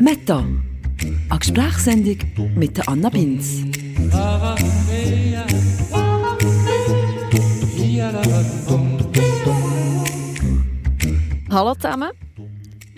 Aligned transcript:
Meta, 0.00 0.42
eine 1.28 1.38
Gesprächssendung 1.38 2.16
mit 2.56 2.88
Anna 2.88 3.10
Binz. 3.10 3.64
Hallo 11.50 11.74
zusammen. 11.74 12.29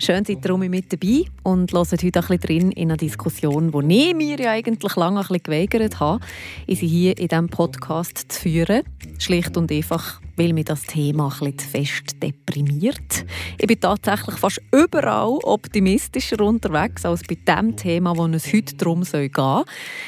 Schön 0.03 0.25
seid 0.25 0.43
ihr 0.43 0.57
mit 0.57 0.91
dabei 0.91 1.23
und 1.43 1.71
hört 1.71 1.89
heute 1.89 2.03
ein 2.03 2.11
bisschen 2.11 2.39
drin 2.39 2.71
in 2.73 2.89
einer 2.89 2.97
Diskussion, 2.97 3.71
die 3.71 4.09
ich 4.09 4.13
mir 4.13 4.37
ja 4.37 4.51
eigentlich 4.51 4.97
lange 4.97 5.21
ein 5.21 5.27
bisschen 5.27 5.43
geweigert 5.43 6.01
habe, 6.01 6.19
sie 6.67 6.87
hier 6.87 7.17
in 7.17 7.29
diesem 7.29 7.47
Podcast 7.47 8.25
zu 8.27 8.41
führen. 8.41 8.81
Schlicht 9.17 9.55
und 9.55 9.71
einfach, 9.71 10.19
weil 10.35 10.51
mich 10.51 10.65
das 10.65 10.81
Thema 10.81 11.31
ein 11.41 11.57
zu 11.57 11.67
fest 11.67 12.21
deprimiert. 12.21 13.25
Ich 13.57 13.67
bin 13.67 13.79
tatsächlich 13.79 14.35
fast 14.35 14.61
überall 14.73 15.39
optimistischer 15.43 16.41
unterwegs 16.41 17.05
als 17.05 17.21
bei 17.23 17.35
dem 17.35 17.77
Thema, 17.77 18.17
wo 18.17 18.25
es 18.25 18.51
heute 18.51 18.75
darum 18.75 19.03
soll 19.03 19.29
gehen 19.29 19.63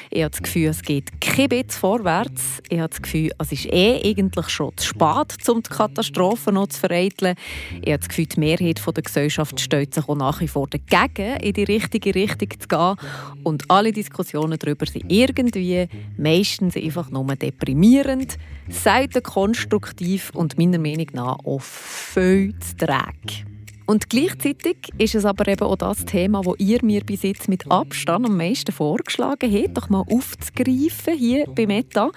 Ich 0.09 0.23
habe 0.23 0.31
das 0.31 0.41
Gefühl, 0.41 0.69
es 0.69 0.81
geht 0.81 1.21
kein 1.21 1.47
bisschen 1.47 1.69
vorwärts. 1.69 2.61
Ich 2.69 2.79
habe 2.79 2.89
das 2.89 3.01
Gefühl, 3.01 3.31
es 3.37 3.51
ist 3.53 3.65
eh 3.67 4.01
eigentlich 4.03 4.49
schon 4.49 4.75
zu 4.75 4.87
spät, 4.87 5.47
um 5.47 5.63
die 5.63 5.69
Katastrophen 5.69 6.55
noch 6.55 6.67
zu 6.67 6.81
vereiteln. 6.81 7.35
Ich 7.81 7.91
habe 7.91 7.99
das 7.99 8.09
Gefühl, 8.09 8.25
die 8.25 8.39
Mehrheit 8.41 8.81
der 8.85 9.03
Gesellschaft 9.03 9.59
steht 9.59 9.84
sich 9.93 10.07
auch 10.07 10.15
nach 10.15 10.41
wie 10.41 10.47
vor 10.47 10.67
dagegen, 10.67 11.39
in 11.41 11.53
die 11.53 11.63
richtige 11.63 12.15
Richtung 12.15 12.49
zu 12.59 12.67
gehen. 12.67 12.95
Und 13.43 13.69
alle 13.69 13.91
Diskussionen 13.91 14.57
darüber 14.57 14.85
sind 14.85 15.11
irgendwie 15.11 15.87
meistens 16.17 16.75
einfach 16.75 17.09
nur 17.11 17.25
deprimierend, 17.35 18.37
selten 18.69 19.23
konstruktiv 19.23 20.31
und 20.33 20.57
meiner 20.57 20.79
Meinung 20.79 21.07
nach 21.13 21.37
auch 21.43 21.61
viel 21.61 22.57
zu 22.59 22.77
träge. 22.77 23.45
Und 23.87 24.09
gleichzeitig 24.09 24.77
ist 24.97 25.13
es 25.13 25.25
aber 25.25 25.47
eben 25.47 25.61
auch 25.61 25.75
das 25.75 26.05
Thema, 26.05 26.41
das 26.41 26.55
ihr 26.57 26.83
mir 26.83 27.01
bis 27.01 27.21
jetzt 27.21 27.47
mit 27.47 27.69
Abstand 27.69 28.25
am 28.25 28.35
meisten 28.35 28.71
vorgeschlagen 28.71 29.51
habt, 29.53 29.77
doch 29.77 29.89
mal 29.89 30.03
aufzugreifen 30.09 31.15
hier 31.15 31.45
bei 31.45 31.67
Meta. 31.67 32.09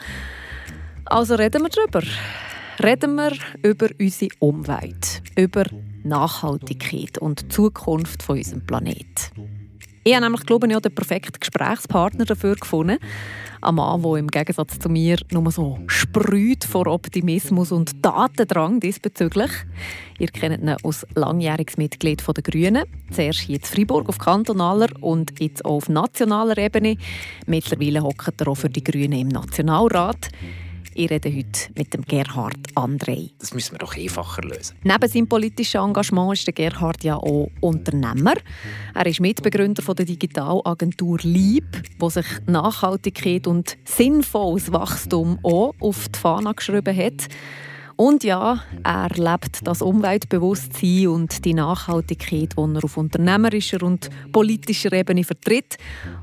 Also 1.05 1.35
reden 1.35 1.63
wir 1.63 1.69
darüber. 1.69 2.03
Reden 2.83 3.17
wir 3.17 3.33
über 3.63 3.89
unsere 3.99 4.31
Umwelt, 4.39 5.23
über 5.37 5.65
Nachhaltigkeit 6.05 7.19
und 7.19 7.53
Zukunft 7.53 8.23
von 8.23 8.39
unserem 8.39 8.65
Planeten. 8.67 9.59
Ich 10.05 10.15
habe 10.15 10.25
nämlich, 10.25 10.47
glaube 10.47 10.67
ich, 10.67 10.79
den 10.79 10.95
perfekten 10.95 11.39
Gesprächspartner 11.39 12.25
dafür 12.25 12.55
gefunden. 12.55 12.99
Ein 13.61 13.75
Mann, 13.75 14.01
der 14.01 14.15
im 14.15 14.29
Gegensatz 14.29 14.79
zu 14.79 14.89
mir 14.89 15.19
nur 15.33 15.51
so 15.51 15.81
sprüht 15.87 16.65
vor 16.65 16.87
Optimismus 16.87 17.73
und 17.73 18.05
Datendrang 18.05 18.81
diesbezüglich. 18.81 19.51
Ihr 20.19 20.29
kennt 20.29 20.63
ihn 20.63 20.69
als 20.69 21.07
langjähriges 21.15 21.77
Mitglied 21.77 22.23
der 22.27 22.43
Grünen. 22.43 22.85
Zuerst 23.11 23.41
hier 23.41 23.57
in 23.57 23.63
Freiburg 23.63 24.09
auf 24.09 24.19
kantonaler 24.19 24.89
und 25.01 25.39
jetzt 25.41 25.65
auch 25.65 25.77
auf 25.77 25.89
nationaler 25.89 26.57
Ebene. 26.57 26.97
Mittlerweile 27.47 28.03
hockt 28.03 28.41
er 28.41 28.49
auch 28.49 28.55
für 28.55 28.71
die 28.71 28.85
Grünen 28.85 29.21
im 29.21 29.29
Nationalrat. 29.29 30.31
Ich 30.95 31.11
rede 31.11 31.29
heute 31.35 31.73
mit 31.77 31.95
dem 31.95 32.03
Gerhard 32.03 32.57
André. 32.75 33.31
Das 33.39 33.55
müssen 33.55 33.73
wir 33.73 33.79
doch 33.79 33.97
einfacher 33.97 34.43
lösen. 34.43 34.77
Neben 34.83 35.09
seinem 35.09 35.29
politischen 35.29 35.81
Engagement 35.81 36.33
ist 36.33 36.47
der 36.47 36.55
Gerhard 36.55 37.05
ja 37.05 37.17
auch 37.17 37.51
Unternehmer. 37.61 38.35
Er 38.95 39.07
ist 39.07 39.21
Mitbegründer 39.21 39.83
von 39.83 39.97
der 39.97 40.07
Digitalagentur 40.07 41.19
Lieb, 41.23 41.83
wo 41.99 42.09
sich 42.09 42.27
Nachhaltigkeit 42.47 43.47
und 43.47 43.77
sinnvolles 43.85 44.73
Wachstum 44.73 45.39
auch 45.43 45.75
auf 45.81 46.09
die 46.09 46.19
Fahne 46.19 46.55
geschrieben 46.55 46.97
hat. 46.97 47.29
Und 48.01 48.23
ja, 48.23 48.63
er 48.85 49.11
lebt 49.17 49.67
das 49.67 49.83
Umweltbewusstsein 49.83 51.09
und 51.09 51.45
die 51.45 51.53
Nachhaltigkeit, 51.53 52.55
die 52.57 52.77
er 52.77 52.85
auf 52.85 52.97
unternehmerischer 52.97 53.83
und 53.83 54.09
politischer 54.31 54.93
Ebene 54.93 55.25
vertritt, 55.25 55.79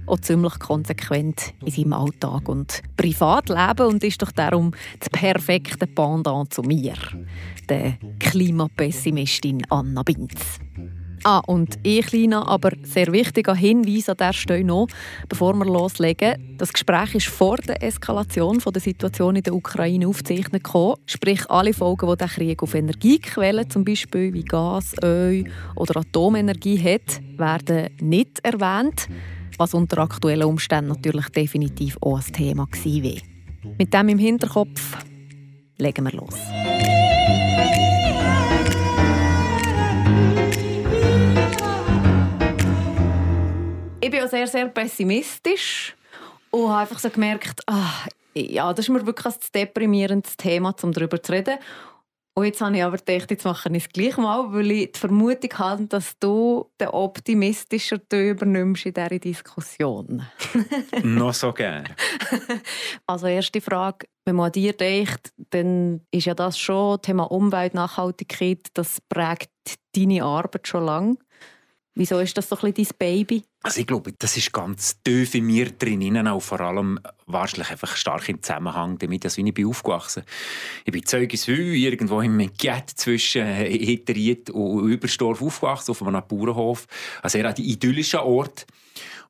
auch 0.07 0.21
ziemlich 0.21 0.57
konsequent 0.57 1.53
in 1.65 1.71
seinem 1.71 1.91
Alltag 1.91 2.47
und 2.47 2.81
Privatleben 2.95 3.88
und 3.88 4.05
ist 4.05 4.22
doch 4.22 4.31
darum 4.31 4.72
das 5.01 5.09
perfekte 5.09 5.85
Pendant 5.85 6.53
zu 6.53 6.61
mir, 6.61 6.95
der 7.67 7.97
Klimapessimistin 8.21 9.61
Anna 9.69 10.03
Binz. 10.03 10.61
Ah, 11.28 11.41
und 11.47 11.80
ein 11.84 12.02
kleiner, 12.02 12.47
aber 12.47 12.74
sehr 12.84 13.12
wichtiger 13.12 13.56
Hinweis 13.56 14.09
an 14.09 14.18
dieser 14.18 14.31
Stelle 14.31 14.63
noch, 14.63 14.86
bevor 15.28 15.56
wir 15.56 15.66
loslegen. 15.66 16.56
Das 16.59 16.72
Gespräch 16.72 17.16
ist 17.16 17.25
vor 17.25 17.58
der 17.58 17.81
Eskalation 17.81 18.59
der 18.59 18.80
Situation 18.80 19.36
in 19.36 19.41
der 19.41 19.56
Ukraine 19.56 20.08
aufgezeichnet 20.08 20.63
gekommen. 20.63 20.97
Sprich, 21.08 21.50
alle 21.50 21.74
Folgen, 21.74 22.08
die 22.12 22.18
der 22.18 22.28
Krieg 22.28 22.62
auf 22.62 22.75
Energiequellen, 22.75 23.68
zum 23.68 23.84
Beispiel 23.84 24.34
wie 24.34 24.44
Gas, 24.44 24.94
Öl 25.03 25.46
oder 25.75 26.02
Atomenergie 26.02 26.78
hat, 26.78 27.19
werden 27.40 27.90
nicht 28.00 28.46
erwähnt, 28.46 29.07
was 29.57 29.74
unter 29.74 30.03
aktuellen 30.03 30.44
Umständen 30.44 30.90
natürlich 30.90 31.30
definitiv 31.30 31.97
auch 32.02 32.19
ein 32.19 32.34
Thema 32.34 32.68
gewesen 32.68 33.02
wäre. 33.02 33.22
Mit 33.80 33.92
dem 33.92 34.09
im 34.09 34.19
Hinterkopf 34.19 34.96
legen 35.80 36.06
wir 36.06 36.12
los. 36.12 36.36
Ich 44.05 44.11
bin 44.11 44.23
auch 44.23 44.29
sehr, 44.29 44.45
sehr 44.45 44.67
pessimistisch 44.67 45.95
und 46.51 46.69
habe 46.69 46.81
einfach 46.81 46.99
so 46.99 47.09
gemerkt, 47.09 47.61
ach, 47.66 48.07
ja, 48.35 48.71
das 48.71 48.85
ist 48.85 48.89
mir 48.89 49.03
wirklich 49.03 49.33
ein 49.33 49.39
deprimierendes 49.53 50.38
Thema, 50.38 50.75
um 50.83 50.91
darüber 50.91 51.21
zu 51.21 51.31
reden. 51.31 51.57
Und 52.38 52.45
jetzt 52.45 52.61
habe 52.61 52.75
ich 52.75 52.83
aber 52.83 52.97
gedacht, 52.97 53.31
jetzt 53.31 53.45
mache 53.45 53.69
ich 53.69 53.85
es 53.85 53.89
gleich 53.89 54.17
mal, 54.17 54.53
weil 54.53 54.69
ich 54.69 54.91
die 54.91 54.99
Vermutung 54.99 55.49
habe, 55.57 55.85
dass 55.88 56.19
du 56.19 56.69
den 56.79 56.89
optimistischen 56.89 58.01
Teil 58.07 58.31
übernimmst 58.31 58.85
in 58.85 58.94
dieser 58.94 59.19
Diskussion. 59.19 60.21
Noch 61.03 61.33
so 61.33 61.51
gerne. 61.51 61.85
Also 63.07 63.25
erste 63.25 63.61
Frage, 63.61 64.07
wenn 64.25 64.35
man 64.35 64.47
an 64.47 64.51
dir 64.51 64.73
denkt, 64.73 65.31
dann 65.49 66.01
ist 66.11 66.25
ja 66.25 66.35
das 66.35 66.59
schon 66.59 67.01
Thema 67.01 67.23
Umwelt, 67.31 67.73
Nachhaltigkeit, 67.73 68.67
das 68.73 68.99
prägt 69.09 69.49
deine 69.95 70.23
Arbeit 70.23 70.67
schon 70.67 70.85
lange. 70.85 71.15
Wieso 71.97 72.19
ist 72.19 72.38
das 72.38 72.50
so 72.50 72.57
ein 72.57 72.73
dein 72.73 72.88
Baby? 73.00 73.44
Also 73.63 73.79
ich 73.79 73.88
glaube, 73.88 74.11
das 74.19 74.35
ist 74.35 74.51
ganz 74.51 75.01
tief 75.01 75.33
in 75.33 75.45
mir 75.45 75.72
drin, 75.72 76.28
auch 76.28 76.41
vor 76.41 76.59
allem 76.59 77.00
wahrscheinlich 77.25 77.72
einfach 77.72 77.95
stark 77.95 78.28
im 78.28 78.44
Zusammenhang 78.44 78.97
damit, 78.97 79.23
dass 79.23 79.38
ich 79.38 79.53
bin 79.53 79.66
aufgewachsen 79.66 80.23
Ich 80.83 80.91
bin 80.91 81.06
Zeugiswil, 81.06 81.73
irgendwo 81.73 82.19
im 82.19 82.51
Gett 82.57 82.89
zwischen 82.89 83.45
Heteriet 83.45 84.50
und 84.50 84.89
Überstorf 84.89 85.41
aufgewachsen, 85.41 85.91
auf 85.91 86.03
einem 86.03 86.22
Bauernhof. 86.28 86.85
Ein 87.23 87.29
sehr 87.29 87.57
idyllischer 87.57 88.25
Ort. 88.25 88.66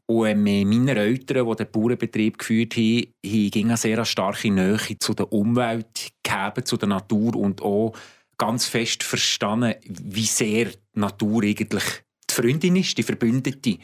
Und 0.08 0.26
ähm, 0.26 0.44
meine 0.44 0.96
Eltern, 0.96 1.47
die 1.47 1.56
den 1.56 1.72
Bauernbetrieb 1.72 2.40
geführt 2.40 2.76
haben, 2.76 3.14
ging 3.22 3.68
eine 3.68 3.78
sehr 3.78 4.03
starke 4.06 4.52
Nähe 4.52 4.97
zu 5.00 5.14
der 5.14 5.32
Umwelt 5.32 6.14
gegeben, 6.24 6.66
zu 6.66 6.78
der 6.78 6.90
Natur 6.90 7.36
und 7.36 7.62
auch 7.62 7.94
ganz 8.38 8.66
fest 8.66 9.03
verstanden, 9.03 9.76
wie 9.88 10.26
sehr 10.26 10.66
die 10.66 11.00
Natur 11.00 11.44
eigentlich 11.44 12.05
Freundin 12.34 12.75
ist, 12.75 12.97
die 12.97 13.03
Verbündete. 13.03 13.78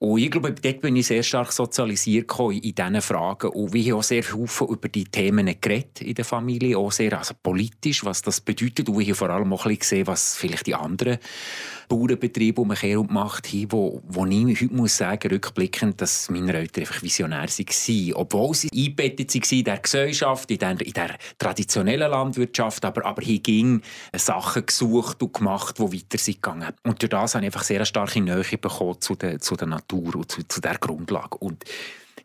Und 0.00 0.20
ich 0.20 0.30
glaube, 0.30 0.52
dort 0.52 0.80
bin 0.80 0.94
ich 0.94 1.08
sehr 1.08 1.24
stark 1.24 1.50
sozialisiert 1.50 2.32
in 2.38 2.60
diesen 2.60 3.02
Fragen. 3.02 3.50
Und 3.50 3.72
wir 3.72 3.92
haben 3.92 3.98
auch 3.98 4.04
sehr 4.04 4.22
viel 4.22 4.46
über 4.60 4.88
die 4.88 5.04
Themen 5.04 5.52
geredet 5.60 6.02
in 6.02 6.14
der 6.14 6.24
Familie, 6.24 6.78
auch 6.78 6.92
sehr 6.92 7.18
also 7.18 7.34
politisch, 7.42 8.04
was 8.04 8.22
das 8.22 8.40
bedeutet. 8.40 8.88
Und 8.88 8.98
wir 8.98 9.06
haben 9.06 9.14
vor 9.16 9.30
allem 9.30 9.52
auch 9.52 9.66
ein 9.66 9.70
bisschen 9.70 9.80
gesehen, 9.80 10.06
was 10.06 10.36
vielleicht 10.36 10.68
die 10.68 10.76
anderen 10.76 11.18
Bauernbetriebe 11.88 12.60
um 12.60 12.68
mich 12.68 12.82
herum 12.82 13.08
gemacht 13.08 13.48
wo, 13.70 14.02
wo 14.06 14.26
ich 14.26 14.60
heute 14.60 14.74
muss 14.74 14.96
sagen, 14.96 15.30
rückblickend, 15.30 16.00
dass 16.00 16.30
meine 16.30 16.52
Eltern 16.52 16.82
einfach 16.82 17.02
visionär 17.02 17.48
waren. 17.48 18.14
Obwohl 18.14 18.54
sie 18.54 18.68
eingebettet 18.72 19.34
waren 19.34 19.58
in 19.58 19.64
der 19.64 19.78
Gesellschaft, 19.78 20.50
in 20.50 20.58
der, 20.58 20.80
in 20.80 20.92
der 20.92 21.16
traditionellen 21.38 22.10
Landwirtschaft, 22.10 22.84
aber, 22.84 23.04
aber 23.06 23.22
hier 23.22 23.40
ging 23.40 23.82
Sachen 24.14 24.66
gesucht 24.66 25.22
und 25.22 25.32
gemacht, 25.32 25.78
die 25.78 25.82
weiter 25.82 26.18
sind 26.18 26.42
gegangen. 26.42 26.72
Und 26.84 27.02
durch 27.02 27.10
das 27.10 27.34
habe 27.34 27.44
ich 27.44 27.48
einfach 27.48 27.64
sehr 27.64 27.84
starke 27.84 28.20
Nähe 28.20 28.44
bekommen 28.60 29.00
zu 29.00 29.14
der, 29.14 29.38
zu 29.38 29.56
der 29.56 29.68
Natur 29.68 30.16
und 30.16 30.30
zu, 30.30 30.42
zu 30.46 30.60
der 30.60 30.78
Grundlage. 30.78 31.38
Und 31.38 31.64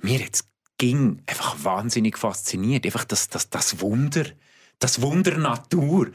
mir 0.01 0.19
jetzt 0.19 0.47
ging 0.77 1.21
einfach 1.27 1.55
wahnsinnig 1.63 2.17
fasziniert. 2.17 2.85
Einfach 2.85 3.05
das, 3.05 3.29
das, 3.29 3.49
das 3.49 3.79
Wunder, 3.79 4.25
das 4.79 5.01
Wunder 5.01 5.37
Natur. 5.37 6.09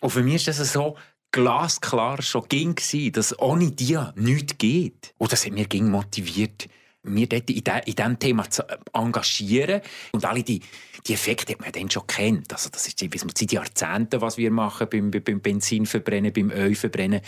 Und 0.00 0.10
für 0.10 0.22
mich 0.22 0.46
ist 0.46 0.60
das 0.60 0.72
so, 0.72 0.96
glasklar 1.32 2.22
schon 2.22 2.46
ging 2.48 2.76
dass 3.12 3.38
ohne 3.38 3.72
die 3.72 3.98
nichts 4.16 4.58
geht. 4.58 5.14
Und 5.18 5.32
das 5.32 5.44
hat 5.44 5.52
mich 5.52 5.68
ging 5.68 5.90
motiviert, 5.90 6.68
mir 7.02 7.26
dort 7.26 7.50
in, 7.50 7.64
diesem 7.64 8.18
Thema 8.18 8.48
zu 8.48 8.62
engagieren. 8.92 9.80
Und 10.12 10.24
alle 10.24 10.42
die, 10.42 10.60
die 11.06 11.14
Effekte 11.14 11.54
hat 11.54 11.60
man 11.60 11.72
dann 11.72 11.90
schon 11.90 12.06
kennt. 12.06 12.52
Also 12.52 12.68
das 12.70 12.86
ist 12.86 13.00
seit 13.00 13.52
Jahrzehnten, 13.52 14.20
was 14.20 14.36
wir 14.36 14.50
machen 14.50 14.86
beim, 14.90 15.10
beim 15.10 15.40
Benzinverbrennen, 15.40 16.32
beim 16.32 16.50
Ölverbrennen. 16.50 17.22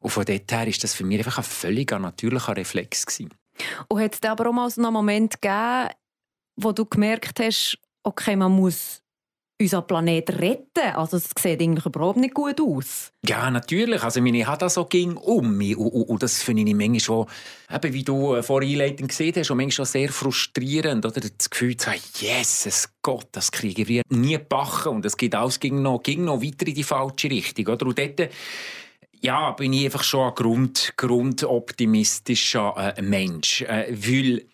Und 0.00 0.10
von 0.10 0.24
dort 0.24 0.52
her 0.52 0.66
ist 0.66 0.84
das 0.84 0.94
für 0.94 1.04
mich 1.04 1.18
einfach 1.18 1.38
ein 1.38 1.44
völlig 1.44 1.90
natürlicher 1.90 2.56
Reflex 2.56 3.06
gewesen. 3.06 3.34
Und 3.88 4.00
hat 4.00 4.14
es 4.14 4.22
aber 4.22 4.48
auch 4.48 4.52
mal 4.52 4.70
so 4.70 4.80
einen 4.80 4.92
Moment 4.92 5.40
gegeben, 5.40 5.88
wo 6.56 6.72
du 6.72 6.84
gemerkt 6.84 7.40
hast, 7.40 7.78
okay, 8.04 8.36
man 8.36 8.52
muss 8.52 9.02
unseren 9.60 9.86
Planeten 9.86 10.36
retten. 10.36 10.94
Also 10.94 11.16
es 11.16 11.30
sieht 11.36 11.60
eigentlich 11.60 11.84
überhaupt 11.84 12.18
nicht 12.18 12.34
gut 12.34 12.60
aus. 12.60 13.12
Ja, 13.26 13.50
natürlich. 13.50 14.02
Also 14.02 14.20
meine 14.20 14.46
hat 14.46 14.62
das 14.62 14.74
so 14.74 14.84
ging 14.84 15.16
um 15.16 15.56
mich. 15.56 15.76
Und, 15.76 15.88
und, 15.88 16.02
und, 16.04 16.22
das 16.22 16.42
finde 16.42 16.62
ich 16.62 16.74
manchmal 16.74 17.00
schon, 17.00 17.26
eben, 17.72 17.92
wie 17.92 18.04
du 18.04 18.36
äh, 18.36 18.42
vor 18.42 18.62
Einleitung 18.62 19.08
gesehen 19.08 19.34
hast, 19.36 19.50
manchmal 19.50 19.70
schon 19.72 19.84
sehr 19.86 20.10
frustrierend. 20.10 21.04
Oder 21.04 21.20
das 21.20 21.50
Gefühl 21.50 21.76
zu 21.76 21.90
haben, 21.90 22.00
Jesus 22.14 22.88
Gott, 23.02 23.28
das 23.32 23.50
kriegen 23.50 23.88
wir 23.88 24.02
nie 24.10 24.38
backen. 24.38 24.96
Und 24.96 25.04
es 25.04 25.16
geht 25.16 25.34
alles 25.34 25.58
ging 25.58 25.82
noch, 25.82 26.02
ging 26.02 26.24
noch 26.24 26.40
weiter 26.40 26.66
in 26.66 26.74
die 26.74 26.84
falsche 26.84 27.28
Richtung. 27.28 27.66
Oder? 27.66 27.86
Und 27.86 27.98
dort, 27.98 28.30
ja, 29.20 29.50
bin 29.50 29.72
ich 29.72 29.86
einfach 29.86 30.04
schon 30.04 30.28
ein 30.28 30.34
Grund, 30.36 30.92
grundoptimistischer 30.96 32.94
äh, 32.96 33.02
Mensch. 33.02 33.62
Äh, 33.62 33.86
weil, 33.90 34.46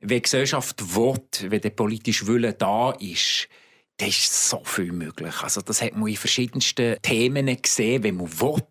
wenn 0.00 0.16
die 0.16 0.22
Gesellschaft 0.22 0.94
will, 0.94 1.50
wenn 1.50 1.62
der 1.62 1.70
politische 1.70 2.26
Wille 2.26 2.52
da 2.52 2.90
ist, 2.90 3.48
da 3.96 4.06
ist 4.06 4.48
so 4.48 4.62
viel 4.64 4.92
möglich. 4.92 5.34
Also 5.42 5.60
das 5.60 5.80
hat 5.82 5.96
man 5.96 6.08
in 6.08 6.16
verschiedensten 6.16 6.96
Themen 7.02 7.60
gesehen, 7.60 8.02
wenn 8.02 8.16
man 8.16 8.40
will. 8.40 8.62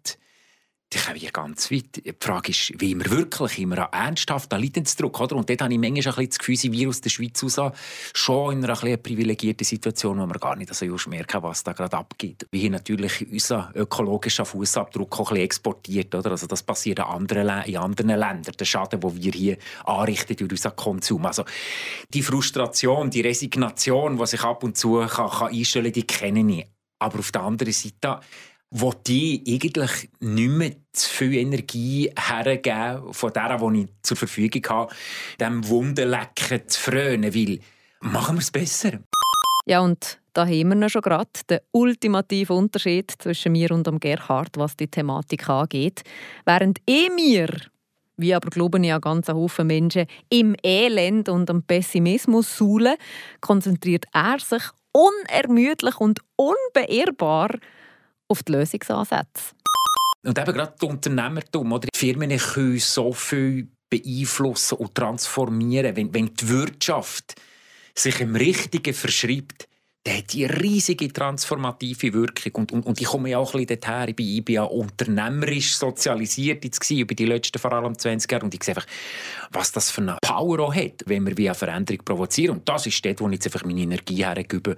Die 0.94 1.00
kommen 1.00 1.20
ganz 1.34 1.72
weit. 1.72 2.06
Die 2.06 2.14
Frage 2.20 2.52
ist, 2.52 2.72
wie 2.80 2.96
wir 2.96 3.10
wirklich 3.10 3.60
immer 3.60 3.78
ernsthaft 3.78 4.54
an 4.54 4.62
Leidensdruck, 4.62 5.20
oder? 5.22 5.36
Und 5.36 5.50
dort 5.50 5.62
habe 5.62 5.74
ich 5.74 5.80
manchmal 5.80 6.28
das 6.28 6.38
Gefühl, 6.38 6.56
sind 6.56 6.74
wir 6.74 6.88
aus 6.88 7.02
der 7.02 7.10
Schweiz 7.10 7.42
raus 7.44 7.72
schon 8.14 8.58
in 8.58 8.64
einer 8.64 8.84
ein 8.84 9.02
privilegierten 9.02 9.66
Situation, 9.66 10.20
wo 10.20 10.28
wir 10.28 10.40
gar 10.40 10.56
nicht 10.56 10.74
so 10.74 10.86
just 10.86 11.08
merken, 11.08 11.42
was 11.42 11.64
da 11.64 11.74
gerade 11.74 11.98
abgeht. 11.98 12.46
Wie 12.52 12.60
hier 12.60 12.70
natürlich 12.70 13.26
unser 13.28 13.72
ökologischer 13.74 14.46
Fußabdruck 14.46 15.20
auch 15.20 15.32
ein 15.32 15.36
bisschen 15.36 15.46
exportiert, 15.46 16.14
oder? 16.14 16.32
Also 16.32 16.46
das 16.46 16.62
passiert 16.62 17.00
in 17.00 17.06
anderen, 17.06 17.64
in 17.64 17.78
anderen 17.78 18.10
Ländern, 18.10 18.56
der 18.60 18.66
Schaden, 18.66 19.00
den 19.00 19.24
wir 19.24 19.32
hier 19.32 19.58
anrichten 19.86 20.36
durch 20.36 20.52
unseren 20.52 20.76
Konsum. 20.76 21.26
Also 21.26 21.44
die 22.14 22.22
Frustration, 22.22 23.10
die 23.10 23.22
Resignation, 23.22 24.18
die 24.18 24.28
sich 24.28 24.44
ab 24.44 24.64
und 24.64 24.78
zu 24.78 25.06
kann, 25.08 25.30
kann 25.30 25.48
einstellen 25.48 25.86
kann, 25.86 25.94
die 25.94 26.04
kenne 26.08 26.60
ich. 26.60 26.68
Aber 27.00 27.20
auf 27.20 27.32
der 27.32 27.42
anderen 27.42 27.74
Seite 27.74 28.20
wo 28.76 28.92
die 28.92 29.44
eigentlich 29.48 30.10
nicht 30.20 30.50
mehr 30.50 30.72
zu 30.94 31.08
viel 31.10 31.34
Energie 31.36 32.12
hergeben 32.18 33.14
von 33.14 33.32
der, 33.32 33.58
die 33.58 33.82
ich 33.82 33.88
zur 34.02 34.18
Verfügung 34.18 34.64
habe, 34.68 34.96
dem 35.40 35.68
Wundenlecken 35.68 36.68
zu 36.68 36.80
frönen, 36.80 37.36
weil 37.36 37.60
machen 38.02 38.36
wir 38.36 38.42
es 38.42 38.50
besser. 38.50 39.00
Ja, 39.68 39.82
und 39.82 40.20
da 40.34 40.48
haben 40.48 40.80
wir 40.80 40.90
schon 40.90 41.04
gerade 41.04 41.30
den 41.48 41.60
ultimativen 41.72 42.58
Unterschied 42.58 43.14
zwischen 43.20 43.52
mir 43.52 43.70
und 43.72 43.86
dem 43.86 44.00
Gerhard, 44.00 44.58
was 44.58 44.76
die 44.76 44.88
Thematik 44.88 45.48
angeht. 45.48 46.02
Während 46.44 46.80
eh 46.90 47.10
mir, 47.12 47.50
wie 48.18 48.34
aber 48.34 48.50
glauben 48.50 48.84
ja 48.84 48.98
ganz 48.98 49.28
Haufen 49.28 49.68
Menschen, 49.68 50.08
im 50.30 50.56
Elend 50.64 51.30
und 51.30 51.48
am 51.52 51.62
Pessimismus 51.62 52.58
suhlen, 52.58 52.96
konzentriert 53.40 54.06
er 54.14 54.40
sich 54.40 54.64
unermüdlich 54.92 56.00
und 56.00 56.22
unbeirrbar 56.36 57.52
auf 58.28 58.44
die 58.44 58.52
Lösungsansätze. 58.54 59.54
Und 60.24 60.38
eben 60.38 60.54
gerade 60.54 60.74
das 60.80 60.90
Unternehmertum, 60.90 61.72
oder? 61.74 61.88
Die 61.94 61.98
Firmen 61.98 62.38
können 62.38 62.80
so 62.80 63.12
viel 63.12 63.68
beeinflussen 63.90 64.78
und 64.78 64.96
transformieren, 64.96 65.96
wenn, 65.96 66.14
wenn 66.14 66.34
die 66.34 66.50
Wirtschaft 66.50 67.36
sich 67.96 68.22
im 68.22 68.36
Richtigen 68.36 68.94
verschreibt, 68.94 69.68
der 70.06 70.18
hat 70.18 70.34
die 70.34 70.44
riesige 70.44 71.14
transformative 71.14 72.14
Wirkung. 72.14 72.56
Und, 72.56 72.72
und, 72.74 72.86
und 72.86 73.00
ich 73.00 73.08
komme 73.08 73.30
ja 73.30 73.38
auch 73.38 73.54
ein 73.54 73.66
bisschen 73.66 73.80
dorthin. 73.80 74.10
Ich 74.10 74.16
bin, 74.18 74.28
ich 74.28 74.44
bin 74.44 74.56
ja 74.56 74.64
unternehmerisch 74.64 75.78
sozialisiert 75.78 76.66
jetzt 76.66 76.82
gewesen, 76.82 77.00
über 77.00 77.16
die 77.16 77.26
letzten 77.26 77.58
vor 77.58 77.72
allem 77.72 77.98
20 77.98 78.30
Jahre. 78.30 78.44
Und 78.44 78.54
ich 78.54 78.62
sehe 78.64 78.76
einfach, 78.76 78.88
was 79.52 79.72
das 79.72 79.92
für 79.92 80.02
eine 80.02 80.18
Power 80.22 80.60
auch 80.60 80.76
hat, 80.76 81.04
wenn 81.06 81.26
wir 81.26 81.38
wie 81.38 81.48
eine 81.48 81.56
Veränderung 81.56 82.04
provozieren. 82.04 82.58
Und 82.58 82.68
das 82.68 82.86
ist 82.86 83.04
dort, 83.06 83.22
wo 83.22 83.28
ich 83.28 83.36
jetzt 83.36 83.48
einfach 83.48 83.64
meine 83.64 83.80
Energie 83.80 84.26
hergebe. 84.26 84.76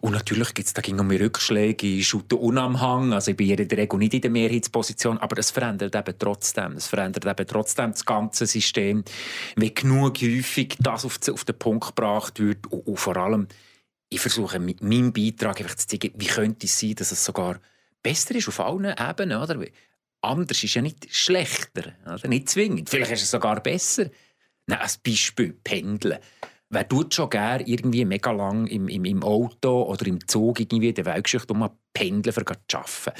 Und 0.00 0.12
natürlich 0.12 0.54
gibt 0.54 0.66
es 0.66 0.72
da 0.72 0.80
um 0.90 1.10
Rückschläge, 1.10 1.86
ich 1.86 2.08
schaute 2.08 2.36
Unamhang. 2.36 3.12
Also 3.12 3.32
ich 3.32 3.36
bin 3.36 3.50
in 3.50 3.68
der 3.68 3.76
Regel 3.76 3.98
nicht 3.98 4.14
in 4.14 4.22
der 4.22 4.30
Mehrheitsposition. 4.30 5.18
Aber 5.18 5.36
es 5.38 5.50
verändert 5.50 5.94
eben 5.94 6.18
trotzdem. 6.18 6.72
Es 6.72 6.86
verändert 6.86 7.26
eben 7.26 7.46
trotzdem 7.46 7.90
das 7.90 8.06
ganze 8.06 8.46
System. 8.46 9.04
Wenn 9.54 9.74
genug 9.74 10.22
häufig 10.22 10.76
das 10.80 11.04
auf, 11.04 11.18
auf 11.30 11.44
den 11.44 11.58
Punkt 11.58 11.88
gebracht 11.88 12.40
wird. 12.40 12.66
Und, 12.68 12.86
und 12.86 12.98
vor 12.98 13.18
allem, 13.18 13.48
ich 14.12 14.20
versuche 14.20 14.58
mit 14.58 14.82
meinem 14.82 15.12
Beitrag 15.12 15.60
einfach 15.60 15.74
zu 15.74 15.86
zeigen, 15.86 16.12
wie 16.16 16.26
könnte 16.26 16.66
es 16.66 16.78
sein, 16.78 16.94
dass 16.94 17.12
es 17.12 17.24
sogar 17.24 17.60
besser 18.02 18.34
ist 18.34 18.48
auf 18.48 18.60
allen 18.60 18.94
Ebenen. 18.98 19.40
Oder? 19.40 19.64
Anders 20.20 20.62
ist 20.62 20.74
ja 20.74 20.82
nicht 20.82 21.14
schlechter, 21.14 21.92
oder? 22.04 22.28
nicht 22.28 22.48
zwingend. 22.48 22.90
Vielleicht 22.90 23.12
ist 23.12 23.22
es 23.22 23.30
sogar 23.30 23.60
besser. 23.62 24.10
Na, 24.66 24.78
als 24.80 24.98
Beispiel 24.98 25.54
Pendeln. 25.64 26.18
Wer 26.68 26.88
tut 26.88 27.12
schon 27.12 27.28
gerne 27.28 27.66
irgendwie 27.66 28.04
mega 28.04 28.30
lang 28.30 28.66
im, 28.66 28.88
im, 28.88 29.04
im 29.04 29.22
Auto 29.22 29.82
oder 29.82 30.06
im 30.06 30.26
Zug 30.26 30.60
irgendwie 30.60 30.92
der 30.92 31.04
Weltgeschichte 31.04 31.52
um 31.52 31.68
pendeln, 31.92 32.34
zu 32.34 32.78
arbeiten? 32.78 33.12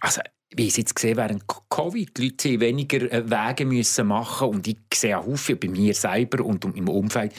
Also, 0.00 0.20
wie 0.56 0.68
ich 0.68 0.76
jetzt 0.76 0.94
gesehen 0.94 1.16
während 1.16 1.44
Covid, 1.48 2.16
die 2.16 2.22
Leute 2.22 2.60
weniger 2.60 3.10
äh, 3.10 3.28
Wege 3.28 3.64
müssen 3.64 4.06
machen 4.06 4.48
und 4.48 4.68
ich 4.68 4.78
sehe 4.92 5.18
auch 5.18 5.36
viel 5.36 5.56
bei 5.56 5.68
mir 5.68 5.94
selber 5.94 6.44
und 6.44 6.64
im 6.64 6.88
Umfeld, 6.88 7.32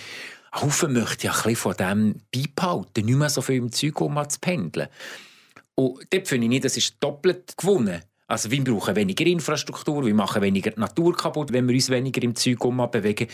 Haufen 0.55 0.93
möchte 0.93 1.27
ja 1.27 1.33
ein 1.33 1.37
bisschen 1.37 1.55
von 1.55 1.75
dem 1.75 2.21
beibehalten, 2.33 3.05
nicht 3.05 3.17
mehr 3.17 3.29
so 3.29 3.41
viel 3.41 3.57
im 3.57 3.71
Zeug 3.71 3.99
um 4.01 4.17
zu 4.29 4.39
pendeln. 4.39 4.87
Und 5.75 6.07
dort 6.09 6.27
finde 6.27 6.45
ich 6.45 6.49
nicht, 6.49 6.65
das 6.65 6.77
ist 6.77 6.95
doppelt 7.01 7.57
gewonnen. 7.57 8.01
Also 8.27 8.49
wir 8.49 8.63
brauchen 8.63 8.95
weniger 8.95 9.25
Infrastruktur, 9.25 10.05
wir 10.05 10.15
machen 10.15 10.41
weniger 10.41 10.71
die 10.71 10.79
Natur 10.79 11.15
kaputt, 11.15 11.53
wenn 11.53 11.67
wir 11.67 11.75
uns 11.75 11.89
weniger 11.89 12.23
im 12.23 12.35
Zeug 12.35 12.59
bewegen 12.59 13.27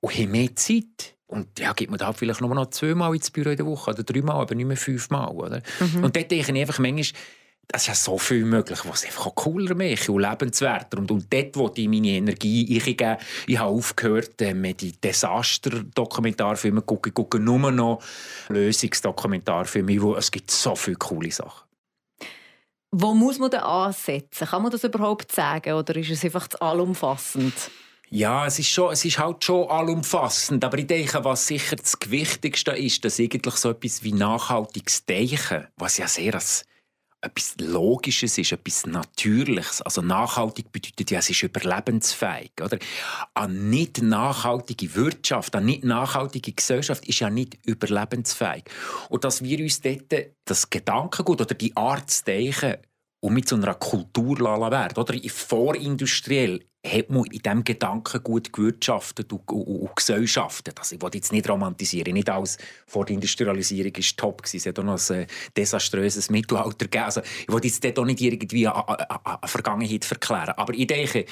und 0.00 0.14
haben 0.18 0.30
mehr 0.30 0.56
Zeit. 0.56 1.14
Und 1.26 1.58
ja, 1.58 1.72
gibt 1.72 1.90
man 1.90 1.98
da 1.98 2.12
vielleicht 2.12 2.40
nur 2.40 2.54
noch 2.54 2.70
zweimal 2.70 3.14
ins 3.14 3.30
Büro 3.30 3.50
in 3.50 3.56
der 3.56 3.66
Woche 3.66 3.92
oder 3.92 4.02
dreimal, 4.02 4.42
aber 4.42 4.54
nicht 4.54 4.66
mehr 4.66 4.76
fünfmal. 4.76 5.28
Oder? 5.28 5.62
Mhm. 5.80 6.04
Und 6.04 6.16
dort 6.16 6.30
denke 6.30 6.52
ich 6.52 6.60
einfach 6.60 6.78
manchmal, 6.78 7.20
es 7.74 7.82
ist 7.82 7.88
ja 7.88 7.94
so 7.94 8.18
viel 8.18 8.44
möglich, 8.44 8.80
was 8.84 9.04
einfach 9.04 9.34
cooler 9.34 9.74
macht 9.74 10.08
und 10.08 10.20
lebenswerter. 10.20 10.98
Und, 10.98 11.10
und 11.10 11.32
dort, 11.32 11.56
wo 11.56 11.70
ich 11.74 11.88
meine 11.88 12.08
Energie 12.08 12.78
eingebe, 12.78 13.18
ich 13.46 13.58
habe 13.58 13.70
aufgehört, 13.70 14.40
äh, 14.42 14.52
mir 14.52 14.74
die 14.74 14.92
Desaster-Dokumentarfilme 14.92 16.80
zu 16.80 16.86
gucken. 16.86 17.10
Ich 17.10 17.14
gucke 17.14 17.38
nur 17.38 17.70
noch 17.72 18.02
Lösungsdokumentarfilme, 18.48 20.02
wo 20.02 20.16
es 20.16 20.30
gibt 20.30 20.50
so 20.50 20.74
viele 20.74 20.96
coole 20.96 21.30
Sachen. 21.30 21.66
Wo 22.90 23.14
muss 23.14 23.38
man 23.38 23.50
denn 23.50 23.60
ansetzen? 23.60 24.46
Kann 24.46 24.62
man 24.62 24.70
das 24.70 24.84
überhaupt 24.84 25.32
sagen 25.32 25.72
oder 25.72 25.96
ist 25.96 26.10
es 26.10 26.24
einfach 26.24 26.48
zu 26.48 26.60
allumfassend? 26.60 27.54
Ja, 28.10 28.46
es 28.46 28.58
ist, 28.58 28.68
schon, 28.68 28.92
es 28.92 29.02
ist 29.06 29.18
halt 29.18 29.42
schon 29.42 29.70
allumfassend. 29.70 30.62
Aber 30.62 30.76
ich 30.76 30.86
denke, 30.86 31.24
was 31.24 31.46
sicher 31.46 31.76
das 31.76 31.96
Wichtigste 32.08 32.72
ist, 32.72 33.02
dass 33.02 33.18
eigentlich 33.18 33.54
so 33.54 33.70
etwas 33.70 34.02
wie 34.02 34.12
nachhaltiges 34.12 35.06
Denken, 35.06 35.68
was 35.78 35.96
ja 35.96 36.06
sehr 36.06 36.34
als 36.34 36.66
etwas 37.22 37.54
Logisches 37.60 38.36
ist, 38.36 38.52
etwas 38.52 38.84
Natürliches. 38.86 39.80
Also 39.82 40.02
nachhaltig 40.02 40.72
bedeutet 40.72 41.10
ja, 41.10 41.20
es 41.20 41.30
ist 41.30 41.42
überlebensfähig. 41.42 42.52
Oder? 42.60 42.78
Eine 43.34 43.54
nicht 43.54 44.02
nachhaltige 44.02 44.94
Wirtschaft, 44.94 45.54
eine 45.54 45.66
nicht 45.66 45.84
nachhaltige 45.84 46.52
Gesellschaft 46.52 47.08
ist 47.08 47.20
ja 47.20 47.30
nicht 47.30 47.58
überlebensfähig. 47.64 48.64
Und 49.08 49.24
dass 49.24 49.42
wir 49.42 49.58
uns 49.60 49.80
dort 49.80 50.12
das 50.44 50.68
Gedankengut 50.68 51.40
oder 51.40 51.54
die 51.54 51.76
Art 51.76 52.10
zu 52.10 52.24
denken, 52.24 52.76
um 53.20 53.32
mit 53.34 53.48
so 53.48 53.56
einer 53.56 53.74
Kultur 53.74 54.40
werden, 54.40 54.98
oder? 54.98 55.14
Vorindustriell 55.30 56.60
hat 56.84 57.10
man 57.10 57.24
in 57.26 57.38
diesem 57.38 57.64
Gedanken 57.64 58.22
gut 58.24 58.52
gewirtschaftet 58.52 59.32
und, 59.32 59.48
und, 59.48 59.62
und 59.62 59.96
gesellschaftet. 59.96 60.78
Also 60.78 60.96
ich 60.96 61.02
will 61.02 61.10
jetzt 61.14 61.32
nicht 61.32 61.48
romantisieren, 61.48 62.12
nicht 62.12 62.28
alles 62.28 62.58
vor 62.86 63.04
der 63.04 63.14
Industrialisierung 63.14 63.92
war 63.94 64.16
top. 64.16 64.42
Es 64.52 64.66
hat 64.66 64.78
auch 64.78 64.84
noch 64.84 65.10
ein 65.10 65.22
äh, 65.22 65.26
desaströses 65.56 66.28
Mittelalter 66.30 66.86
gegeben. 66.86 67.04
Also 67.04 67.20
ich 67.20 67.48
will 67.48 67.64
jetzt 67.64 67.84
dort 67.84 67.98
auch 68.00 68.04
nicht 68.04 68.20
irgendwie 68.20 68.66
eine, 68.66 68.88
eine, 68.88 69.26
eine 69.26 69.38
Vergangenheit 69.44 70.04
verklären. 70.04 70.54
Aber 70.56 70.74
ich 70.74 70.88
denke, 70.88 71.24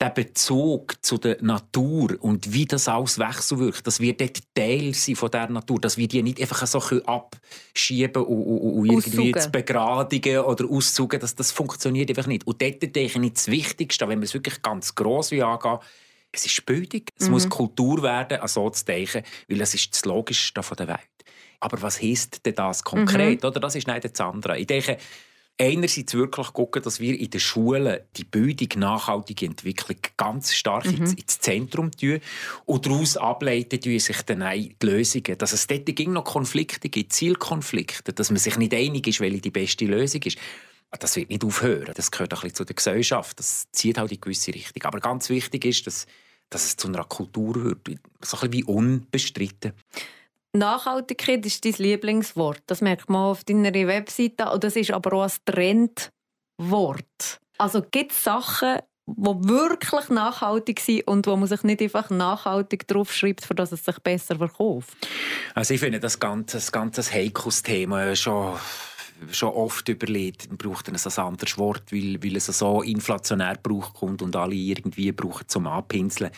der 0.00 0.10
Bezug 0.10 0.96
zu 1.02 1.18
der 1.18 1.38
Natur 1.40 2.16
und 2.20 2.52
wie 2.52 2.66
das 2.66 2.88
alles 2.88 3.18
wechselwirkt, 3.18 3.86
das 3.86 4.00
wird 4.00 4.20
dort 4.20 4.38
Teil 4.54 4.92
sein 4.92 5.14
von 5.16 5.30
der 5.30 5.48
Natur, 5.48 5.80
dass 5.80 5.96
wir 5.96 6.08
die 6.08 6.22
nicht 6.22 6.40
einfach 6.40 6.66
so 6.66 6.78
abschieben 6.78 8.24
und, 8.24 8.44
und, 8.44 8.78
und 8.78 8.86
irgendwie 8.86 9.32
zu 9.32 9.50
begradigen 9.50 10.40
oder 10.40 10.68
auszugen, 10.68 11.20
das, 11.20 11.34
das 11.34 11.52
funktioniert 11.52 12.10
einfach 12.10 12.26
nicht. 12.26 12.46
Und 12.46 12.60
dort 12.60 12.82
denke 12.82 13.18
ich, 13.20 13.32
das 13.32 13.48
Wichtigste, 13.48 14.08
wenn 14.08 14.20
wir 14.20 14.24
es 14.24 14.34
wirklich 14.34 14.60
ganz 14.62 14.83
ganz 14.84 14.94
gross 14.94 15.32
angehen 15.32 15.78
es 16.36 16.46
ist 16.46 16.66
Bildung. 16.66 17.02
Es 17.16 17.26
mhm. 17.26 17.32
muss 17.32 17.48
Kultur 17.48 18.02
werden, 18.02 18.40
an 18.40 18.48
so 18.48 18.68
zu 18.68 18.84
denken, 18.84 19.22
weil 19.48 19.60
es 19.60 19.72
ist 19.72 19.94
das 19.94 20.04
Logischste 20.04 20.62
der 20.76 20.88
Welt. 20.88 20.98
Aber 21.60 21.80
was 21.80 22.02
heisst 22.02 22.44
denn 22.44 22.56
das 22.56 22.82
konkret? 22.82 23.42
Mhm. 23.42 23.48
Oder 23.48 23.60
das 23.60 23.76
ist 23.76 23.86
nicht 23.86 24.04
das 24.04 24.20
andere. 24.20 24.58
Ich 24.58 24.66
denke, 24.66 24.98
einerseits 25.60 26.12
wirklich 26.14 26.52
gucken, 26.52 26.82
dass 26.82 26.98
wir 26.98 27.16
in 27.16 27.30
den 27.30 27.38
Schulen 27.38 28.00
die 28.16 28.24
Bildung, 28.24 28.80
nachhaltige 28.80 29.46
Entwicklung 29.46 29.98
ganz 30.16 30.52
stark 30.52 30.86
mhm. 30.86 30.96
ins, 30.96 31.14
ins, 31.14 31.38
Zentrum 31.38 31.92
tun 31.92 32.20
und 32.66 32.84
daraus 32.84 33.16
ableiten 33.16 33.80
tun 33.80 34.00
sich 34.00 34.20
dann 34.22 34.44
die 34.52 34.74
Lösungen. 34.82 35.38
Dass 35.38 35.52
es 35.52 35.68
dort 35.68 35.88
noch 36.08 36.24
Konflikte 36.24 36.88
gibt, 36.88 37.12
Zielkonflikte, 37.12 38.12
dass 38.12 38.30
man 38.30 38.38
sich 38.38 38.58
nicht 38.58 38.74
einig 38.74 39.06
ist, 39.06 39.20
welche 39.20 39.40
die 39.40 39.50
beste 39.52 39.84
Lösung 39.84 40.22
ist. 40.22 40.38
Das 40.98 41.16
wird 41.16 41.30
nicht 41.30 41.44
aufhören. 41.44 41.92
Das 41.94 42.10
gehört 42.10 42.32
ein 42.32 42.40
bisschen 42.40 42.54
zu 42.54 42.64
der 42.64 42.76
Gesellschaft. 42.76 43.38
Das 43.38 43.64
zieht 43.72 43.98
halt 43.98 44.12
in 44.12 44.20
gewisse 44.20 44.54
Richtung. 44.54 44.82
Aber 44.84 45.00
ganz 45.00 45.28
wichtig 45.28 45.64
ist, 45.64 45.86
dass, 45.86 46.06
dass 46.50 46.64
es 46.64 46.76
zu 46.76 46.88
einer 46.88 47.04
Kultur 47.04 47.54
wird. 47.56 47.86
So 48.22 48.36
ein 48.36 48.50
bisschen 48.50 48.52
wie 48.52 48.64
unbestritten. 48.64 49.72
Nachhaltigkeit 50.52 51.44
ist 51.44 51.64
dein 51.64 51.74
Lieblingswort. 51.74 52.62
Das 52.66 52.80
merkt 52.80 53.10
man 53.10 53.22
auf 53.22 53.44
deiner 53.44 53.72
Webseite. 53.72 54.50
Und 54.50 54.62
das 54.62 54.76
ist 54.76 54.92
aber 54.92 55.12
auch 55.14 55.24
ein 55.24 55.32
Trendwort. 55.44 57.40
Also 57.58 57.82
gibt 57.82 58.12
es 58.12 58.22
Sachen, 58.22 58.78
die 59.06 59.48
wirklich 59.48 60.08
nachhaltig 60.08 60.80
sind 60.80 61.06
und 61.06 61.26
wo 61.26 61.36
man 61.36 61.48
sich 61.48 61.62
nicht 61.62 61.82
einfach 61.82 62.08
nachhaltig 62.10 62.88
draufschreibt, 62.88 63.44
für 63.44 63.54
dass 63.54 63.72
es 63.72 63.84
sich 63.84 63.98
besser 63.98 64.36
verkauft? 64.36 64.96
Also 65.54 65.74
ich 65.74 65.80
finde 65.80 66.00
das 66.00 66.18
ganze, 66.18 66.56
das 66.56 66.72
ganze 66.72 67.02
heikles 67.02 67.62
Thema 67.62 68.16
schon 68.16 68.58
schon 69.30 69.50
oft 69.50 69.88
überlegt, 69.88 70.48
braucht 70.58 70.88
ein 70.88 70.96
anderes 70.96 71.58
Wort, 71.58 71.92
weil, 71.92 72.22
weil 72.22 72.36
es 72.36 72.46
so 72.46 72.82
inflationär 72.82 73.58
braucht 73.62 73.94
kommt 73.94 74.22
und 74.22 74.36
alle 74.36 74.54
irgendwie 74.54 75.12
brauchen 75.12 75.48
zum 75.48 75.66
Anpinseln. 75.66 76.30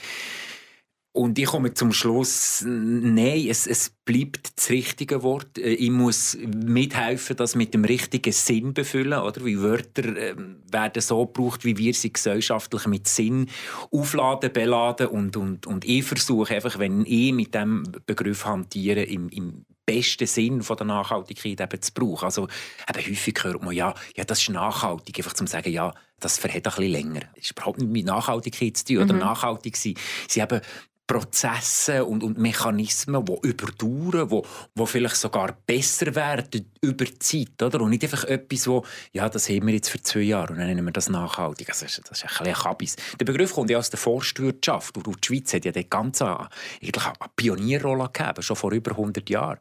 Und 1.16 1.38
ich 1.38 1.46
komme 1.46 1.72
zum 1.72 1.94
Schluss, 1.94 2.62
nein, 2.66 3.46
es, 3.48 3.66
es 3.66 3.88
bleibt 4.04 4.58
das 4.58 4.68
richtige 4.68 5.22
Wort. 5.22 5.56
Äh, 5.56 5.72
ich 5.72 5.90
muss 5.90 6.36
mithelfen, 6.36 7.36
das 7.36 7.54
mit 7.54 7.72
dem 7.72 7.86
richtigen 7.86 8.34
Sinn 8.34 8.74
befüllen, 8.74 9.18
oder? 9.18 9.42
Wie 9.42 9.58
Wörter 9.58 10.14
äh, 10.14 10.34
werden 10.70 11.00
so 11.00 11.24
gebraucht, 11.24 11.64
wie 11.64 11.78
wir 11.78 11.94
sie 11.94 12.12
gesellschaftlich 12.12 12.86
mit 12.86 13.08
Sinn 13.08 13.48
aufladen, 13.90 14.52
beladen 14.52 15.06
und, 15.06 15.38
und, 15.38 15.66
und 15.66 15.86
ich 15.86 16.04
versuche 16.04 16.54
einfach, 16.54 16.78
wenn 16.78 17.06
ich 17.06 17.32
mit 17.32 17.54
dem 17.54 17.84
Begriff 18.04 18.44
hantiere, 18.44 19.02
im, 19.02 19.30
im 19.30 19.64
besten 19.86 20.26
Sinn 20.26 20.62
von 20.62 20.76
der 20.76 20.86
Nachhaltigkeit 20.86 21.60
eben 21.60 21.82
zu 21.82 21.92
brauchen. 21.92 22.24
Also 22.24 22.48
eben 22.88 23.06
häufig 23.08 23.38
hört 23.42 23.62
man, 23.62 23.74
ja, 23.74 23.94
ja, 24.16 24.24
das 24.24 24.42
ist 24.42 24.50
nachhaltig, 24.50 25.16
einfach 25.18 25.32
zum 25.32 25.46
sagen, 25.46 25.72
ja, 25.72 25.94
das 26.20 26.38
verhält 26.38 26.66
ein 26.66 26.74
bisschen 26.74 26.92
länger. 26.92 27.20
Das 27.34 27.44
ist 27.44 27.50
überhaupt 27.52 27.78
nicht 27.78 27.90
mit 27.90 28.04
Nachhaltigkeit 28.04 28.76
zu 28.76 28.84
tun. 28.84 28.98
Oder 28.98 29.14
mhm. 29.14 29.20
nachhaltig 29.20 29.76
sein. 29.76 29.94
Sie 30.28 30.42
haben 30.42 30.60
Prozesse 31.06 32.04
und, 32.04 32.24
und 32.24 32.36
Mechanismen, 32.36 33.24
die 33.24 33.48
überdauern, 33.48 34.28
die, 34.28 34.42
die 34.74 34.86
vielleicht 34.86 35.16
sogar 35.16 35.56
besser 35.66 36.14
werden 36.14 36.72
über 36.80 37.04
die 37.04 37.18
Zeit. 37.18 37.62
Oder? 37.62 37.80
Und 37.80 37.90
nicht 37.90 38.02
einfach 38.02 38.24
etwas, 38.24 38.66
wo, 38.66 38.84
ja, 39.12 39.28
das 39.28 39.48
haben 39.48 39.66
wir 39.66 39.74
jetzt 39.74 39.88
für 39.88 40.02
zwei 40.02 40.20
Jahre 40.20 40.52
und 40.52 40.58
dann 40.58 40.66
nennen 40.66 40.84
wir 40.84 40.92
das 40.92 41.08
nachhaltig. 41.08 41.68
Also, 41.68 41.84
das 41.84 41.98
ist, 41.98 42.10
das 42.10 42.18
ist 42.18 42.24
ein 42.24 42.44
bisschen 42.44 42.62
Kabis. 42.62 42.96
Der 43.20 43.24
Begriff 43.24 43.52
kommt 43.52 43.70
ja 43.70 43.78
aus 43.78 43.90
der 43.90 43.98
Forstwirtschaft. 43.98 44.96
Und 44.96 45.06
die 45.06 45.26
Schweiz 45.26 45.54
hat 45.54 45.64
ja 45.64 45.72
dort 45.72 45.90
ganz 45.90 46.20
eine, 46.22 46.48
eigentlich 46.82 47.06
eine 47.06 47.14
Pionierrolle 47.36 48.10
gegeben, 48.12 48.42
schon 48.42 48.56
vor 48.56 48.72
über 48.72 48.92
100 48.92 49.30
Jahren. 49.30 49.58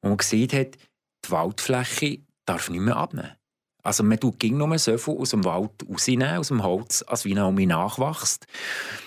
Und 0.00 0.10
man 0.10 0.16
gesehen 0.16 0.50
hat, 0.52 0.76
die 1.24 1.30
Waldfläche 1.30 2.20
darf 2.46 2.70
nicht 2.70 2.80
mehr 2.80 2.96
abnehmen. 2.96 3.32
Also 3.82 4.02
man 4.02 4.18
tut 4.18 4.40
ging 4.40 4.56
nur 4.56 4.76
so 4.78 4.98
viel 4.98 5.16
aus 5.16 5.30
dem 5.30 5.44
Wald 5.44 5.70
rausnehmen, 5.88 6.38
aus 6.38 6.48
dem 6.48 6.62
Holz, 6.64 7.04
als 7.06 7.24
wie 7.24 7.34
noch 7.34 7.52
nachwächst. 7.52 8.46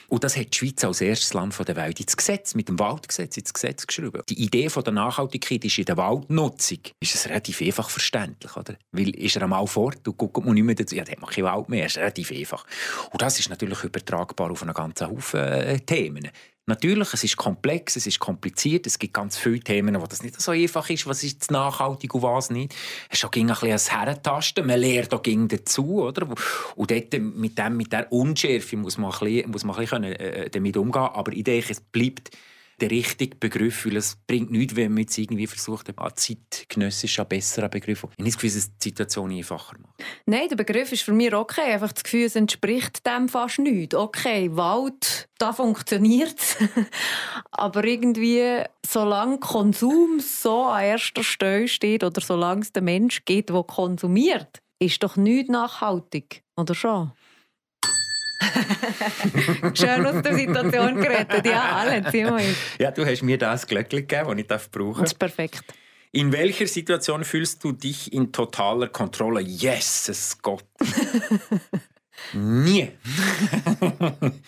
Und 0.09 0.23
das 0.23 0.35
hat 0.35 0.53
die 0.53 0.57
Schweiz 0.57 0.83
als 0.83 1.01
erstes 1.01 1.33
Land 1.33 1.55
der 1.67 1.75
Welt 1.75 1.99
ins 1.99 2.17
Gesetz, 2.17 2.55
mit 2.55 2.67
dem 2.67 2.79
Waldgesetz 2.79 3.37
ins 3.37 3.53
Gesetz 3.53 3.85
geschrieben. 3.85 4.21
Die 4.27 4.41
Idee 4.43 4.69
von 4.69 4.83
der 4.83 4.93
Nachhaltigkeit 4.93 5.63
ist 5.63 5.77
in 5.77 5.85
der 5.85 5.97
Waldnutzung 5.97 6.79
ist 6.99 7.15
es 7.15 7.27
relativ 7.27 7.61
einfach 7.61 7.89
verständlich, 7.89 8.55
oder? 8.57 8.75
Weil 8.91 9.09
ist 9.09 9.35
er 9.35 9.43
einmal 9.43 9.67
fort 9.67 10.07
und 10.07 10.17
guckt 10.17 10.43
man 10.43 10.55
nicht 10.55 10.63
mehr 10.63 10.75
dazu, 10.75 10.95
ja, 10.95 11.03
dann 11.03 11.13
hat 11.13 11.21
man 11.21 11.29
kein 11.29 11.43
Wald 11.43 11.69
mehr, 11.69 11.83
das 11.83 11.93
ist 11.93 11.97
relativ 11.99 12.31
einfach. 12.31 12.65
Und 13.11 13.21
das 13.21 13.39
ist 13.39 13.49
natürlich 13.49 13.83
übertragbar 13.83 14.51
auf 14.51 14.63
einen 14.63 14.73
ganzen 14.73 15.09
Haufen 15.09 15.39
äh, 15.39 15.79
Themen. 15.79 16.29
Natürlich, 16.69 17.13
es 17.13 17.23
ist 17.23 17.35
komplex, 17.35 17.95
es 17.95 18.05
ist 18.05 18.19
kompliziert, 18.19 18.85
es 18.85 18.99
gibt 18.99 19.13
ganz 19.13 19.38
viele 19.38 19.59
Themen, 19.59 19.99
wo 19.99 20.05
das 20.05 20.21
nicht 20.21 20.39
so 20.39 20.51
einfach 20.51 20.88
ist, 20.89 21.07
was 21.07 21.23
ist 21.23 21.49
nachhaltig 21.49 22.13
und 22.13 22.21
was 22.21 22.51
nicht. 22.51 22.75
Es 23.09 23.17
ist 23.17 23.25
auch 23.25 23.31
ein 23.33 23.47
bisschen 23.47 23.71
ein 23.71 23.99
Herrentasten, 23.99 24.67
man 24.67 24.79
lernt 24.79 25.13
auch 25.13 25.23
dazu, 25.23 26.03
oder? 26.03 26.27
Und 26.75 26.91
dort 26.91 27.19
mit, 27.19 27.57
dem, 27.57 27.75
mit 27.75 27.91
der 27.91 28.11
Unschärfe 28.11 28.77
muss 28.77 28.99
man 28.99 29.11
ein 29.11 29.19
bisschen, 29.19 29.51
muss 29.51 29.63
man 29.63 29.75
ein 29.75 29.81
bisschen 29.81 30.03
äh, 30.03 30.49
damit 30.49 30.77
umgehen 30.77 31.01
aber 31.01 31.33
ich 31.33 31.43
denke, 31.43 31.71
es 31.71 31.81
bleibt 31.81 32.29
der 32.81 32.91
richtige 32.91 33.36
Begriff, 33.36 33.86
weil 33.86 33.98
es 33.98 34.17
bringt 34.27 34.51
nichts, 34.51 34.75
wenn 34.75 34.93
man 34.93 35.03
jetzt 35.03 35.17
irgendwie 35.17 35.48
versucht, 35.48 35.89
einen 35.89 36.15
zeitgenössischen, 36.15 37.27
besseren 37.27 37.69
Begriff. 37.69 38.03
Habe 38.03 38.13
das 38.17 38.36
Gefühl, 38.36 38.51
dass 38.51 38.77
die 38.77 38.89
Situation 38.89 39.31
einfacher 39.31 39.77
macht. 39.79 40.03
Nein, 40.25 40.50
der 40.50 40.55
Begriff 40.55 40.91
ist 40.91 41.03
für 41.03 41.13
mich 41.13 41.33
okay. 41.33 41.74
Einfach 41.74 41.91
das 41.91 42.03
Gefühl, 42.03 42.25
es 42.25 42.36
entspricht 42.36 43.05
dem 43.05 43.29
fast 43.29 43.59
nichts. 43.59 43.95
Okay, 43.95 44.50
Wald, 44.53 45.29
da 45.38 45.53
funktioniert. 45.53 46.39
Aber 47.51 47.83
irgendwie, 47.83 48.63
solange 48.86 49.39
Konsum 49.39 50.19
so 50.19 50.63
an 50.63 50.83
erster 50.83 51.24
Stelle 51.24 51.67
steht 51.67 52.03
oder 52.03 52.21
solange 52.21 52.62
es 52.62 52.71
den 52.71 52.86
Mensch 52.86 53.25
geht, 53.25 53.50
der 53.50 53.63
konsumiert, 53.63 54.62
ist 54.79 55.03
doch 55.03 55.17
nichts 55.17 55.50
nachhaltig. 55.50 56.43
Oder 56.55 56.75
schon? 56.75 57.12
Schön 59.74 60.05
aus 60.05 60.22
der 60.22 60.36
Situation 60.36 60.96
gerettet. 61.01 61.46
Ja, 61.46 61.77
alle, 61.77 62.01
mal 62.01 62.43
Ja, 62.79 62.91
du 62.91 63.05
hast 63.05 63.22
mir 63.22 63.38
das 63.38 63.67
Glöckchen 63.67 64.08
gegeben, 64.08 64.46
das 64.48 64.65
ich 64.65 64.72
brauchen 64.72 64.93
darf. 64.93 65.01
Das 65.01 65.12
ist 65.12 65.19
perfekt. 65.19 65.63
In 66.12 66.31
welcher 66.31 66.65
Situation 66.65 67.24
fühlst 67.24 67.63
du 67.63 67.72
dich 67.72 68.12
in 68.13 68.31
totaler 68.31 68.88
Kontrolle? 68.88 69.41
Yes, 69.41 70.38
Gott. 70.41 70.65
Nie. 72.34 72.91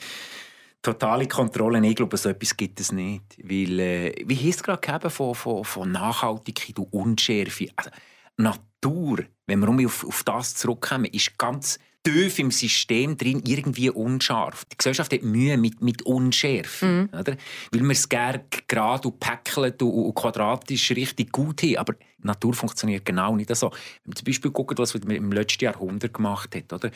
Totale 0.82 1.28
Kontrolle, 1.28 1.86
ich 1.88 1.96
glaube, 1.96 2.18
so 2.18 2.30
etwas 2.30 2.58
gibt 2.58 2.80
es 2.80 2.92
nicht. 2.92 3.38
Weil, 3.38 3.80
äh, 3.80 4.16
wie 4.26 4.50
hast 4.50 4.68
du 4.68 4.76
gerade 4.78 5.12
von, 5.12 5.36
von, 5.36 5.64
von 5.64 5.92
Nachhaltigkeit 5.92 6.80
und 6.80 6.92
Unschärfe? 6.92 7.68
Also, 7.76 7.92
Natur, 8.38 9.20
wenn 9.46 9.60
wir 9.60 9.86
auf, 9.86 10.04
auf 10.04 10.24
das 10.24 10.56
zurückkommen, 10.56 11.06
ist 11.06 11.38
ganz 11.38 11.78
tief 12.03 12.39
im 12.39 12.51
System 12.51 13.17
drin 13.17 13.41
irgendwie 13.46 13.89
unscharf. 13.89 14.65
Die 14.65 14.77
Gesellschaft 14.77 15.13
hat 15.13 15.22
Mühe 15.24 15.58
mit, 15.58 15.81
mit 15.81 16.01
Unschärfe. 16.03 16.86
Mhm. 16.86 17.10
Oder? 17.20 17.38
Weil 17.72 17.81
wir 17.81 17.91
es 17.91 18.10
gerne 18.10 18.43
gerade 18.67 19.08
und 19.08 19.20
päckelt 19.20 19.81
und, 19.81 19.91
und, 19.91 20.15
quadratisch 20.15 20.91
richtig 20.91 21.31
gut 21.31 21.62
haben. 21.63 21.77
Aber 21.77 21.93
die 21.93 22.27
Natur 22.27 22.53
funktioniert 22.53 23.05
genau 23.05 23.36
nicht 23.36 23.55
so. 23.55 23.70
Wenn 23.72 23.79
man 24.08 24.15
zum 24.15 24.25
Beispiel 24.25 24.51
guckt, 24.51 24.77
was 24.79 24.93
man 24.93 25.12
im 25.12 25.31
letzten 25.31 25.65
Jahrhundert 25.65 26.13
gemacht 26.13 26.55
hat, 26.55 26.74
oder? 26.74 26.91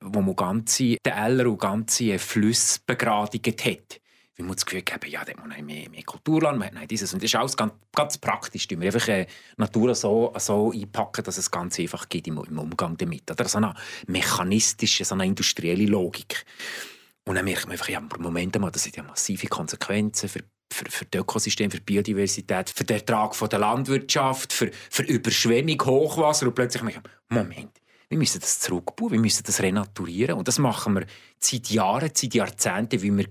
wo 0.00 0.20
man 0.20 0.36
ganze 0.36 0.98
Täler 1.02 1.46
und 1.46 1.58
ganze 1.58 2.18
Flüsse 2.18 2.80
begradigt 2.86 3.64
hat 3.64 4.00
wie 4.36 4.42
man 4.42 4.54
das 4.54 4.66
Gefühl 4.66 4.82
haben, 4.90 5.10
ja, 5.10 5.24
da 5.24 5.32
muss 5.36 5.48
man 5.48 5.64
mehr, 5.64 5.88
mehr 5.88 6.02
Kulturland, 6.02 6.58
man 6.58 6.78
hat 6.78 6.90
dieses. 6.90 7.12
Und 7.12 7.22
das 7.22 7.30
ist 7.30 7.36
alles 7.36 7.56
ganz, 7.56 7.72
ganz 7.94 8.18
praktisch. 8.18 8.68
Wir 8.68 8.78
einfach 8.80 9.08
äh, 9.08 9.26
Natur 9.56 9.94
so, 9.94 10.32
so 10.38 10.72
einpacken, 10.72 11.24
dass 11.24 11.38
es 11.38 11.50
ganz 11.50 11.78
einfach 11.80 12.08
geht 12.08 12.28
im, 12.28 12.38
im 12.38 12.58
Umgang 12.58 12.96
damit. 12.98 13.30
Oder 13.30 13.48
so 13.48 13.58
eine 13.58 13.74
mechanistische, 14.06 15.04
so 15.04 15.14
eine 15.14 15.24
industrielle 15.24 15.86
Logik. 15.86 16.44
Und 17.24 17.36
dann 17.36 17.44
merkt 17.44 17.64
man 17.64 17.72
einfach, 17.72 17.88
ja, 17.88 18.00
Moment 18.18 18.58
mal, 18.58 18.70
das 18.70 18.86
hat 18.86 18.96
ja 18.96 19.02
massive 19.02 19.48
Konsequenzen 19.48 20.28
für 20.28 20.40
für, 20.72 20.84
für 20.90 21.04
das 21.04 21.20
Ökosystem, 21.20 21.70
für 21.70 21.78
die 21.78 21.84
Biodiversität, 21.84 22.70
für 22.70 22.84
den 22.84 22.96
Ertrag 22.96 23.36
von 23.36 23.48
der 23.48 23.60
Landwirtschaft, 23.60 24.52
für, 24.52 24.70
für 24.90 25.04
Überschwemmung, 25.04 25.80
Hochwasser 25.84 26.48
und 26.48 26.54
plötzlich 26.54 26.82
merken 26.82 27.02
Moment, 27.28 27.80
wir 28.08 28.18
müssen 28.18 28.40
das 28.40 28.60
zurückbauen, 28.60 29.12
wir 29.12 29.20
müssen 29.20 29.44
das 29.44 29.62
renaturieren 29.62 30.36
und 30.36 30.48
das 30.48 30.58
machen 30.58 30.94
wir 30.94 31.06
seit 31.38 31.70
Jahren, 31.70 32.10
seit 32.14 32.34
Jahrzehnten, 32.34 33.02
wie 33.02 33.16
wir 33.16 33.26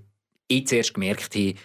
ich 0.48 0.68
zuerst 0.68 0.94
gemerkt 0.94 1.36
habe, 1.36 1.56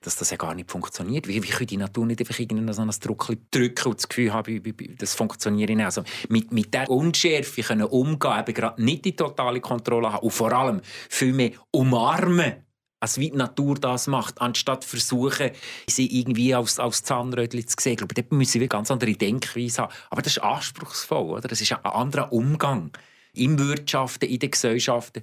dass 0.00 0.16
das 0.16 0.30
ja 0.30 0.36
gar 0.36 0.54
nicht 0.54 0.70
funktioniert. 0.70 1.26
Wie, 1.26 1.42
wie 1.42 1.48
kann 1.48 1.66
die 1.66 1.76
Natur 1.76 2.06
nicht 2.06 2.20
einfach 2.20 2.38
irgendein 2.38 2.72
so 2.72 2.82
ein 2.82 2.90
Druck 2.90 3.32
drücken 3.50 3.88
und 3.88 3.98
das 3.98 4.08
Gefühl 4.08 4.32
haben, 4.32 4.62
das 4.96 5.14
funktioniert 5.14 5.70
nicht. 5.70 5.84
Also 5.84 6.04
mit, 6.28 6.52
mit 6.52 6.72
dieser 6.72 6.88
Unschärfe 6.88 7.62
können 7.62 7.84
umgehen, 7.84 8.40
eben 8.40 8.54
gerade 8.54 8.82
nicht 8.82 9.04
die 9.04 9.16
totale 9.16 9.60
Kontrolle 9.60 10.12
haben 10.12 10.22
und 10.22 10.30
vor 10.30 10.52
allem 10.52 10.80
viel 11.08 11.32
mehr 11.32 11.50
umarmen, 11.72 12.64
als 13.00 13.18
wie 13.18 13.30
die 13.30 13.36
Natur 13.36 13.76
das 13.76 14.06
macht, 14.06 14.40
anstatt 14.40 14.84
versuchen, 14.84 15.50
sie 15.88 16.20
irgendwie 16.20 16.54
als, 16.54 16.78
als 16.78 17.02
Zahnrödchen 17.02 17.66
zu 17.66 17.76
sehen. 17.80 17.92
Ich 17.92 17.98
glaube, 17.98 18.14
dort 18.14 18.32
müssen 18.32 18.60
wir 18.60 18.68
ganz 18.68 18.90
andere 18.90 19.12
Denkweise 19.12 19.82
haben. 19.82 19.92
Aber 20.10 20.22
das 20.22 20.36
ist 20.36 20.42
anspruchsvoll. 20.42 21.30
Oder? 21.30 21.48
Das 21.48 21.60
ist 21.60 21.72
ein 21.72 21.84
anderer 21.84 22.32
Umgang. 22.32 22.90
In 23.34 23.58
Wirtschaften, 23.58 24.28
in 24.28 24.38
den 24.38 24.50
Gesellschaften. 24.50 25.22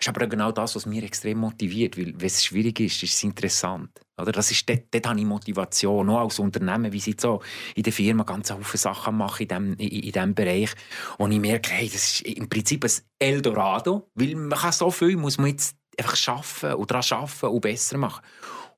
Das 0.00 0.06
ist 0.06 0.16
aber 0.16 0.28
genau 0.28 0.50
das, 0.50 0.74
was 0.76 0.86
mich 0.86 1.04
extrem 1.04 1.36
motiviert, 1.36 1.98
weil 1.98 2.14
wenn 2.16 2.26
es 2.26 2.42
schwierig 2.42 2.80
ist, 2.80 3.02
ist 3.02 3.12
es 3.12 3.22
interessant. 3.22 3.90
Oder? 4.18 4.32
Das 4.32 4.50
ist, 4.50 4.66
dort, 4.66 4.84
dort 4.90 5.06
habe 5.06 5.20
ich 5.20 5.26
Motivation, 5.26 6.08
auch 6.08 6.20
als 6.20 6.38
Unternehmen, 6.38 6.90
wie 6.90 7.00
sie 7.00 7.14
so 7.20 7.42
in 7.74 7.82
der 7.82 7.92
Firma 7.92 8.24
ganz 8.24 8.50
viele 8.50 8.78
Sachen 8.78 9.18
machen 9.18 9.42
in 9.42 9.48
diesem 9.48 9.74
in, 9.74 10.12
dem 10.12 10.34
Bereich. 10.34 10.70
Und 11.18 11.32
ich 11.32 11.40
merke, 11.40 11.72
hey, 11.72 11.90
das 11.92 12.14
ist 12.14 12.22
im 12.22 12.48
Prinzip 12.48 12.82
ein 12.82 12.90
Eldorado, 13.18 14.08
weil 14.14 14.36
man 14.36 14.58
kann 14.58 14.72
so 14.72 14.90
viel, 14.90 15.18
muss 15.18 15.36
man 15.36 15.50
jetzt 15.50 15.76
einfach 15.98 16.16
schaffen 16.16 16.72
und 16.72 16.90
daran 16.90 17.04
arbeiten 17.10 17.46
und 17.48 17.60
besser 17.60 17.98
machen. 17.98 18.24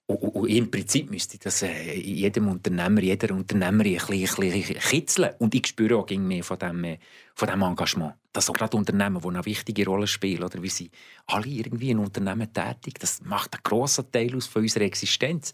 Und, 0.07 0.17
und, 0.17 0.49
im 0.49 0.73
Prinzip 0.73 1.09
müsste 1.09 1.38
das 1.38 1.62
äh, 1.62 2.00
jedem 2.00 2.49
Unternehmer, 2.49 3.00
jeder 3.00 3.33
Unternehmerin 3.33 4.00
ein 4.00 4.07
bisschen, 4.09 4.45
ein 4.45 4.50
bisschen 4.50 4.81
kitzeln. 4.81 5.35
Und 5.38 5.55
ich 5.55 5.69
spüre 5.69 5.99
auch 5.99 6.11
mehr 6.11 6.43
von 6.43 6.59
diesem 6.59 6.83
äh, 6.83 6.99
von 7.37 7.47
dem 7.47 7.62
Engagement 7.62 8.14
dass 8.33 8.49
auch 8.49 8.55
gerade 8.55 8.77
Unternehmen, 8.77 9.21
die 9.21 9.29
eine 9.29 9.45
wichtige 9.45 9.85
Rolle 9.87 10.07
spielen, 10.07 10.43
oder 10.43 10.62
wie 10.62 10.69
sie 10.69 10.91
alle 11.27 11.47
irgendwie 11.47 11.91
in 11.91 11.99
Unternehmen 11.99 12.53
tätig, 12.53 12.99
das 12.99 13.23
macht 13.23 13.55
einen 13.55 13.62
grossen 13.62 14.11
Teil 14.11 14.35
aus 14.35 14.47
von 14.47 14.62
unserer 14.62 14.85
Existenz. 14.85 15.53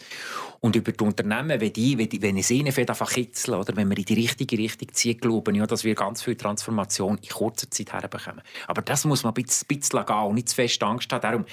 Und 0.60 0.76
über 0.76 0.92
die 0.92 1.04
Unternehmen, 1.04 1.60
wenn, 1.60 1.72
die, 1.72 1.98
wenn, 1.98 2.08
die, 2.08 2.22
wenn 2.22 2.36
es 2.36 2.50
ihnen 2.50 2.72
einfach 2.76 3.10
kitzeln, 3.10 3.58
oder 3.58 3.76
wenn 3.76 3.88
wir 3.88 3.98
in 3.98 4.04
die 4.04 4.14
richtige 4.14 4.58
Richtung 4.58 4.88
ziehen, 4.92 5.18
glauben 5.18 5.54
ja, 5.54 5.66
dass 5.66 5.84
wir 5.84 5.94
ganz 5.94 6.22
viel 6.22 6.36
Transformation 6.36 7.18
in 7.18 7.28
kurzer 7.28 7.70
Zeit 7.70 7.92
herbekommen. 7.92 8.42
Aber 8.66 8.82
das 8.82 9.04
muss 9.04 9.24
man 9.24 9.32
ein 9.34 9.42
bisschen, 9.42 9.66
ein 9.68 9.78
bisschen 9.78 10.06
gehen 10.06 10.16
und 10.16 10.34
nicht 10.34 10.48
zu 10.48 10.54
fest 10.54 10.82
Angst 10.82 11.12
haben. 11.12 11.20
Darum, 11.20 11.44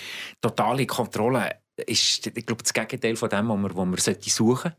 totale 0.41 0.86
Kontrolle 0.86 1.55
ist, 1.75 2.27
ich 2.27 2.46
glaube, 2.46 2.63
das 2.63 2.74
Gegenteil 2.74 3.15
von 3.15 3.29
dem, 3.29 3.50
was 3.50 3.58
man, 3.58 3.75
was 3.75 4.08
man 4.08 4.15
suchen 4.22 4.27
sollte 4.29 4.75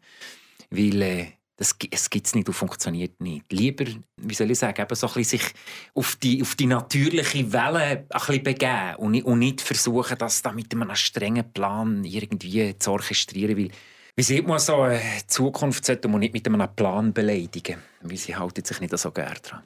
Weil 0.71 1.03
äh, 1.03 1.27
das, 1.57 1.75
es 1.91 2.11
gibt 2.11 2.27
es 2.27 2.35
nicht 2.35 2.49
und 2.49 2.55
funktioniert 2.55 3.21
nicht. 3.21 3.51
Lieber, 3.51 3.87
wie 4.17 4.35
soll 4.35 4.51
ich 4.51 4.59
sagen, 4.59 4.81
eben 4.81 4.95
so 4.95 5.07
ein 5.07 5.15
bisschen 5.15 5.39
sich 5.39 5.55
auf 5.95 6.17
die, 6.17 6.43
auf 6.43 6.55
die 6.55 6.67
natürliche 6.67 7.53
Welle 7.53 7.79
ein 7.79 8.07
bisschen 8.09 8.43
begeben 8.43 8.95
und 8.99 9.13
nicht, 9.13 9.25
und 9.25 9.39
nicht 9.39 9.61
versuchen, 9.63 10.19
das 10.19 10.43
da 10.43 10.53
mit 10.53 10.73
einem 10.75 10.95
strengen 10.95 11.51
Plan 11.53 12.05
irgendwie 12.05 12.77
zu 12.79 12.93
orchestrieren. 12.93 13.57
Weil, 13.57 13.71
wie 14.17 14.23
sieht 14.23 14.47
man 14.47 14.59
so, 14.59 14.83
eine 14.83 14.97
äh, 14.97 15.27
Zukunft 15.27 15.85
sollte 15.85 16.09
man 16.09 16.21
nicht 16.21 16.35
mit 16.35 16.47
einem 16.47 16.69
Plan 16.75 17.13
beleidigen, 17.13 17.79
weil 18.03 18.17
sie 18.17 18.37
halten 18.37 18.65
sich 18.65 18.81
nicht 18.81 18.97
so 18.97 19.11
gerne 19.11 19.37
dran. 19.41 19.63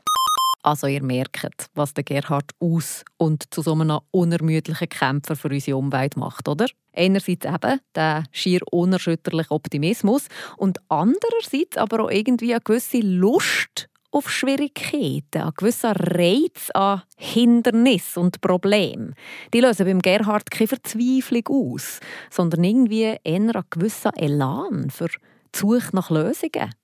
Also 0.62 0.86
ihr 0.86 1.02
merkt, 1.02 1.66
was 1.74 1.94
der 1.94 2.04
Gerhard 2.04 2.50
aus 2.58 3.04
und 3.16 3.52
zu 3.52 3.62
so 3.62 3.72
einem 3.72 4.00
unermüdlichen 4.10 4.88
Kämpfer 4.88 5.34
für 5.36 5.48
unsere 5.48 5.78
Umwelt 5.78 6.16
macht, 6.16 6.48
oder? 6.48 6.66
Einerseits 6.92 7.46
eben 7.46 7.80
der 7.94 8.24
schier 8.32 8.60
unerschütterliche 8.70 9.52
Optimismus 9.52 10.26
und 10.56 10.78
andererseits 10.88 11.76
aber 11.76 12.04
auch 12.04 12.10
irgendwie 12.10 12.52
eine 12.52 12.60
gewisse 12.60 13.00
Lust 13.00 13.88
auf 14.10 14.28
Schwierigkeiten, 14.28 15.42
ein 15.42 15.52
gewisser 15.56 15.94
Reiz 15.96 16.70
an 16.74 17.02
Hindernis 17.16 18.16
und 18.16 18.40
Problem. 18.40 19.14
Die 19.54 19.60
lösen 19.60 19.86
beim 19.86 20.02
Gerhard 20.02 20.50
keine 20.50 20.68
Verzweiflung 20.68 21.46
aus, 21.48 22.00
sondern 22.28 22.64
irgendwie 22.64 23.02
eher 23.02 23.18
einen 23.24 23.62
gewissen 23.70 24.12
Elan 24.16 24.90
für 24.90 25.08
die 25.08 25.58
Suche 25.58 25.90
nach 25.94 26.10
Lösungen. 26.10 26.74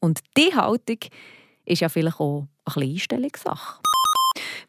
Und 0.00 0.20
diese 0.36 0.56
Haltung 0.56 0.98
ist 1.64 1.80
ja 1.80 1.88
vielleicht 1.88 2.18
auch 2.18 2.48
eine 2.64 2.84
Einstellungssache. 2.84 3.80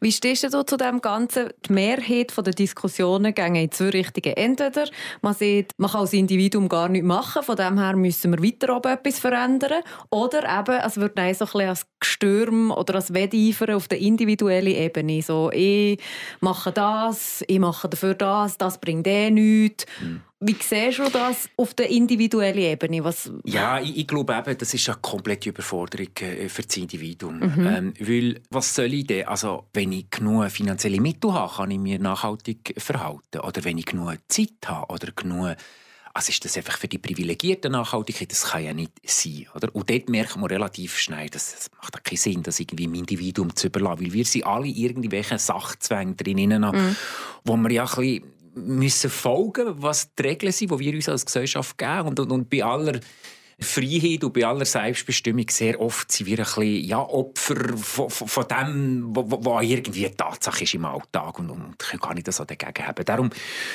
Wie 0.00 0.12
stehst 0.12 0.52
du 0.52 0.62
zu 0.64 0.76
dem 0.76 1.00
Ganzen? 1.00 1.50
Die 1.66 1.72
Mehrheit 1.72 2.34
der 2.36 2.52
Diskussionen 2.52 3.34
gehen 3.34 3.54
in 3.54 3.70
zwei 3.70 3.90
Richtungen. 3.90 4.36
Entweder 4.36 4.86
man 5.22 5.34
sieht, 5.34 5.72
man 5.78 5.90
kann 5.90 6.02
als 6.02 6.12
Individuum 6.12 6.68
gar 6.68 6.88
nichts 6.88 7.06
machen, 7.06 7.42
von 7.42 7.56
dem 7.56 7.78
her 7.78 7.96
müssen 7.96 8.32
wir 8.32 8.42
weiter 8.42 8.76
oben 8.76 8.92
etwas 8.92 9.18
verändern. 9.18 9.82
Oder 10.10 10.42
eben, 10.58 10.80
es 10.80 10.96
wird 10.96 11.16
dann 11.16 11.32
so 11.34 11.44
ein 11.44 11.50
bisschen 11.50 11.68
als 11.68 11.86
Gestürm 12.00 12.70
oder 12.70 12.96
als 12.96 13.14
Wetteifer 13.14 13.76
auf 13.76 13.88
der 13.88 13.98
individuellen 13.98 14.74
Ebene. 14.74 15.22
So, 15.22 15.50
ich 15.52 15.98
mache 16.40 16.72
das, 16.72 17.42
ich 17.46 17.58
mache 17.58 17.88
dafür 17.88 18.14
das, 18.14 18.58
das 18.58 18.78
bringt 18.78 19.06
eh 19.06 19.30
nichts. 19.30 19.86
Mhm. 20.00 20.20
Wie 20.46 20.56
siehst 20.60 20.98
du 20.98 21.08
das 21.08 21.48
auf 21.56 21.72
der 21.72 21.88
individuellen 21.88 22.58
Ebene? 22.58 23.02
Was 23.02 23.30
ja, 23.44 23.80
ich, 23.80 23.96
ich, 23.96 24.06
glaube 24.06 24.34
eben, 24.34 24.58
das 24.58 24.74
ist 24.74 24.88
eine 24.88 24.98
komplette 25.00 25.48
Überforderung 25.48 26.08
äh, 26.20 26.48
für 26.50 26.62
das 26.62 26.76
Individuum. 26.76 27.38
Mhm. 27.38 27.66
Ähm, 27.66 27.94
weil, 27.98 28.42
was 28.50 28.74
soll 28.74 28.92
ich 28.92 29.06
denn? 29.06 29.26
Also, 29.26 29.64
wenn 29.72 29.92
ich 29.92 30.10
genug 30.10 30.50
finanzielle 30.50 31.00
Mittel 31.00 31.32
habe, 31.32 31.54
kann 31.54 31.70
ich 31.70 31.78
mich 31.78 31.98
nachhaltig 31.98 32.74
verhalten. 32.76 33.40
Oder 33.40 33.64
wenn 33.64 33.78
ich 33.78 33.86
genug 33.86 34.18
Zeit 34.28 34.50
habe 34.66 34.92
oder 34.92 35.12
genug 35.12 35.56
also 36.16 36.30
ist 36.30 36.44
das 36.44 36.56
einfach 36.56 36.78
für 36.78 36.86
die 36.86 36.98
Privilegierten 36.98 37.72
Nachhaltigkeit? 37.72 38.30
Das 38.30 38.44
kann 38.44 38.62
ja 38.62 38.72
nicht 38.72 38.92
sein. 39.04 39.46
Oder? 39.52 39.74
Und 39.74 39.90
dort 39.90 40.08
merkt 40.08 40.36
man 40.36 40.48
relativ 40.48 40.96
schnell, 40.96 41.28
dass 41.28 41.52
es 41.54 41.70
macht 41.82 42.04
keinen 42.04 42.16
Sinn, 42.16 42.42
das 42.44 42.60
irgendwie 42.60 42.84
im 42.84 42.94
Individuum 42.94 43.54
zu 43.56 43.66
überlassen, 43.66 44.00
weil 44.00 44.12
wir 44.12 44.24
sind 44.24 44.46
alle 44.46 44.68
irgendwelche 44.68 45.40
Sachzwänge 45.40 46.14
drinnen, 46.14 46.62
mhm. 46.62 46.96
wo 47.44 47.56
wir 47.56 47.70
ja 47.72 47.82
ein 47.82 47.96
bisschen 47.96 48.33
müssen 48.54 49.10
folgen, 49.10 49.82
was 49.82 50.14
die 50.14 50.22
Regeln 50.22 50.52
sind, 50.52 50.70
die 50.70 50.78
wir 50.78 50.94
uns 50.94 51.08
als 51.08 51.26
Gesellschaft 51.26 51.76
geben. 51.78 52.08
Und, 52.08 52.20
und, 52.20 52.30
und 52.30 52.50
bei 52.50 52.64
aller 52.64 53.00
Freiheit 53.64 54.24
und 54.24 54.32
bei 54.32 54.46
aller 54.46 54.64
Selbstbestimmung 54.64 55.46
sehr 55.48 55.80
oft 55.80 56.10
sind 56.10 56.26
wir 56.26 56.38
ein 56.38 56.44
bisschen 56.44 56.84
ja, 56.84 57.00
Opfer 57.00 57.76
von, 57.76 58.10
von 58.10 58.44
dem, 58.48 59.10
was 59.14 59.64
irgendwie 59.64 60.06
eine 60.06 60.16
Tatsache 60.16 60.64
ist 60.64 60.74
im 60.74 60.84
Alltag 60.84 61.38
und, 61.38 61.50
und 61.50 61.78
können 61.78 62.00
gar 62.00 62.14
nicht 62.14 62.32
so 62.32 62.44
dagegen 62.44 62.86
haben. 62.86 63.04
Darum 63.04 63.30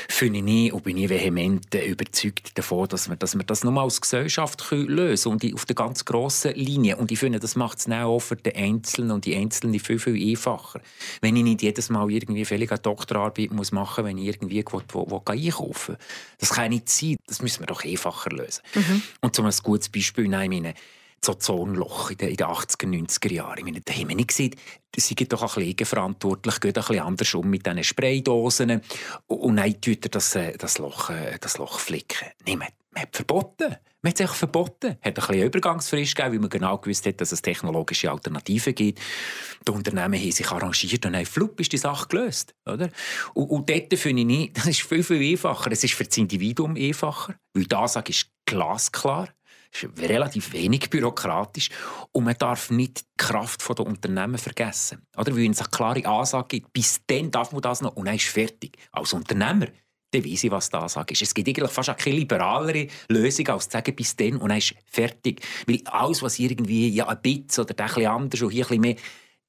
finde 0.08 0.40
ich 0.40 0.74
und 0.74 0.84
bin 0.84 0.98
ich 0.98 1.10
vehement 1.10 1.74
überzeugt 1.76 2.58
davon, 2.58 2.88
dass 2.88 3.10
wir, 3.10 3.16
dass 3.16 3.36
wir 3.36 3.44
das 3.44 3.64
nur 3.64 3.80
als 3.82 4.02
Gesellschaft 4.02 4.66
lösen 4.72 5.40
können 5.40 5.52
und 5.52 5.56
auf 5.56 5.66
der 5.66 5.76
ganz 5.76 6.06
grossen 6.06 6.54
Linie. 6.54 6.98
Und 6.98 7.12
ich 7.12 7.20
finde, 7.20 7.40
das 7.40 7.56
macht 7.56 7.80
es 7.80 7.90
auch 7.90 8.20
für 8.20 8.36
den 8.36 8.56
Einzelnen 8.56 9.12
und 9.12 9.26
die 9.26 9.36
Einzelnen 9.36 9.80
viel, 9.80 10.00
viel 10.00 10.30
einfacher. 10.30 10.82
Wenn 11.22 11.36
ich 11.36 11.44
nicht 11.44 11.62
jedes 11.62 11.90
Mal 11.90 12.10
irgendwie 12.12 12.46
völlig 12.46 12.72
eine 12.72 12.80
Doktorarbeit 12.80 13.52
muss 13.52 13.72
machen 13.72 14.04
muss, 14.04 14.10
wenn 14.10 14.18
ich 14.18 14.28
irgendwie 14.28 14.64
wo, 14.70 14.82
wo, 14.90 15.10
wo 15.10 15.22
einkaufen 15.26 15.98
Das 16.40 16.50
kann 16.50 16.70
nicht 16.70 16.90
sein. 16.90 17.18
Das 17.28 17.42
müssen 17.42 17.62
wir 17.62 17.68
doch 17.68 17.84
einfacher 17.84 18.30
lösen. 18.32 18.62
Mhm. 18.76 19.02
Und 19.22 19.36
zum 19.36 19.50
gutes 19.64 19.79
Beispiel 19.88 20.28
nehmen. 20.28 20.52
Ich 20.52 20.62
meine, 20.62 20.74
das 21.22 21.30
Ozonloch 21.30 22.12
in 22.12 22.18
den, 22.18 22.36
80er, 22.36 22.86
90er 22.86 23.32
Jahren. 23.32 23.58
Ich 23.58 23.64
meine, 23.64 23.82
da 23.82 23.94
haben 23.94 24.10
wir 24.10 24.16
nicht 24.16 24.30
gesehen, 24.30 24.56
sie 24.96 25.02
sind 25.02 25.34
doch 25.34 25.42
ein 25.42 25.64
bisschen 25.64 25.86
verantwortlich, 25.86 26.60
gehen 26.60 26.70
ein 26.70 26.74
bisschen 26.74 27.00
anders 27.00 27.34
um 27.34 27.50
mit 27.50 27.66
diesen 27.66 27.84
Spraydosen 27.84 28.82
und 29.28 29.56
dann 29.58 29.82
tut 29.82 30.06
er 30.06 30.10
das, 30.10 30.36
äh, 30.36 30.58
das, 30.58 30.78
Loch, 30.78 31.10
äh, 31.10 31.38
das 31.40 31.58
Loch 31.58 31.80
flicken. 31.80 32.30
Nein, 32.46 32.60
man, 32.60 32.68
man 32.92 33.04
hat 33.04 33.16
verboten. 33.16 33.76
Man 34.02 34.12
hat 34.12 34.22
es 34.22 34.32
verboten. 34.32 34.92
Hat 34.92 35.06
ein 35.06 35.14
bisschen 35.14 35.44
Übergangsfrist 35.44 36.16
gegeben, 36.16 36.34
weil 36.34 36.40
man 36.40 36.50
genau 36.50 36.78
gewusst 36.78 37.06
hat, 37.06 37.20
dass 37.20 37.34
es 37.34 37.42
technologische 37.42 38.10
Alternativen 38.10 38.74
gibt. 38.74 39.00
Die 39.68 39.72
Unternehmen 39.72 40.18
haben 40.18 40.32
sich 40.32 40.50
arrangiert 40.50 41.06
und 41.06 41.18
haben 41.18 41.26
flupp 41.26 41.60
ist 41.60 41.74
die 41.74 41.78
Sache 41.78 42.08
gelöst. 42.08 42.56
Oder? 42.66 42.90
Und, 43.34 43.50
und 43.50 43.70
dort 43.70 43.94
finde 43.96 44.22
ich, 44.22 44.28
nicht, 44.28 44.58
das 44.58 44.68
ist 44.68 44.82
viel, 44.84 45.04
viel 45.04 45.32
einfacher. 45.32 45.70
Es 45.72 45.84
ist 45.84 45.96
für 45.96 46.06
das 46.06 46.16
Individuum 46.16 46.78
einfacher, 46.78 47.36
weil 47.54 47.66
die 47.66 47.76
Ansage 47.76 48.12
ist 48.12 48.30
glasklar 48.46 49.28
ist 49.72 49.88
relativ 50.00 50.54
wenig 50.54 50.90
bürokratisch 50.90 51.70
und 52.12 52.24
man 52.24 52.36
darf 52.38 52.70
nicht 52.72 53.02
die 53.02 53.06
Kraft 53.18 53.68
der 53.68 53.86
Unternehmen 53.86 54.38
vergessen. 54.38 55.06
Oder? 55.18 55.36
Weil 55.36 55.52
es 55.52 55.60
eine 55.60 55.70
klare 55.70 56.06
Ansage 56.06 56.48
gibt, 56.48 56.74
bis 56.74 57.02
dann 57.06 57.32
darf 57.32 57.52
man 57.52 57.62
das 57.62 57.82
noch 57.82 57.96
und 57.96 58.06
dann 58.06 58.16
ist 58.16 58.28
fertig. 58.28 58.78
Als 58.92 59.14
Unternehmer 59.14 59.68
dann 60.12 60.26
weiß 60.26 60.44
ich, 60.44 60.52
was 60.52 60.70
die 60.70 60.78
Ansage 60.78 61.14
ist. 61.14 61.22
Es 61.22 61.34
gibt 61.34 61.48
eigentlich 61.48 61.70
fast 61.70 61.96
keine 61.98 62.16
liberalere 62.16 62.88
Lösung, 63.10 63.48
als 63.50 63.66
zu 63.66 63.74
sagen, 63.74 63.96
bis 63.96 64.16
dann 64.16 64.38
und 64.38 64.50
dann 64.50 64.58
ist 64.58 64.74
fertig. 64.86 65.42
Weil 65.68 65.82
alles, 65.86 66.24
was 66.24 66.40
irgendwie 66.40 66.90
ja, 66.90 67.08
ein 67.08 67.22
bisschen 67.22 67.64
oder 67.66 67.80
ein 67.80 67.88
bisschen 67.88 68.08
anders 68.08 68.42
und 68.42 68.50
hier 68.50 68.66
ein 68.66 68.70
bisschen 68.70 68.82
mehr... 68.82 68.96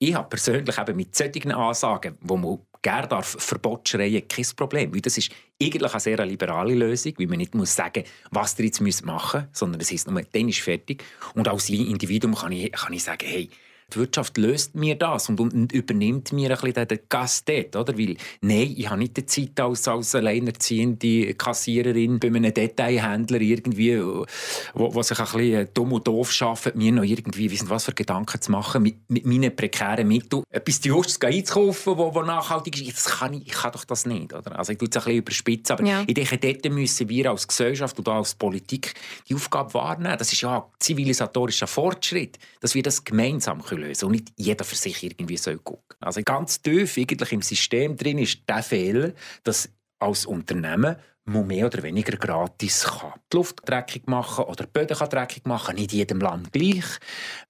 Ich 0.02 0.14
habe 0.14 0.28
persönlich 0.28 0.78
eben 0.78 0.96
mit 0.96 1.14
solchen 1.14 1.52
Ansagen, 1.52 2.16
wo 2.22 2.36
man 2.36 2.58
gerne 2.82 3.08
darf 3.08 3.36
Verbot 3.38 3.88
schreien, 3.88 4.26
kein 4.28 4.46
Problem. 4.56 4.94
Weil 4.94 5.00
das 5.00 5.18
ist 5.18 5.30
eigentlich 5.60 5.92
eine 5.92 6.00
sehr 6.00 6.24
liberale 6.24 6.74
Lösung, 6.74 7.12
weil 7.18 7.26
man 7.26 7.38
nicht 7.38 7.54
muss 7.54 7.74
sagen 7.74 8.04
was 8.30 8.58
ihr 8.58 8.66
jetzt 8.66 8.80
machen 9.04 9.40
müsst, 9.40 9.56
sondern 9.56 9.80
es 9.80 9.90
heißt 9.90 10.10
nur, 10.10 10.22
dann 10.22 10.48
ist 10.48 10.60
fertig. 10.60 11.04
Und 11.34 11.48
als 11.48 11.68
Individuum 11.68 12.34
kann 12.34 12.52
ich, 12.52 12.72
kann 12.72 12.92
ich 12.92 13.04
sagen, 13.04 13.26
hey, 13.26 13.50
die 13.94 13.98
Wirtschaft 13.98 14.36
löst 14.38 14.74
mir 14.74 14.94
das 14.94 15.28
und, 15.28 15.40
und 15.40 15.72
übernimmt 15.72 16.32
mir 16.32 16.50
ein 16.50 16.60
bisschen 16.60 16.88
den 16.88 17.00
Gast 17.08 17.48
dort, 17.48 17.76
oder? 17.76 17.98
Weil, 17.98 18.16
nein, 18.40 18.74
ich 18.76 18.88
habe 18.88 18.98
nicht 18.98 19.16
die 19.16 19.26
Zeit 19.26 19.58
als, 19.60 19.86
als 19.88 20.14
alleinerziehende 20.14 21.34
Kassiererin 21.34 22.18
bei 22.20 22.28
einem 22.28 22.52
Detailhändler 22.52 23.40
irgendwie, 23.40 24.00
wo, 24.02 24.26
wo 24.74 25.02
sich 25.02 25.18
ein 25.18 25.24
bisschen 25.24 25.68
dumm 25.74 25.92
und 25.92 26.06
doof 26.06 26.32
schafft, 26.32 26.74
mir 26.74 26.92
noch 26.92 27.04
irgendwie, 27.04 27.50
wissen 27.50 27.70
was 27.70 27.84
für 27.84 27.92
Gedanken 27.92 28.40
zu 28.40 28.50
machen, 28.52 28.82
mit, 28.82 28.96
mit 29.08 29.26
meinen 29.26 29.54
prekären 29.54 30.06
Mitteln 30.06 30.42
etwas 30.50 30.84
Justes 30.84 31.20
einzukaufen, 31.20 31.96
wo, 31.96 32.14
wo 32.14 32.22
nachhaltig 32.22 32.80
ist. 32.80 32.96
Das 32.96 33.18
kann 33.18 33.34
ich, 33.34 33.46
ich 33.46 33.52
kann 33.52 33.72
doch 33.72 33.84
das 33.84 34.06
nicht, 34.06 34.32
oder? 34.32 34.58
Also 34.58 34.72
ich 34.72 34.78
tue 34.78 34.88
es 34.88 34.96
ein 34.96 35.02
bisschen 35.02 35.18
überspitzen, 35.18 35.72
aber 35.74 35.86
ja. 35.86 36.04
ich 36.06 36.14
denke, 36.14 36.38
dort 36.38 36.72
müssen 36.72 37.08
wir 37.08 37.30
als 37.30 37.46
Gesellschaft 37.46 37.98
und 37.98 38.08
als 38.08 38.34
Politik 38.34 38.94
die 39.28 39.34
Aufgabe 39.34 39.74
wahrnehmen. 39.74 40.18
Das 40.18 40.32
ist 40.32 40.40
ja 40.40 40.58
ein 40.58 40.62
zivilisatorischer 40.78 41.66
Fortschritt, 41.66 42.38
dass 42.60 42.74
wir 42.74 42.82
das 42.82 43.04
gemeinsam 43.04 43.62
können 43.62 43.79
lösen 43.80 44.06
und 44.06 44.12
nicht 44.12 44.32
jeder 44.36 44.64
für 44.64 44.76
sich 44.76 45.02
irgendwie 45.02 45.36
soll 45.36 45.58
gucken. 45.58 45.96
Also 46.00 46.22
ganz 46.22 46.60
tief 46.62 46.96
eigentlich 46.96 47.32
im 47.32 47.42
System 47.42 47.96
drin 47.96 48.18
ist 48.18 48.48
der 48.48 48.62
Fehler, 48.62 49.12
dass 49.44 49.70
als 49.98 50.26
Unternehmen 50.26 50.96
man 51.24 51.46
mehr 51.46 51.66
oder 51.66 51.82
weniger 51.82 52.16
gratis 52.16 52.84
kann. 52.84 53.12
die 53.32 53.36
Luft 53.36 53.60
dreckig 53.68 54.06
machen 54.06 54.44
oder 54.44 54.64
die 54.64 54.70
Böden 54.72 54.96
dreckig 54.96 55.46
machen, 55.46 55.76
nicht 55.76 55.92
jedem 55.92 56.20
Land 56.20 56.52
gleich. 56.52 56.84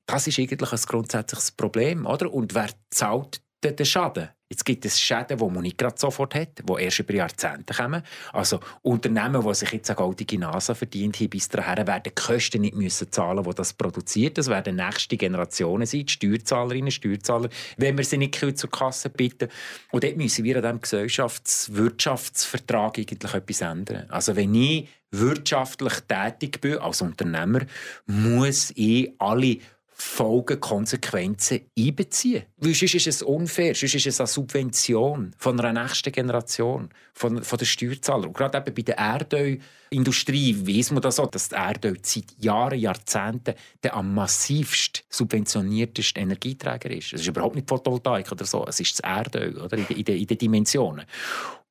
Das 0.07 0.27
ist 0.27 0.39
eigentlich 0.39 0.73
ein 0.73 0.81
grundsätzliches 0.81 1.53
Problem, 1.53 2.07
oder? 2.07 2.33
Und 2.33 2.55
wer 2.55 2.71
zahlt 2.91 3.41
den 3.65 3.85
Schaden? 3.85 4.31
Jetzt 4.53 4.65
gibt 4.65 4.85
es 4.85 5.01
Schäden, 5.01 5.39
die 5.39 5.45
man 5.45 5.63
nicht 5.63 5.79
gerade 5.79 5.95
sofort 5.97 6.35
hat, 6.35 6.65
die 6.69 6.83
erst 6.83 6.99
über 6.99 7.15
Jahrzehnte 7.15 7.73
kommen. 7.73 8.03
Also 8.33 8.59
Unternehmen, 8.83 9.47
die 9.47 9.55
sich 9.55 9.71
jetzt 9.71 9.91
eine 9.91 9.97
goldige 9.97 10.41
Nase 10.41 10.75
verdient 10.75 11.21
haben, 11.21 11.31
bis 11.31 11.49
dahin 11.49 11.87
werden 11.87 12.03
die 12.05 12.11
Kosten 12.11 12.63
nicht 12.63 12.75
müssen 12.75 13.13
zahlen, 13.13 13.45
die 13.45 13.55
das 13.55 13.73
produziert. 13.73 14.39
Das 14.39 14.49
werden 14.49 14.75
nächste 14.75 15.17
Generationen 15.17 15.87
sein, 15.87 16.05
die 16.05 16.13
Steuerzahlerinnen, 16.13 16.91
Steuerzahler, 16.91 17.49
wenn 17.77 17.97
wir 17.97 18.05
sie 18.05 18.19
nicht 18.19 18.59
zur 18.59 18.71
Kasse 18.71 19.09
bitten. 19.09 19.51
Und 19.93 20.03
dort 20.03 20.17
müssen 20.17 20.45
wir 20.45 20.57
an 20.57 20.63
diesem 20.63 20.81
Gesellschafts-Wirtschaftsvertrag 20.81 22.99
eigentlich 22.99 23.33
etwas 23.33 23.61
ändern. 23.61 24.11
Also 24.11 24.35
wenn 24.35 24.53
ich 24.57 24.89
wirtschaftlich 25.13 25.93
tätig 26.09 26.61
bin 26.61 26.79
als 26.79 27.03
Unternehmer, 27.03 27.61
muss 28.07 28.73
ich 28.75 29.13
alle 29.19 29.59
Folgen, 30.01 30.59
Konsequenzen 30.61 31.61
einbeziehen. 31.79 32.45
Weil 32.57 32.75
sonst 32.75 32.95
ist 32.95 33.07
es 33.07 33.23
unfair, 33.23 33.75
sonst 33.75 33.95
ist 33.95 34.07
es 34.07 34.19
eine 34.21 34.27
Subvention 34.27 35.35
von 35.37 35.61
einer 35.61 35.83
nächsten 35.83 36.11
Generation, 36.11 36.89
von, 37.13 37.43
von 37.43 37.59
den 37.59 37.67
Steuerzahlern. 37.67 38.29
Und 38.29 38.37
gerade 38.37 38.59
eben 38.59 38.75
bei 38.75 38.83
der 38.83 38.97
Erdölindustrie 38.97 40.57
weiss 40.67 40.91
man 40.91 41.03
das 41.03 41.21
auch, 41.21 41.31
dass 41.31 41.51
die 41.51 41.55
Erdöl 41.55 41.99
seit 42.03 42.25
Jahren, 42.39 42.79
Jahrzehnten 42.79 43.55
der 43.83 43.95
am 43.95 44.15
massivst 44.15 45.05
subventionierteste 45.11 46.19
Energieträger 46.19 46.91
ist. 46.91 47.13
Es 47.13 47.21
ist 47.21 47.27
überhaupt 47.27 47.57
nicht 47.57 47.69
Photovoltaik 47.69 48.33
oder 48.33 48.47
so, 48.47 48.65
es 48.67 48.81
ist 48.81 48.99
das 48.99 49.01
Erdöl 49.01 49.59
oder, 49.59 49.77
in, 49.77 49.87
in, 49.89 50.05
den, 50.05 50.19
in 50.19 50.27
den 50.27 50.39
Dimensionen. 50.39 51.05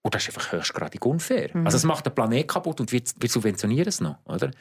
Und 0.01 0.13
das 0.13 0.27
ist 0.27 0.35
einfach 0.35 0.51
höchstgradig 0.51 1.03
unfair. 1.05 1.49
Mhm. 1.53 1.65
Also 1.65 1.77
es 1.77 1.83
macht 1.83 2.05
den 2.05 2.13
Planet 2.13 2.47
kaputt 2.47 2.79
und 2.79 2.91
wir, 2.91 3.01
wir 3.19 3.29
subventionieren 3.29 3.87
es 3.87 4.01
noch. 4.01 4.17
Oder? 4.25 4.51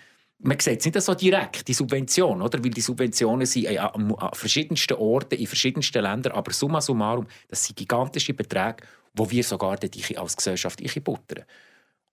Man 0.40 0.59
sieht 0.61 0.81
es 0.81 0.87
nicht 0.87 1.01
so 1.01 1.14
direkt, 1.14 1.66
die 1.66 1.74
Subvention, 1.74 2.40
oder? 2.42 2.62
weil 2.62 2.70
die 2.70 2.81
Subventionen 2.81 3.46
sind 3.46 3.77
an, 3.79 4.14
verschiedensten 4.33 4.94
Orten, 4.94 5.35
in 5.35 5.46
verschiedensten 5.46 6.03
Ländern, 6.03 6.33
aber 6.33 6.53
summa 6.53 6.81
summarum, 6.81 7.27
das 7.48 7.64
sind 7.64 7.77
gigantische 7.77 8.35
Beträge, 8.35 8.77
wo 9.14 9.29
wir 9.31 9.42
sogar 9.42 9.79
als 10.16 10.37
Gesellschaft 10.37 10.81
buttern. 11.03 11.44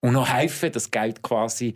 Und 0.00 0.12
noch 0.12 0.28
helfen, 0.28 0.72
das 0.72 0.90
Geld 0.90 1.22
quasi 1.22 1.74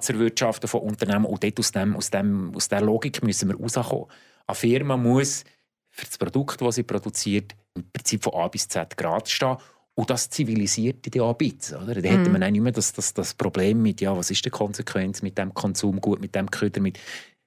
zu 0.00 0.12
erwirtschaften 0.12 0.68
von 0.68 0.80
Unternehmen 0.80 1.26
und 1.26 1.42
dort 1.42 1.58
aus, 1.58 1.72
dem, 1.72 1.96
aus, 1.96 2.10
dem, 2.10 2.54
aus 2.54 2.68
dieser 2.68 2.80
Logik 2.80 3.22
müssen 3.22 3.48
wir 3.48 3.56
rauskommen. 3.56 4.06
Eine 4.46 4.54
Firma 4.54 4.96
muss 4.96 5.44
für 5.90 6.06
das 6.06 6.16
Produkt, 6.16 6.60
das 6.60 6.76
sie 6.76 6.84
produziert, 6.84 7.54
im 7.74 7.90
Prinzip 7.90 8.22
von 8.22 8.34
A 8.34 8.48
bis 8.48 8.68
Z 8.68 8.96
gerade 8.96 9.28
stehen 9.28 9.56
und 9.94 10.10
das 10.10 10.30
zivilisiert 10.30 11.12
die 11.12 11.20
ein 11.20 11.36
bisschen. 11.36 11.82
Oder? 11.82 12.00
Da 12.00 12.00
mm. 12.00 12.18
hätte 12.18 12.30
man 12.30 12.52
nicht 12.52 12.62
mehr 12.62 12.72
das, 12.72 12.92
das, 12.92 13.12
das 13.12 13.34
Problem 13.34 13.82
mit, 13.82 14.00
ja, 14.00 14.16
was 14.16 14.30
ist 14.30 14.44
die 14.44 14.50
Konsequenz 14.50 15.22
mit 15.22 15.36
dem 15.36 15.52
Konsum, 15.52 16.00
gut, 16.00 16.20
mit 16.20 16.34
dem 16.34 16.50
Köder, 16.50 16.80
mit 16.80 16.98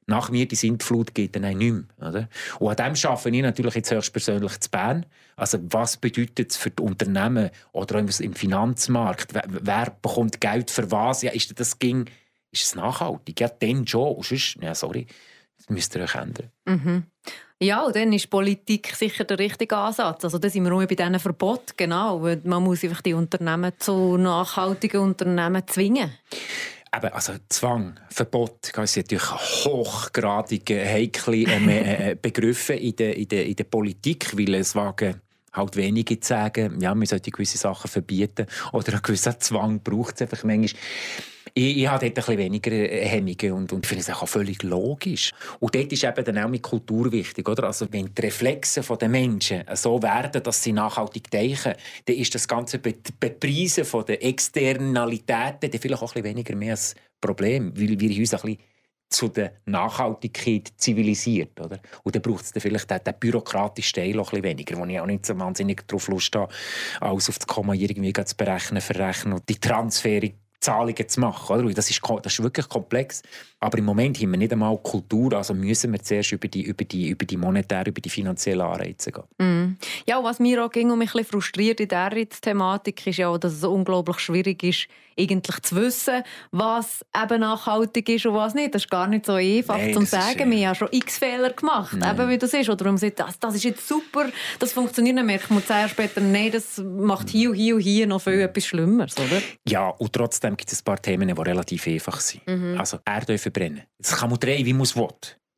nach 0.08 0.30
mir 0.30 0.48
die 0.48 0.56
Sintflut 0.56 1.16
geht 1.16 1.36
dann 1.36 1.46
auch 1.46 1.54
nicht 1.54 1.74
mehr. 1.74 2.10
Oder? 2.10 2.30
Und 2.60 2.80
an 2.80 2.94
dem 2.94 3.10
arbeite 3.10 3.36
ich 3.36 3.42
natürlich 3.42 3.76
jetzt 3.76 3.92
höchstpersönlich 3.92 4.60
zu 4.60 4.70
Bern. 4.70 5.06
Also 5.36 5.58
was 5.64 5.98
bedeutet 5.98 6.52
es 6.52 6.58
für 6.58 6.70
die 6.70 6.84
Unternehmen 6.84 7.50
oder 7.72 7.98
im 7.98 8.34
Finanzmarkt? 8.34 9.34
Wer, 9.34 9.44
wer, 9.48 9.98
bekommt 10.02 10.40
Geld 10.40 10.70
für 10.70 10.92
was? 10.92 11.24
Ja, 11.24 11.32
ist 11.32 11.60
das 11.60 11.80
ging, 11.80 12.06
ist 12.52 12.66
es 12.66 12.76
nachhaltig? 12.76 13.40
Ja, 13.40 13.50
dann 13.50 13.88
schon. 13.88 14.16
Und 14.16 14.26
sonst, 14.26 14.58
ja, 14.62 14.76
sorry, 14.76 15.08
das 15.58 15.70
müsst 15.70 15.96
ihr 15.96 16.04
euch 16.04 16.16
ändern. 16.16 16.52
Mhm. 16.66 17.04
Ja, 17.62 17.84
und 17.86 17.96
dann 17.96 18.12
ist 18.12 18.30
Politik 18.30 18.94
sicher 18.96 19.24
der 19.24 19.40
richtige 19.40 19.78
Ansatz. 19.78 20.26
Also 20.26 20.38
da 20.38 20.50
sind 20.50 20.66
wir 20.66 20.74
auch 20.74 20.86
bei 20.86 20.96
diesen 20.96 21.20
Verboten, 21.20 21.74
genau. 21.78 22.20
Man 22.44 22.64
muss 22.64 22.84
einfach 22.84 23.02
die 23.02 23.14
Unternehmen 23.14 23.72
zu 23.80 24.18
nachhaltigen 24.18 25.00
Unternehmen 25.00 25.64
zwingen. 25.66 26.12
Eben, 26.94 27.14
also 27.14 27.34
Zwang, 27.50 27.98
Verbot, 28.10 28.72
das 28.74 28.94
sind 28.94 29.12
natürlich 29.12 29.32
hochgradige, 29.66 30.86
heikle 30.86 31.46
äh, 31.46 32.12
äh, 32.12 32.16
Begriffe 32.22 32.74
in 32.74 32.96
der, 32.96 33.16
in, 33.16 33.28
der, 33.28 33.46
in 33.46 33.56
der 33.56 33.64
Politik, 33.66 34.38
weil 34.38 34.56
es 34.56 34.76
wagen 34.76 35.22
halt 35.54 35.76
wenige 35.78 36.20
zu 36.20 36.28
sagen, 36.28 36.80
ja, 36.82 36.94
man 36.94 37.06
sollte 37.06 37.32
gewisse 37.32 37.58
Sachen 37.58 37.90
verbieten 37.90 38.48
oder 38.74 38.94
einen 38.94 39.02
gewissen 39.02 39.40
Zwang 39.40 39.80
braucht 39.82 40.16
es 40.16 40.22
einfach 40.24 40.44
manchmal. 40.44 40.82
Ich, 41.58 41.78
ich 41.78 41.88
habe 41.88 42.04
dort 42.04 42.12
ein 42.12 42.14
bisschen 42.14 42.38
weniger 42.38 42.72
äh, 42.72 43.06
Hemmungen 43.06 43.52
und, 43.54 43.72
und 43.72 43.88
finde 43.88 44.02
es 44.02 44.10
auch 44.10 44.28
völlig 44.28 44.62
logisch. 44.62 45.32
Und 45.62 45.74
dort 45.74 45.90
ist 45.90 46.04
eben 46.04 46.26
dann 46.26 46.38
auch 46.40 46.50
mit 46.50 46.62
Kultur 46.62 47.10
wichtig. 47.14 47.48
Oder? 47.48 47.64
Also 47.64 47.88
wenn 47.92 48.14
die 48.14 48.22
Reflexe 48.22 48.82
der 48.82 49.08
Menschen 49.08 49.64
so 49.74 50.04
werden, 50.04 50.44
dass 50.44 50.62
sie 50.62 50.74
nachhaltig 50.74 51.32
denken, 51.32 51.74
dann 52.06 52.16
ist 52.18 52.36
das 52.36 52.46
ganze 52.46 52.80
Bepreisen 52.80 53.86
von 53.86 54.06
der 54.06 54.22
Externalitäten 54.22 55.72
dann 55.72 55.80
vielleicht 55.80 56.04
auch 56.04 56.14
ein 56.14 56.22
bisschen 56.22 56.36
weniger 56.36 56.56
mehr 56.58 56.76
ein 56.76 57.00
Problem, 57.22 57.72
weil 57.78 57.98
wir 58.02 58.20
uns 58.20 58.34
ein 58.34 58.42
bisschen 58.42 58.58
zu 59.10 59.30
der 59.30 59.54
Nachhaltigkeit 59.66 60.74
zivilisiert. 60.76 61.62
Oder? 61.62 61.80
Und 62.04 62.16
dann 62.16 62.22
braucht 62.22 62.44
es 62.44 62.52
dann 62.52 62.60
vielleicht 62.60 62.92
den, 62.92 63.00
den 63.02 63.14
bürokratischen 63.18 63.94
Teil 63.94 64.20
auch 64.20 64.34
ein 64.34 64.42
bisschen 64.42 64.44
weniger, 64.44 64.78
wo 64.78 64.86
ich 64.86 65.00
auch 65.00 65.06
nicht 65.06 65.26
so 65.26 65.40
wahnsinnig 65.40 65.88
darauf 65.88 66.10
Lust 66.10 66.36
habe, 66.36 66.54
alles 67.00 67.30
auf 67.30 67.40
das 67.40 67.48
Komma 67.48 67.74
irgendwie 67.76 68.12
zu 68.12 68.36
berechnen, 68.36 68.82
verrechnen 68.82 69.34
und 69.34 69.48
die 69.48 69.60
Transferung 69.60 70.34
Zahlungen 70.66 71.08
zu 71.08 71.20
machen. 71.20 71.56
Oder? 71.56 71.74
Das, 71.74 71.90
ist, 71.90 72.02
das 72.24 72.34
ist 72.34 72.44
wirklich 72.44 72.68
komplex. 72.68 73.22
Aber 73.66 73.80
im 73.80 73.86
Moment 73.86 74.22
haben 74.22 74.30
wir 74.30 74.38
nicht 74.38 74.54
einmal 74.54 74.78
Kultur, 74.78 75.34
also 75.34 75.56
müssen 75.56 75.92
wir 75.92 76.00
zuerst 76.00 76.32
über 76.32 76.48
die, 76.48 76.62
über 76.62 76.84
die, 76.84 77.10
über 77.10 77.26
die 77.26 77.36
monetären, 77.36 77.88
über 77.88 78.00
die 78.00 78.12
finanziellen 78.12 78.62
Anreize 78.62 79.12
gehen. 79.12 79.24
Mm. 79.40 79.78
Ja, 80.08 80.24
was 80.24 80.40
mir 80.40 80.64
auch 80.64 80.70
ging 80.70 80.92
und 80.92 81.00
mich 81.00 81.10
ein 81.16 81.18
bisschen 81.18 81.42
frustriert 81.42 81.80
in 81.80 81.88
dieser 81.88 82.30
Thematik 82.42 83.08
ist 83.08 83.18
ja 83.18 83.30
auch, 83.30 83.40
dass 83.40 83.54
es 83.54 83.64
unglaublich 83.64 84.20
schwierig 84.20 84.62
ist, 84.62 84.88
eigentlich 85.18 85.62
zu 85.62 85.76
wissen, 85.78 86.24
was 86.52 87.06
eben 87.16 87.40
nachhaltig 87.40 88.10
ist 88.10 88.26
und 88.26 88.34
was 88.34 88.54
nicht. 88.54 88.76
Das 88.76 88.84
ist 88.84 88.92
gar 88.92 89.08
nicht 89.08 89.26
so 89.26 89.34
einfach 89.34 89.78
Nein, 89.78 89.94
zu 89.94 90.06
sagen. 90.06 90.52
Ist, 90.52 90.58
wir 90.58 90.68
haben 90.68 90.76
schon 90.76 90.90
x 90.92 91.18
Fehler 91.18 91.52
gemacht, 91.52 91.96
Nein. 91.98 92.16
eben 92.16 92.30
wie 92.30 92.38
das 92.38 92.54
ist. 92.54 92.70
Oder 92.70 92.86
man 92.86 92.98
sagt, 92.98 93.20
das, 93.20 93.40
das 93.40 93.56
ist 93.56 93.64
jetzt 93.64 93.88
super, 93.88 94.26
das 94.60 94.74
funktioniert 94.74 95.16
nicht 95.16 95.26
mehr. 95.26 95.38
Ich 95.38 95.50
muss 95.50 95.68
sagen 95.68 95.90
später, 95.90 96.22
nein, 96.22 96.52
das 96.52 96.78
macht 96.78 97.30
hier 97.30 97.50
und 97.50 97.56
hier 97.56 97.76
und 97.76 97.82
hier 97.82 98.08
noch 98.08 98.22
viel 98.22 98.42
etwas 98.42 98.66
Schlimmeres, 98.66 99.16
oder? 99.18 99.42
Ja, 99.68 99.90
und 99.90 100.12
trotzdem 100.12 100.58
gibt 100.58 100.72
es 100.72 100.82
ein 100.82 100.84
paar 100.84 101.02
Themen, 101.02 101.34
die 101.34 101.42
relativ 101.42 101.88
einfach 101.88 102.20
sind. 102.20 102.46
Mhm. 102.48 102.78
Also 102.78 103.00
Erdöl 103.06 103.38
verbrennen. 103.56 103.84
Das 103.98 104.18
kann 104.18 104.30
man 104.30 104.40
drehen, 104.40 104.66
wie 104.66 104.74
man 104.74 104.84
es 104.84 104.96
will. 104.96 105.08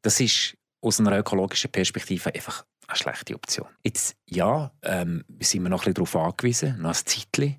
Das 0.02 0.20
ist 0.20 0.56
aus 0.82 1.00
einer 1.00 1.18
ökologischen 1.18 1.72
Perspektive 1.72 2.34
einfach 2.34 2.66
eine 2.88 2.98
schlechte 2.98 3.36
Option. 3.36 3.68
Jetzt, 3.84 4.16
ja, 4.26 4.72
ähm, 4.84 5.26
sind 5.40 5.64
wir 5.64 5.70
noch 5.70 5.86
ein 5.86 5.94
bisschen 5.94 6.06
darauf 6.06 6.16
angewiesen, 6.16 6.82
noch 6.82 6.90
ein 6.90 7.06
Zeitchen. 7.06 7.58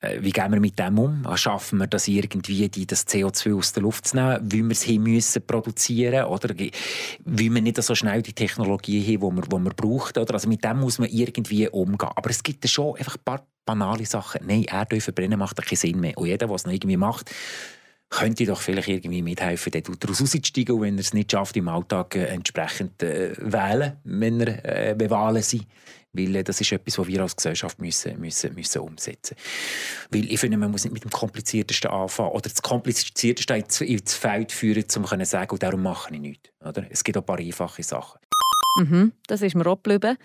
Äh, 0.00 0.18
wie 0.20 0.30
gehen 0.30 0.52
wir 0.52 0.60
mit 0.60 0.78
dem 0.78 0.98
um? 0.98 1.36
Schaffen 1.36 1.78
wir 1.78 1.86
das 1.86 2.08
irgendwie, 2.08 2.68
die, 2.68 2.86
das 2.86 3.06
CO2 3.06 3.56
aus 3.56 3.72
der 3.72 3.84
Luft 3.84 4.08
zu 4.08 4.16
nehmen, 4.16 4.40
wie 4.42 4.62
wir 4.62 4.72
es 4.72 4.82
hin 4.82 5.02
müssen 5.02 5.46
produzieren 5.46 6.26
oder 6.26 6.54
wie 6.54 7.54
wir 7.54 7.62
nicht 7.62 7.82
so 7.82 7.94
schnell 7.94 8.20
die 8.20 8.34
Technologie 8.34 9.00
haben, 9.00 9.36
die 9.36 9.36
wir, 9.36 9.58
die 9.58 9.64
wir 9.64 9.74
brauchen? 9.74 10.18
Oder? 10.18 10.34
Also 10.34 10.48
mit 10.48 10.64
dem 10.64 10.80
muss 10.80 10.98
man 10.98 11.08
irgendwie 11.08 11.68
umgehen. 11.68 12.10
Aber 12.14 12.28
es 12.28 12.42
gibt 12.42 12.68
schon 12.68 12.96
einfach 12.96 13.16
ein 13.16 13.24
paar 13.24 13.46
banale 13.64 14.04
Sachen. 14.04 14.44
Nein, 14.46 14.64
Erdöl 14.64 15.00
verbrennen 15.00 15.38
macht 15.38 15.56
keinen 15.56 15.76
Sinn 15.76 16.00
mehr. 16.00 16.18
Und 16.18 16.26
jeder, 16.26 16.48
der 16.48 16.56
es 16.56 16.66
noch 16.66 16.72
irgendwie 16.72 16.96
macht, 16.96 17.30
könnte 18.12 18.46
doch 18.46 18.60
vielleicht 18.60 18.88
irgendwie 18.88 19.22
mithelfen, 19.22 19.72
daraus 19.72 20.22
auszusteigen 20.22 20.76
und 20.76 20.82
wenn 20.82 20.96
er 20.96 21.00
es 21.00 21.14
nicht 21.14 21.32
schafft, 21.32 21.56
im 21.56 21.68
Alltag 21.68 22.14
äh, 22.14 22.26
entsprechend 22.26 23.02
äh, 23.02 23.32
wählen, 23.38 23.96
wenn 24.04 24.40
er 24.40 24.90
äh, 24.90 24.94
bewahlen 24.94 25.42
sind. 25.42 25.66
Weil 26.12 26.36
äh, 26.36 26.44
das 26.44 26.60
ist 26.60 26.70
etwas, 26.72 26.98
was 26.98 27.06
wir 27.06 27.22
als 27.22 27.34
Gesellschaft 27.34 27.80
müssen, 27.80 28.20
müssen, 28.20 28.54
müssen 28.54 28.82
umsetzen 28.82 29.36
müssen. 29.36 30.24
Weil 30.24 30.32
ich 30.32 30.38
finde, 30.38 30.58
man 30.58 30.70
muss 30.70 30.84
nicht 30.84 30.92
mit 30.92 31.04
dem 31.04 31.10
Kompliziertesten 31.10 31.90
anfangen 31.90 32.32
oder 32.32 32.50
das 32.50 32.60
Komplizierteste 32.60 33.54
ins, 33.54 33.80
ins 33.80 34.14
Feld 34.14 34.52
führen, 34.52 34.84
um 34.96 35.06
zu 35.06 35.24
sagen, 35.24 35.50
und 35.50 35.62
darum 35.62 35.82
mache 35.82 36.14
ich 36.14 36.20
nichts. 36.20 36.50
Oder? 36.60 36.84
Es 36.90 37.02
gibt 37.02 37.16
auch 37.16 37.22
ein 37.22 37.26
paar 37.26 37.38
einfache 37.38 37.82
Sachen. 37.82 38.20
Mhm, 38.76 39.12
das 39.26 39.42
ist 39.42 39.54
mir 39.54 39.66
auch 39.66 39.76
geblieben. 39.82 40.16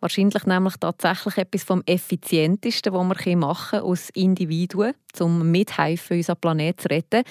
Wahrscheinlich 0.00 0.44
nämlich 0.44 0.76
tatsächlich 0.76 1.38
etwas 1.38 1.62
vom 1.62 1.82
Effizientesten, 1.86 2.92
was 2.92 3.24
wir 3.24 3.36
machen 3.36 3.80
als 3.80 4.10
Individuen, 4.10 4.94
um 5.20 5.50
mithelfen, 5.50 6.16
unseren 6.16 6.36
Planeten 6.36 6.80
zu 6.80 6.88
retten, 6.88 7.22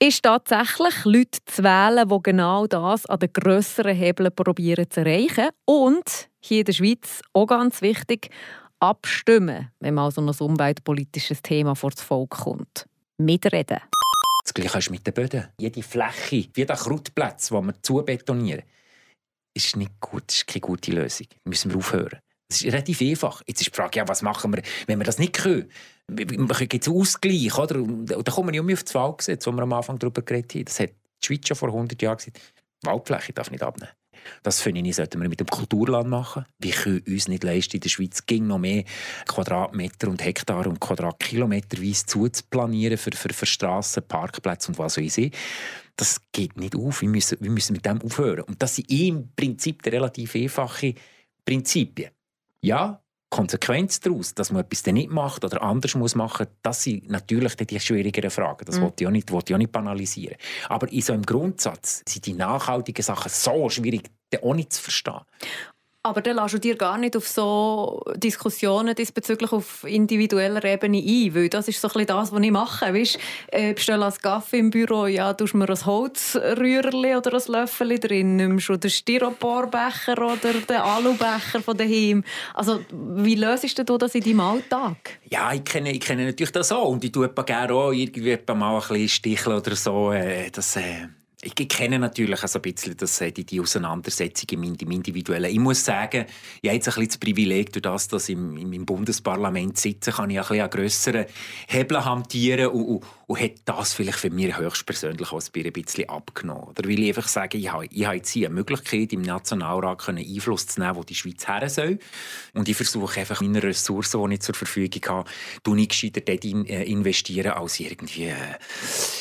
ist 0.00 0.22
tatsächlich, 0.22 1.04
Leute 1.04 1.38
zu 1.46 1.62
wählen, 1.62 2.08
die 2.08 2.22
genau 2.22 2.66
das 2.66 3.06
an 3.06 3.18
den 3.20 3.32
grösseren 3.32 3.96
Hebeln 3.96 4.34
probieren 4.34 4.90
zu 4.90 5.00
erreichen. 5.00 5.50
Und 5.64 6.28
hier 6.40 6.60
in 6.60 6.64
der 6.64 6.72
Schweiz, 6.72 7.20
auch 7.32 7.46
ganz 7.46 7.82
wichtig, 7.82 8.30
abstimmen, 8.80 9.70
wenn 9.80 9.94
mal 9.94 10.10
so 10.10 10.20
ein 10.20 10.28
umweltpolitisches 10.28 11.42
Thema 11.42 11.74
vor 11.74 11.90
das 11.90 12.02
Volk 12.02 12.30
kommt. 12.30 12.86
Mitreden. 13.18 13.80
Das 14.44 14.54
Gleiche 14.54 14.78
ist 14.78 14.90
mit 14.90 15.06
den 15.06 15.14
Böden. 15.14 15.48
Jede 15.58 15.82
Fläche, 15.82 16.48
wie 16.54 16.64
der 16.64 16.76
Krautplatz, 16.76 17.48
den 17.48 17.66
wir 17.66 17.82
zubetonieren, 17.82 18.62
ist 19.54 19.76
nicht 19.76 20.00
gut, 20.00 20.30
ist 20.30 20.46
keine 20.46 20.60
gute 20.60 20.92
Lösung. 20.92 21.26
Müssen 21.44 21.70
wir 21.70 21.78
aufhören. 21.78 22.20
Das 22.48 22.62
ist 22.62 22.66
relativ 22.66 23.00
einfach. 23.02 23.42
Jetzt 23.46 23.60
ist 23.60 23.72
die 23.72 23.76
Frage, 23.76 23.98
ja, 23.98 24.08
was 24.08 24.22
machen 24.22 24.54
wir, 24.54 24.62
wenn 24.86 24.98
wir 24.98 25.04
das 25.04 25.18
nicht 25.18 25.34
können? 25.34 25.70
Gibt 26.08 26.86
es 26.86 26.88
Ausgleich? 26.88 27.58
Oder? 27.58 27.76
Und 27.76 28.06
da 28.06 28.32
kommen 28.32 28.52
wir 28.52 28.62
nicht 28.62 28.74
auf 28.74 28.84
das 28.84 28.94
Waldgesetz, 28.94 29.46
wo 29.46 29.52
wir 29.52 29.62
am 29.62 29.72
Anfang 29.74 29.98
darüber 29.98 30.22
geredet 30.22 30.54
haben. 30.54 30.64
Das 30.64 30.80
hat 30.80 30.90
die 30.90 31.26
Schweiz 31.26 31.46
schon 31.46 31.56
vor 31.56 31.68
100 31.68 32.00
Jahren 32.00 32.16
gesagt. 32.16 32.40
Waldfläche 32.82 33.32
darf 33.32 33.50
nicht 33.50 33.62
abnehmen. 33.62 33.92
Das 34.42 34.60
finde 34.60 34.80
ich, 34.80 34.96
sollten 34.96 35.20
wir 35.20 35.28
mit 35.28 35.40
dem 35.40 35.46
Kulturland 35.46 36.08
machen. 36.08 36.44
Wir 36.58 36.72
können 36.72 37.02
uns 37.06 37.28
nicht 37.28 37.44
leisten, 37.44 37.76
in 37.76 37.80
der 37.80 37.88
Schweiz 37.88 38.24
ging 38.26 38.46
noch 38.46 38.58
mehr 38.58 38.84
Quadratmeter 39.26 40.08
und 40.08 40.24
Hektar 40.24 40.66
und 40.66 40.80
Quadratkilometerweise 40.80 42.06
zuzuplanieren 42.06 42.98
für, 42.98 43.12
für, 43.12 43.32
für 43.32 43.46
Strassen, 43.46 44.02
Parkplätze 44.06 44.72
und 44.72 44.78
was 44.78 44.96
weiß 44.96 45.18
ich. 45.18 45.32
Das 45.98 46.20
geht 46.32 46.56
nicht 46.56 46.76
auf. 46.76 47.02
Wir 47.02 47.08
müssen, 47.08 47.38
wir 47.40 47.50
müssen 47.50 47.72
mit 47.72 47.84
dem 47.84 48.00
aufhören. 48.00 48.42
Und 48.42 48.62
das 48.62 48.76
sind 48.76 48.90
im 48.90 49.32
Prinzip 49.34 49.84
relativ 49.84 50.36
einfache 50.36 50.94
Prinzipien. 51.44 52.10
Ja, 52.60 53.02
Konsequenz 53.30 54.00
daraus, 54.00 54.34
dass 54.34 54.52
man 54.52 54.62
etwas 54.62 54.86
nicht 54.86 55.10
macht 55.10 55.44
oder 55.44 55.60
anders 55.62 55.94
muss 55.94 56.14
machen, 56.14 56.46
das 56.62 56.84
sind 56.84 57.10
natürlich 57.10 57.56
die 57.56 57.78
schwierigeren 57.78 58.30
Fragen. 58.30 58.64
Das 58.64 58.78
mhm. 58.78 58.84
wollte 58.84 59.04
ich 59.04 59.08
auch 59.08 59.10
nicht, 59.10 59.30
ich 59.30 59.54
auch 59.54 59.58
nicht 59.58 59.72
banalisieren. 59.72 60.36
Aber 60.68 60.90
in 60.90 61.02
so 61.02 61.12
einem 61.12 61.26
Grundsatz 61.26 62.02
sind 62.08 62.26
die 62.26 62.32
nachhaltigen 62.32 63.02
Sachen 63.02 63.30
so 63.30 63.68
schwierig, 63.68 64.10
auch 64.40 64.54
nicht 64.54 64.72
zu 64.72 64.82
verstehen. 64.82 65.20
Aber 66.04 66.22
dann 66.22 66.36
lässt 66.36 66.54
du 66.54 66.58
dir 66.58 66.76
gar 66.76 66.96
nicht 66.96 67.16
auf 67.16 67.26
so 67.26 68.02
Diskussionen 68.16 68.94
diesbezüglich 68.94 69.52
auf 69.52 69.84
individueller 69.84 70.64
Ebene 70.64 70.98
ein, 70.98 71.34
weil 71.34 71.48
das 71.48 71.66
ist 71.66 71.80
so 71.80 71.88
ein 71.88 72.06
das, 72.06 72.32
was 72.32 72.40
ich 72.40 72.50
mache. 72.50 72.94
Weißt, 72.94 73.18
äh, 73.48 73.74
bestelle 73.74 74.04
als 74.04 74.20
Kaffee 74.20 74.60
im 74.60 74.70
Büro, 74.70 75.06
ja, 75.06 75.34
tust 75.34 75.54
mir 75.54 75.68
ein 75.68 75.86
Holzrührli 75.86 77.16
oder 77.16 77.34
ein 77.34 77.52
Löffel 77.52 77.98
drin, 77.98 78.36
nimmst 78.36 78.68
du 78.68 78.76
den 78.76 78.90
Styroporbecher 78.90 80.18
oder 80.18 80.54
den 80.54 80.76
Alubecher 80.76 81.60
von 81.62 81.76
daheim. 81.76 82.22
Also, 82.54 82.80
wie 82.90 83.34
löst 83.34 83.78
du 83.78 83.98
das 83.98 84.14
in 84.14 84.22
deinem 84.22 84.40
Alltag? 84.40 85.18
Ja, 85.28 85.52
ich 85.52 85.64
kenne, 85.64 85.90
ich 85.90 86.00
kenne 86.00 86.26
natürlich 86.26 86.52
das 86.52 86.70
auch 86.70 86.88
und 86.90 87.04
ich 87.04 87.12
tue 87.12 87.28
gerne 87.28 87.74
auch 87.74 87.92
irgendwie 87.92 88.38
mal 88.54 88.76
ein 88.76 88.80
bisschen 88.88 89.08
sticheln 89.08 89.56
oder 89.56 89.74
so. 89.74 90.12
Äh, 90.12 90.50
das, 90.52 90.76
äh 90.76 91.08
ich 91.56 91.68
kenne 91.68 91.98
natürlich 91.98 92.42
also 92.42 92.58
ein 92.58 92.62
bisschen 92.62 92.96
das, 92.96 93.20
äh, 93.20 93.32
die, 93.32 93.44
die 93.44 93.60
Auseinandersetzung 93.60 94.48
im, 94.50 94.74
im 94.74 94.90
Individuellen. 94.90 95.50
Ich 95.50 95.58
muss 95.58 95.84
sagen, 95.84 96.26
ich 96.62 96.68
habe 96.68 96.76
jetzt 96.76 96.88
ein 96.88 96.94
bisschen 96.94 97.08
das 97.08 97.18
Privileg, 97.18 97.72
durch 97.72 97.82
das, 97.82 98.08
dass 98.08 98.28
ich 98.28 98.36
im, 98.36 98.72
im 98.72 98.86
Bundesparlament 98.86 99.78
sitze, 99.78 100.12
kann 100.12 100.30
ich 100.30 100.38
ein 100.38 100.42
bisschen 100.42 100.62
an 100.62 100.70
grösseren 100.70 101.26
Hebeln 101.68 102.04
hantieren 102.04 102.68
und, 102.68 102.84
und, 102.84 103.04
und 103.28 103.38
hat 103.38 103.52
das 103.66 103.92
vielleicht 103.92 104.18
für 104.18 104.30
mich 104.30 104.56
höchstpersönlich 104.56 105.32
auch 105.32 105.42
ein 105.54 105.72
bisschen 105.72 106.08
abgenommen. 106.08 106.64
Oder 106.64 106.88
weil 106.88 106.98
ich 106.98 107.08
einfach 107.08 107.28
sage, 107.28 107.58
ich 107.58 107.70
habe, 107.70 107.84
ich 107.84 108.06
habe 108.06 108.16
jetzt 108.16 108.30
hier 108.30 108.46
eine 108.46 108.54
Möglichkeit, 108.54 109.12
im 109.12 109.20
Nationalrat 109.20 110.08
Einfluss 110.08 110.66
zu 110.66 110.80
nehmen, 110.80 110.96
wo 110.96 111.02
die 111.02 111.14
Schweiz 111.14 111.46
her 111.46 111.68
soll. 111.68 111.98
Und 112.54 112.70
ich 112.70 112.76
versuche 112.76 113.20
einfach 113.20 113.42
meine 113.42 113.62
Ressourcen, 113.62 114.26
die 114.26 114.36
ich 114.36 114.40
zur 114.40 114.54
Verfügung 114.54 115.02
habe, 115.08 115.30
ich 115.76 115.88
gescheiter 115.90 116.22
dort 116.22 116.42
äh, 116.42 116.84
investieren, 116.84 117.52
als 117.52 117.78
irgendwie 117.78 118.28
äh, 118.28 118.34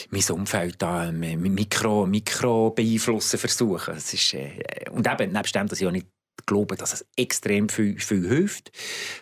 mein 0.10 0.24
Umfeld 0.30 0.82
da, 0.82 1.10
äh, 1.10 1.12
Mikro, 1.12 2.06
Mikro 2.06 2.72
beeinflussen 2.72 3.38
versuchen. 3.38 3.93
Das 3.93 4.13
ist, 4.13 4.38
und 4.89 5.06
eben, 5.06 5.34
nebst 5.34 5.54
dem, 5.54 5.67
dass 5.67 5.82
ich 5.82 5.88
auch 5.88 5.91
nicht 5.91 6.08
glaube, 6.48 6.76
dass 6.76 6.94
es 6.94 7.06
extrem 7.16 7.70
viel, 7.70 8.00
viel 8.00 8.28
hilft, 8.28 8.72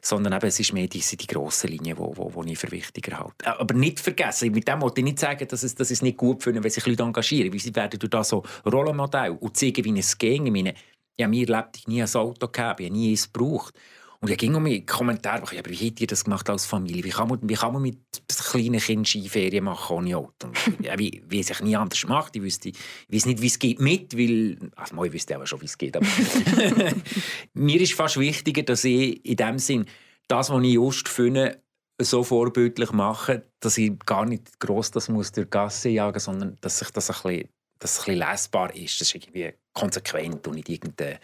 sondern 0.01 0.31
eben, 0.31 0.45
es 0.45 0.59
ist 0.61 0.71
mehr 0.71 0.87
diese 0.87 1.17
die 1.17 1.27
grossen 1.27 1.71
Linien, 1.71 1.97
die 1.97 2.01
wo, 2.01 2.15
wo, 2.15 2.33
wo 2.33 2.43
ich 2.43 2.57
für 2.57 2.71
wichtiger 2.71 3.19
halte. 3.19 3.43
Äh, 3.43 3.49
aber 3.49 3.73
nicht 3.73 3.99
vergessen, 3.99 4.51
mit 4.53 4.67
dem 4.67 4.81
wollte 4.81 5.01
ich 5.01 5.05
nicht 5.05 5.19
sagen, 5.19 5.45
dass 5.45 5.63
es, 5.63 5.75
dass 5.75 5.91
es 5.91 6.01
nicht 6.01 6.17
gut 6.17 6.43
finde, 6.43 6.63
wenn 6.63 6.71
sich 6.71 6.85
Leute 6.85 7.03
engagieren, 7.03 7.51
weil 7.51 7.59
sie 7.59 7.75
werden 7.75 7.99
durch 7.99 8.09
das 8.09 8.29
so 8.29 8.43
Rollenmodell 8.65 9.31
und 9.31 9.57
zeigen, 9.57 9.83
wie 9.83 9.99
es 9.99 10.17
ging. 10.17 10.45
Ich 10.45 10.53
meine, 10.53 10.73
ja, 11.19 11.27
mir 11.27 11.45
nie 11.87 12.01
ein 12.01 12.15
Auto 12.15 12.47
gehabt, 12.47 12.79
ich 12.79 12.87
habe 12.87 12.97
nie 12.97 13.11
eins 13.11 13.31
gebraucht. 13.31 13.73
Und 14.21 14.29
ich 14.29 14.37
ging 14.37 14.55
um 14.55 14.63
mich 14.63 14.87
Kommentare 14.87 15.41
machen, 15.41 15.57
aber 15.57 15.69
wie 15.69 15.89
habt 15.89 16.01
ihr 16.01 16.07
das 16.07 16.23
gemacht 16.23 16.49
als 16.49 16.65
Familie? 16.65 17.03
Wie 17.03 17.09
kann 17.09 17.27
man, 17.27 17.39
wie 17.41 17.53
kann 17.53 17.73
man 17.73 17.81
mit 17.81 17.99
kleinen 18.27 18.79
Kindern 18.79 19.05
Skiferien 19.05 19.63
machen 19.63 19.97
ohne 19.97 20.17
Auto? 20.17 20.49
ja, 20.81 20.97
wie, 20.97 21.23
wie 21.27 21.39
es 21.39 21.47
sich 21.47 21.61
nie 21.61 21.75
anders 21.75 22.05
macht. 22.07 22.35
Ich 22.35 22.41
wüsste, 22.41 22.69
ich 22.69 22.77
weiß 23.09 23.25
nicht, 23.25 23.41
wie 23.41 23.47
es 23.47 23.59
geht 23.59 23.79
mit, 23.79 24.17
weil, 24.17 24.57
also 24.75 25.03
ich 25.03 25.13
wüsste 25.13 25.35
aber 25.35 25.45
schon, 25.45 25.61
wie 25.61 25.65
es 25.65 25.77
geht. 25.77 25.97
Aber 25.97 26.05
mir 27.53 27.81
ist 27.81 27.93
fast 27.93 28.19
wichtiger, 28.19 28.63
dass 28.63 28.83
ich 28.83 29.23
in 29.25 29.35
dem 29.35 29.59
Sinn 29.59 29.85
das, 30.27 30.49
was 30.49 30.63
ich 30.63 30.73
just 30.73 31.07
finde, 31.07 31.61
so 32.01 32.23
vorbildlich 32.23 32.91
mache, 32.91 33.43
dass 33.59 33.77
ich 33.77 33.97
gar 34.05 34.25
nicht 34.25 34.59
gross 34.59 34.91
das 34.91 35.09
muss 35.09 35.31
durch 35.31 35.47
die 35.47 35.51
Gasse 35.51 35.89
jagen, 35.89 36.19
sondern 36.19 36.57
dass 36.61 36.79
sich 36.79 36.89
das 36.89 37.09
ein 37.09 37.15
bisschen, 37.23 37.49
dass 37.79 37.91
es 37.91 37.99
ein 37.99 38.05
bisschen 38.05 38.29
lesbar 38.29 38.75
ist. 38.75 38.99
Das 38.99 39.07
ist 39.07 39.15
irgendwie 39.15 39.53
konsequent 39.73 40.47
und 40.47 40.55
nicht 40.55 40.69
irgendeine 40.69 41.19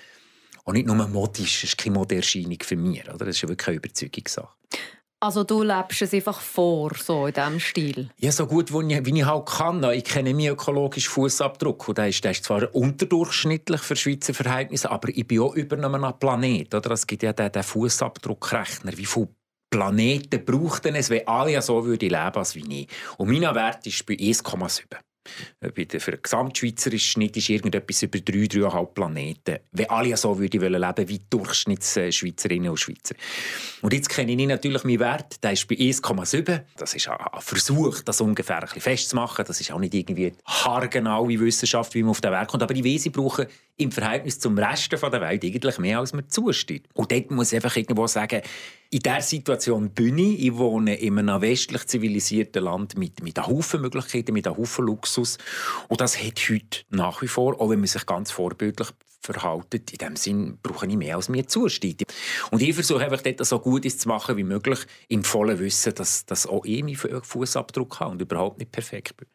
und 0.63 0.75
nicht 0.75 0.87
nur 0.87 0.95
modisch, 1.07 1.61
das 1.61 1.71
ist 1.71 1.77
keine 1.77 1.95
Modeerscheinung 1.95 2.57
für 2.61 2.75
mich. 2.75 3.03
Oder? 3.07 3.25
Das 3.25 3.29
ist 3.29 3.47
wirklich 3.47 3.67
eine 3.67 3.77
Überzeugungssache. 3.77 4.49
Also 5.23 5.43
du 5.43 5.61
lebst 5.61 6.01
es 6.01 6.15
einfach 6.15 6.41
vor, 6.41 6.93
so 6.95 7.27
in 7.27 7.33
diesem 7.33 7.59
Stil? 7.59 8.09
Ja, 8.17 8.31
so 8.31 8.47
gut, 8.47 8.73
wie 8.73 8.95
ich, 8.95 9.05
wie 9.05 9.19
ich 9.19 9.25
halt 9.25 9.45
kann. 9.45 9.83
Ich 9.91 10.03
kenne 10.03 10.33
meinen 10.33 10.53
ökologischen 10.53 11.11
Fußabdruck. 11.11 11.89
Und 11.89 11.99
der 11.99 12.07
ist, 12.07 12.23
der 12.23 12.31
ist 12.31 12.43
zwar 12.43 12.73
unterdurchschnittlich 12.73 13.81
für 13.81 13.95
Schweizer 13.95 14.33
Verhältnisse, 14.33 14.89
aber 14.89 15.09
ich 15.09 15.27
bin 15.27 15.41
auch 15.41 15.53
über 15.53 15.77
einem 15.77 16.11
Planet. 16.17 16.73
Oder? 16.73 16.89
Es 16.91 17.05
gibt 17.05 17.21
ja 17.21 17.33
den, 17.33 17.51
den 17.51 17.61
Fußabdruckrechner. 17.61 18.97
Wie 18.97 19.05
viele 19.05 19.29
Planeten 19.69 20.43
braucht 20.43 20.87
es, 20.87 21.11
wenn 21.11 21.27
alle 21.27 21.61
so 21.61 21.85
würden 21.85 22.09
leben 22.09 22.15
als 22.15 22.55
wie 22.55 22.81
ich? 22.81 22.87
Und 23.17 23.29
mein 23.29 23.43
Wert 23.53 23.85
ist 23.85 24.03
bei 24.07 24.15
1,7. 24.15 24.97
Für 25.59 25.71
den 25.71 26.21
gesamtschweizerischen 26.21 27.11
Schnitt 27.11 27.37
ist 27.37 27.49
irgendetwas 27.49 28.01
über 28.01 28.19
drei, 28.19 28.47
dreieinhalb 28.47 28.93
Planeten. 28.95 29.59
Wenn 29.71 29.89
alle 29.89 30.17
so 30.17 30.39
würden 30.39 30.61
leben 30.61 31.09
wie 31.09 31.21
Durchschnittsschweizerinnen 31.29 32.69
und 32.69 32.79
Schweizer. 32.79 33.15
Und 33.81 33.93
jetzt 33.93 34.09
kenne 34.09 34.31
ich 34.31 34.47
natürlich 34.47 34.83
meinen 34.83 34.99
Wert, 34.99 35.43
der 35.43 35.51
ist 35.51 35.67
bei 35.67 35.75
1,7. 35.75 36.61
Das 36.75 36.93
ist 36.95 37.07
ein 37.07 37.17
Versuch, 37.39 38.01
das 38.01 38.19
ungefähr 38.21 38.57
ein 38.57 38.61
bisschen 38.61 38.81
festzumachen. 38.81 39.45
Das 39.45 39.61
ist 39.61 39.71
auch 39.71 39.79
nicht 39.79 39.93
irgendwie 39.93 40.33
haargenaue 40.45 41.39
Wissenschaft, 41.39 41.93
wie 41.93 42.01
man 42.01 42.11
auf 42.11 42.21
den 42.21 42.31
Wert 42.31 42.49
kommt. 42.49 42.63
Aber 42.63 42.73
ich 42.73 42.83
weiß, 42.83 43.05
ich 43.05 43.11
brauche 43.11 43.47
im 43.77 43.91
Verhältnis 43.91 44.39
zum 44.39 44.57
Rest 44.57 44.91
der 44.91 45.01
Welt 45.01 45.43
eigentlich 45.43 45.77
mehr, 45.77 45.99
als 45.99 46.13
mir 46.13 46.27
zusteht. 46.27 46.85
Und 46.93 47.11
dort 47.11 47.29
muss 47.31 47.51
ich 47.51 47.57
einfach 47.57 47.75
irgendwo 47.75 48.07
sagen, 48.07 48.41
in 48.93 48.99
dieser 48.99 49.21
Situation 49.21 49.89
bin 49.91 50.17
ich. 50.17 50.45
Ich 50.45 50.57
wohne 50.57 50.95
in 50.95 51.17
einem 51.17 51.41
westlich 51.41 51.87
zivilisierten 51.87 52.65
Land 52.65 52.97
mit, 52.97 53.23
mit 53.23 53.39
einem 53.39 53.47
Haufen 53.47 53.81
Möglichkeiten, 53.81 54.33
mit 54.33 54.45
einem 54.45 54.57
Haufen 54.57 54.85
Luxus. 54.85 55.37
Und 55.87 56.01
das 56.01 56.21
hat 56.21 56.37
heute 56.49 56.83
nach 56.89 57.21
wie 57.21 57.29
vor, 57.29 57.59
auch 57.61 57.69
wenn 57.69 57.79
man 57.79 57.87
sich 57.87 58.05
ganz 58.05 58.31
vorbildlich 58.31 58.89
verhaltet. 59.21 59.91
In 59.93 59.97
dem 59.97 60.15
Sinn 60.17 60.57
brauche 60.61 60.87
ich 60.87 60.97
mehr, 60.97 61.15
als 61.15 61.29
mir 61.29 61.47
zusteht. 61.47 62.03
Und 62.51 62.61
ich 62.61 62.73
versuche 62.73 63.05
einfach 63.05 63.21
dort 63.21 63.45
so 63.45 63.59
gut 63.59 63.89
zu 63.89 64.07
machen 64.09 64.35
wie 64.35 64.43
möglich, 64.43 64.79
im 65.07 65.23
vollen 65.23 65.57
Wissen, 65.59 65.95
dass, 65.95 66.25
dass 66.25 66.45
auch 66.45 66.65
ich 66.65 66.83
meinen 66.83 67.23
Fußabdruck 67.23 68.01
habe 68.01 68.11
und 68.11 68.21
überhaupt 68.21 68.59
nicht 68.59 68.73
perfekt 68.73 69.15
bin 69.15 69.27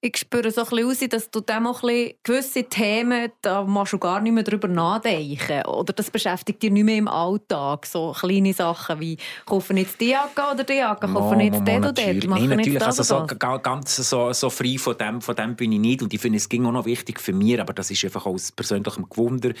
ich 0.00 0.18
spüre 0.18 0.50
so 0.50 0.60
ein 0.62 0.68
bisschen 0.68 0.88
raus, 0.88 0.98
dass 1.08 1.30
du 1.30 1.40
dem 1.40 1.66
auch 1.66 1.82
ein 1.82 2.12
gewisse 2.22 2.64
Themen, 2.64 3.32
da 3.40 3.64
machst 3.64 3.94
du 3.94 3.98
gar 3.98 4.20
nicht 4.20 4.32
mehr 4.32 4.42
darüber 4.42 4.68
nachdenken. 4.68 5.64
Oder 5.66 5.92
das 5.94 6.10
beschäftigt 6.10 6.62
dich 6.62 6.70
nicht 6.70 6.84
mehr 6.84 6.98
im 6.98 7.08
Alltag. 7.08 7.86
So 7.86 8.12
kleine 8.12 8.52
Sachen 8.52 9.00
wie, 9.00 9.16
kaufen 9.46 9.78
jetzt 9.78 10.00
die 10.00 10.10
Jacke 10.10 10.42
oder 10.52 10.64
die 10.64 10.74
Jacke, 10.74 11.08
kaufen 11.08 11.40
jetzt 11.40 11.66
den 11.66 11.78
oder 11.78 11.92
den, 11.92 12.18
Nein, 12.18 12.48
natürlich, 12.50 12.84
also 12.84 13.02
so, 13.02 13.26
ganz 13.26 13.96
so, 13.96 14.32
so 14.32 14.50
frei 14.50 14.76
von 14.78 14.98
dem, 14.98 15.20
von 15.20 15.34
dem 15.34 15.56
bin 15.56 15.72
ich 15.72 15.80
nicht. 15.80 16.02
Und 16.02 16.12
ich 16.12 16.20
finde, 16.20 16.36
es 16.36 16.48
ging 16.48 16.66
auch 16.66 16.72
noch 16.72 16.84
wichtig 16.84 17.18
für 17.18 17.32
mich, 17.32 17.58
aber 17.58 17.72
das 17.72 17.90
ist 17.90 18.04
einfach 18.04 18.26
aus 18.26 18.52
persönlichem 18.52 19.08
Gewunder. 19.08 19.52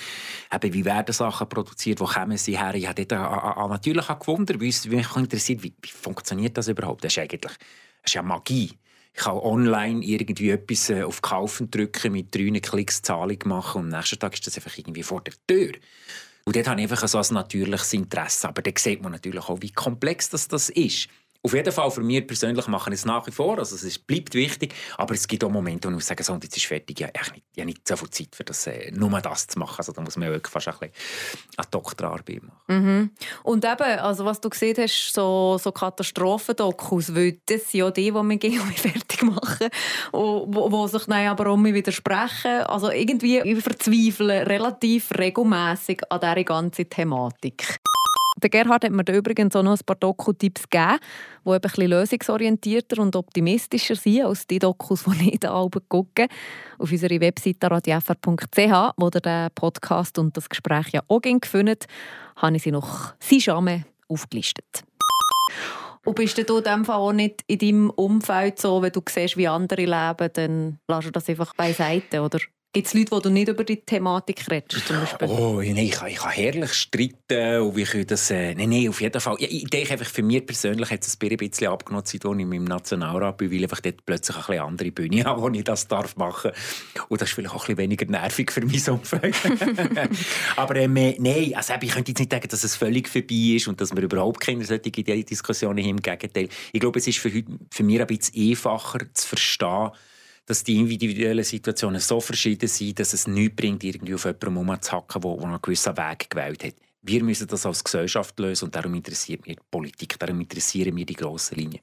Eben, 0.52 0.74
wie 0.74 0.84
werden 0.84 1.12
Sachen 1.12 1.48
produziert, 1.48 1.98
wo 1.98 2.04
kommen 2.04 2.36
sie 2.36 2.58
her? 2.58 2.74
Ich 2.74 2.86
habe 2.86 3.04
dort 3.04 3.70
natürlich 3.70 4.10
auch 4.10 4.18
gewundert, 4.18 4.60
weil 4.60 4.66
mich 4.66 5.16
interessiert, 5.16 5.62
wie, 5.62 5.72
wie 5.80 5.88
funktioniert 5.88 6.56
das 6.58 6.68
überhaupt? 6.68 7.04
Das 7.04 7.12
ist 7.12 7.18
eigentlich 7.18 7.40
das 7.40 8.12
ist 8.12 8.14
ja 8.14 8.22
Magie. 8.22 8.70
Ich 9.16 9.22
kann 9.22 9.38
online 9.38 10.04
irgendwie 10.04 10.50
etwas 10.50 10.90
äh, 10.90 11.02
auf 11.02 11.22
Kaufen 11.22 11.70
drücken, 11.70 12.12
mit 12.12 12.34
drei 12.34 12.60
Klicks 12.60 13.00
Zahlung 13.00 13.38
machen 13.46 13.80
und 13.80 13.94
am 13.94 13.98
nächsten 13.98 14.18
Tag 14.18 14.34
ist 14.34 14.46
das 14.46 14.56
einfach 14.56 14.76
irgendwie 14.76 15.02
vor 15.02 15.22
der 15.22 15.32
Tür. 15.46 15.72
Und 16.44 16.54
dort 16.54 16.68
habe 16.68 16.80
ich 16.82 16.90
einfach 16.90 17.08
so 17.08 17.18
ein 17.18 17.34
natürliches 17.34 17.94
Interesse. 17.94 18.46
Aber 18.46 18.60
dann 18.60 18.74
sieht 18.76 19.02
man 19.02 19.12
natürlich 19.12 19.48
auch, 19.48 19.62
wie 19.62 19.72
komplex 19.72 20.28
das, 20.28 20.48
das 20.48 20.68
ist. 20.68 21.08
Auf 21.46 21.54
jeden 21.54 21.70
Fall 21.70 21.92
für 21.92 22.00
mich 22.00 22.26
persönlich 22.26 22.66
mache 22.66 22.90
ich 22.90 22.96
es 22.96 23.04
nach 23.04 23.24
wie 23.28 23.30
vor. 23.30 23.56
Also 23.56 23.76
es 23.76 23.98
bleibt 24.00 24.34
wichtig. 24.34 24.74
Aber 24.98 25.14
es 25.14 25.28
gibt 25.28 25.44
auch 25.44 25.48
Momente, 25.48 25.92
wo 25.92 25.96
ich 25.96 26.04
sage, 26.04 26.24
so, 26.24 26.34
jetzt 26.42 26.56
ist 26.56 26.66
fertig. 26.66 26.98
Nicht, 26.98 27.12
ich 27.14 27.60
habe 27.60 27.66
nicht 27.66 27.86
so 27.86 27.96
viel 27.96 28.10
Zeit, 28.10 28.34
für 28.34 28.42
das, 28.42 28.66
äh, 28.66 28.90
nur 28.90 29.08
das 29.20 29.46
zu 29.46 29.56
machen. 29.60 29.76
Also 29.78 29.92
da 29.92 30.02
muss 30.02 30.16
man 30.16 30.28
wirklich 30.28 30.50
fast 30.50 30.66
ein 30.66 30.74
bisschen 30.74 30.92
eine 31.56 31.66
Doktorarbeit 31.70 32.42
machen. 32.42 32.56
Mhm. 32.66 33.10
Und 33.44 33.64
eben, 33.64 33.98
also 34.00 34.24
was 34.24 34.40
du 34.40 34.50
gesehen 34.50 34.74
hast, 34.76 35.12
so, 35.14 35.56
so 35.62 35.70
Katastrophendokus, 35.70 37.14
weil 37.14 37.38
das 37.46 37.70
sind 37.70 37.78
ja 37.78 37.92
die, 37.92 38.10
die 38.10 38.12
wir 38.12 38.36
gehen 38.38 38.60
fertig 38.74 39.22
machen, 39.22 39.68
wo, 40.10 40.48
wo 40.48 40.86
sich 40.88 41.04
dann 41.04 41.28
aber 41.28 41.48
auch 41.48 41.62
widersprechen. 41.62 42.62
Also 42.62 42.90
irgendwie 42.90 43.38
ich 43.38 43.62
verzweifle 43.62 44.48
relativ 44.48 45.16
regelmäßig 45.16 46.02
an 46.10 46.18
dieser 46.18 46.42
ganzen 46.42 46.90
Thematik. 46.90 47.78
Der 48.42 48.50
Gerhard 48.50 48.84
hat 48.84 48.92
mir 48.92 49.04
da 49.04 49.14
übrigens 49.14 49.56
auch 49.56 49.62
noch 49.62 49.72
ein 49.72 49.84
paar 49.86 49.96
Doku-Tipps 49.96 50.68
gegeben, 50.68 50.98
die 51.44 51.50
ein 51.50 51.60
bisschen 51.60 51.88
lösungsorientierter 51.88 53.00
und 53.00 53.16
optimistischer 53.16 53.96
sind 53.96 54.24
als 54.24 54.46
die 54.46 54.58
Dokus, 54.58 55.04
die 55.04 55.34
ich 55.34 55.40
da 55.40 55.58
oben 55.58 55.80
gucke. 55.88 56.28
Auf 56.78 56.92
unserer 56.92 57.18
Webseite 57.20 57.70
radiofr.ch, 57.70 58.92
wo 58.98 59.06
ihr 59.06 59.20
den 59.20 59.48
Podcast 59.54 60.18
und 60.18 60.36
das 60.36 60.50
Gespräch 60.50 60.88
ja 60.92 61.00
auch 61.08 61.20
findet, 61.46 61.86
habe 62.36 62.56
ich 62.56 62.62
sie 62.62 62.72
noch 62.72 63.14
Sijame 63.20 63.86
aufgelistet. 64.08 64.84
Und 66.04 66.14
bist 66.14 66.38
du 66.38 66.58
in 66.58 66.62
Fall 66.84 66.96
auch 66.96 67.12
nicht 67.12 67.42
in 67.48 67.58
deinem 67.58 67.90
Umfeld 67.90 68.60
so, 68.60 68.80
wenn 68.80 68.92
du 68.92 69.02
siehst, 69.08 69.36
wie 69.36 69.48
andere 69.48 69.86
leben, 69.86 70.30
dann 70.34 70.78
lässt 70.86 71.08
du 71.08 71.10
das 71.10 71.28
einfach 71.28 71.52
beiseite, 71.54 72.20
oder? 72.20 72.38
Gibt 72.76 72.88
es 72.88 72.92
Leute, 72.92 73.12
wo 73.12 73.20
du 73.20 73.30
nicht 73.30 73.48
über 73.48 73.64
die 73.64 73.80
Thematik 73.80 74.50
redest? 74.50 74.92
Oh, 75.22 75.62
nein, 75.62 75.78
ich, 75.78 75.94
ich 75.94 76.16
kann 76.16 76.30
herrlich 76.30 76.74
streiten. 76.74 77.62
Und 77.62 77.74
wie 77.74 78.04
das, 78.04 78.30
äh, 78.30 78.54
nein, 78.54 78.68
nein, 78.68 78.90
auf 78.90 79.00
jeden 79.00 79.18
Fall. 79.18 79.36
Ja, 79.38 79.48
ich 79.50 79.64
denke 79.64 79.92
einfach, 79.92 80.04
für 80.04 80.22
mich 80.22 80.44
persönlich 80.44 80.90
hat 80.90 81.02
es 81.02 81.16
ein 81.18 81.36
bisschen 81.38 81.68
abgenommen, 81.68 82.04
seit 82.04 82.22
ich 82.22 82.30
im 82.30 82.64
Nationalrat 82.64 83.38
bin, 83.38 83.50
weil 83.50 83.64
ich 83.64 83.70
dort 83.70 84.04
plötzlich 84.04 84.48
eine 84.50 84.62
andere 84.62 84.90
Bühne 84.90 85.24
habe, 85.24 85.40
wo 85.40 85.48
ich 85.48 85.64
das 85.64 85.88
darf 85.88 86.16
machen 86.16 86.50
darf. 86.52 87.06
Und 87.08 87.18
das 87.18 87.30
ist 87.30 87.34
vielleicht 87.34 87.54
auch 87.54 87.66
ein 87.66 87.76
bisschen 87.76 87.78
weniger 87.78 88.10
nervig 88.10 88.52
für 88.52 88.60
mein 88.60 88.82
Umfeld. 88.90 89.34
Aber 90.56 90.76
ähm, 90.76 90.92
nein, 90.92 91.54
also, 91.54 91.72
ich 91.80 91.90
könnte 91.90 92.10
jetzt 92.10 92.18
nicht 92.18 92.30
sagen, 92.30 92.46
dass 92.46 92.62
es 92.62 92.76
völlig 92.76 93.08
vorbei 93.08 93.54
ist 93.56 93.68
und 93.68 93.80
dass 93.80 93.96
wir 93.96 94.02
überhaupt 94.02 94.40
keine 94.40 94.66
solche 94.66 94.90
Diskussionen 94.90 95.82
haben. 95.82 95.88
Im 95.92 96.02
Gegenteil. 96.02 96.50
Ich 96.72 96.80
glaube, 96.80 96.98
es 96.98 97.06
ist 97.06 97.20
für, 97.20 97.30
für 97.70 97.82
mich 97.82 97.98
ein 98.02 98.06
bisschen 98.06 98.50
einfacher 98.50 98.98
zu 99.14 99.28
verstehen, 99.28 99.92
dass 100.46 100.62
die 100.62 100.76
individuellen 100.76 101.44
Situationen 101.44 102.00
so 102.00 102.20
verschieden 102.20 102.68
sind, 102.68 102.98
dass 102.98 103.12
es 103.12 103.26
nichts 103.26 103.56
bringt, 103.56 103.84
irgendwie 103.84 104.14
auf 104.14 104.24
jemanden 104.24 104.56
rumzuhacken, 104.56 105.20
der 105.20 105.30
einen 105.30 105.62
gewissen 105.62 105.96
Weg 105.96 106.30
gewählt 106.30 106.64
hat. 106.64 106.74
Wir 107.02 107.22
müssen 107.22 107.46
das 107.46 107.66
als 107.66 107.84
Gesellschaft 107.84 108.38
lösen 108.38 108.66
und 108.66 108.74
darum 108.74 108.94
interessiert 108.94 109.46
mich 109.46 109.56
die 109.56 109.62
Politik, 109.70 110.18
darum 110.18 110.40
interessieren 110.40 110.94
mich 110.94 111.06
die 111.06 111.14
grossen 111.14 111.56
Linien. 111.56 111.80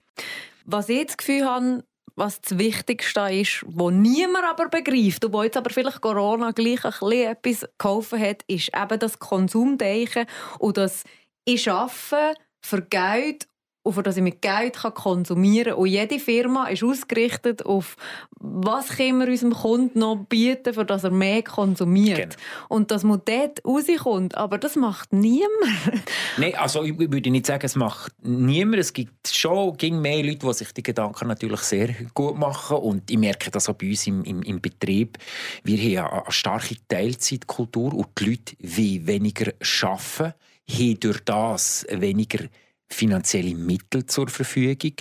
Was 0.66 0.90
ich 0.90 1.06
das 1.06 1.18
Gefühl 1.18 1.46
habe, 1.46 1.84
was 2.16 2.42
das 2.42 2.58
Wichtigste 2.58 3.22
ist, 3.32 3.64
wo 3.68 3.90
niemand 3.90 4.46
aber 4.46 4.70
begreift, 4.70 5.26
und 5.26 5.34
wo 5.34 5.44
jetzt 5.44 5.58
aber 5.58 5.70
vielleicht 5.70 6.02
Corona 6.02 6.52
gleich 6.52 6.84
ein 6.86 6.92
bisschen 6.92 7.12
etwas 7.12 7.70
geholfen 7.78 8.20
hat, 8.20 8.44
ist 8.48 8.70
eben 8.76 9.00
das 9.00 9.20
Konsumdenken 9.20 10.26
und 10.60 10.78
das 10.78 11.04
«Ich 11.46 11.70
arbeite 11.70 12.36
für 12.62 12.82
Geld 12.82 13.48
auf 13.84 14.02
das 14.02 14.18
ich 14.18 14.24
mit 14.24 14.42
Geld 14.42 14.78
konsumieren 14.78 15.74
kann. 15.74 15.82
Und 15.82 15.88
jede 15.88 16.20
Firma 16.20 16.68
ist 16.68 16.84
ausgerichtet 16.84 17.66
auf, 17.66 17.98
was 18.40 18.90
können 18.90 19.20
wir 19.20 19.28
unserem 19.28 19.54
Kunden 19.54 20.00
noch 20.00 20.26
bieten, 20.28 20.74
für 20.74 20.86
dass 20.86 21.04
er 21.04 21.12
mehr 21.12 21.44
konsumiert. 21.44 22.18
Genau. 22.18 22.36
Und 22.70 22.92
dass 22.92 23.04
man 23.04 23.22
dort 23.26 23.64
rauskommt. 23.66 24.36
Aber 24.36 24.58
das 24.58 24.76
macht 24.76 25.12
niemand. 25.12 25.52
Nein, 26.38 26.56
also 26.56 26.84
ich 26.84 26.98
würde 26.98 27.30
nicht 27.30 27.46
sagen, 27.46 27.66
es 27.66 27.76
macht 27.76 28.14
niemand. 28.22 28.80
Es 28.80 28.94
gibt 28.94 29.28
schon 29.28 29.76
ging 29.76 30.00
mehr 30.00 30.24
Leute, 30.24 30.48
die 30.48 30.54
sich 30.54 30.72
die 30.74 30.84
Gedanken 30.84 31.28
natürlich 31.28 31.62
sehr 31.62 31.94
gut 32.14 32.38
machen. 32.38 32.78
Und 32.78 33.12
ich 33.12 33.18
merke 33.18 33.52
das 33.52 33.68
auch 33.68 33.76
bei 33.76 33.90
uns 33.90 34.08
im, 34.08 34.24
im, 34.24 34.42
im 34.44 34.62
Betrieb. 34.62 35.18
Wir 35.64 36.04
haben 36.04 36.22
eine 36.22 36.32
starke 36.32 36.76
Teilzeitkultur 36.88 37.94
und 37.94 38.08
die 38.18 38.30
Leute 38.30 38.56
wollen 38.60 39.08
weniger 39.08 39.52
arbeiten, 39.82 40.34
haben 40.70 41.00
durch 41.00 41.20
das 41.26 41.86
weniger 41.90 42.46
finanzielle 42.90 43.56
Mittel 43.56 44.06
zur 44.06 44.28
Verfügung 44.28 44.94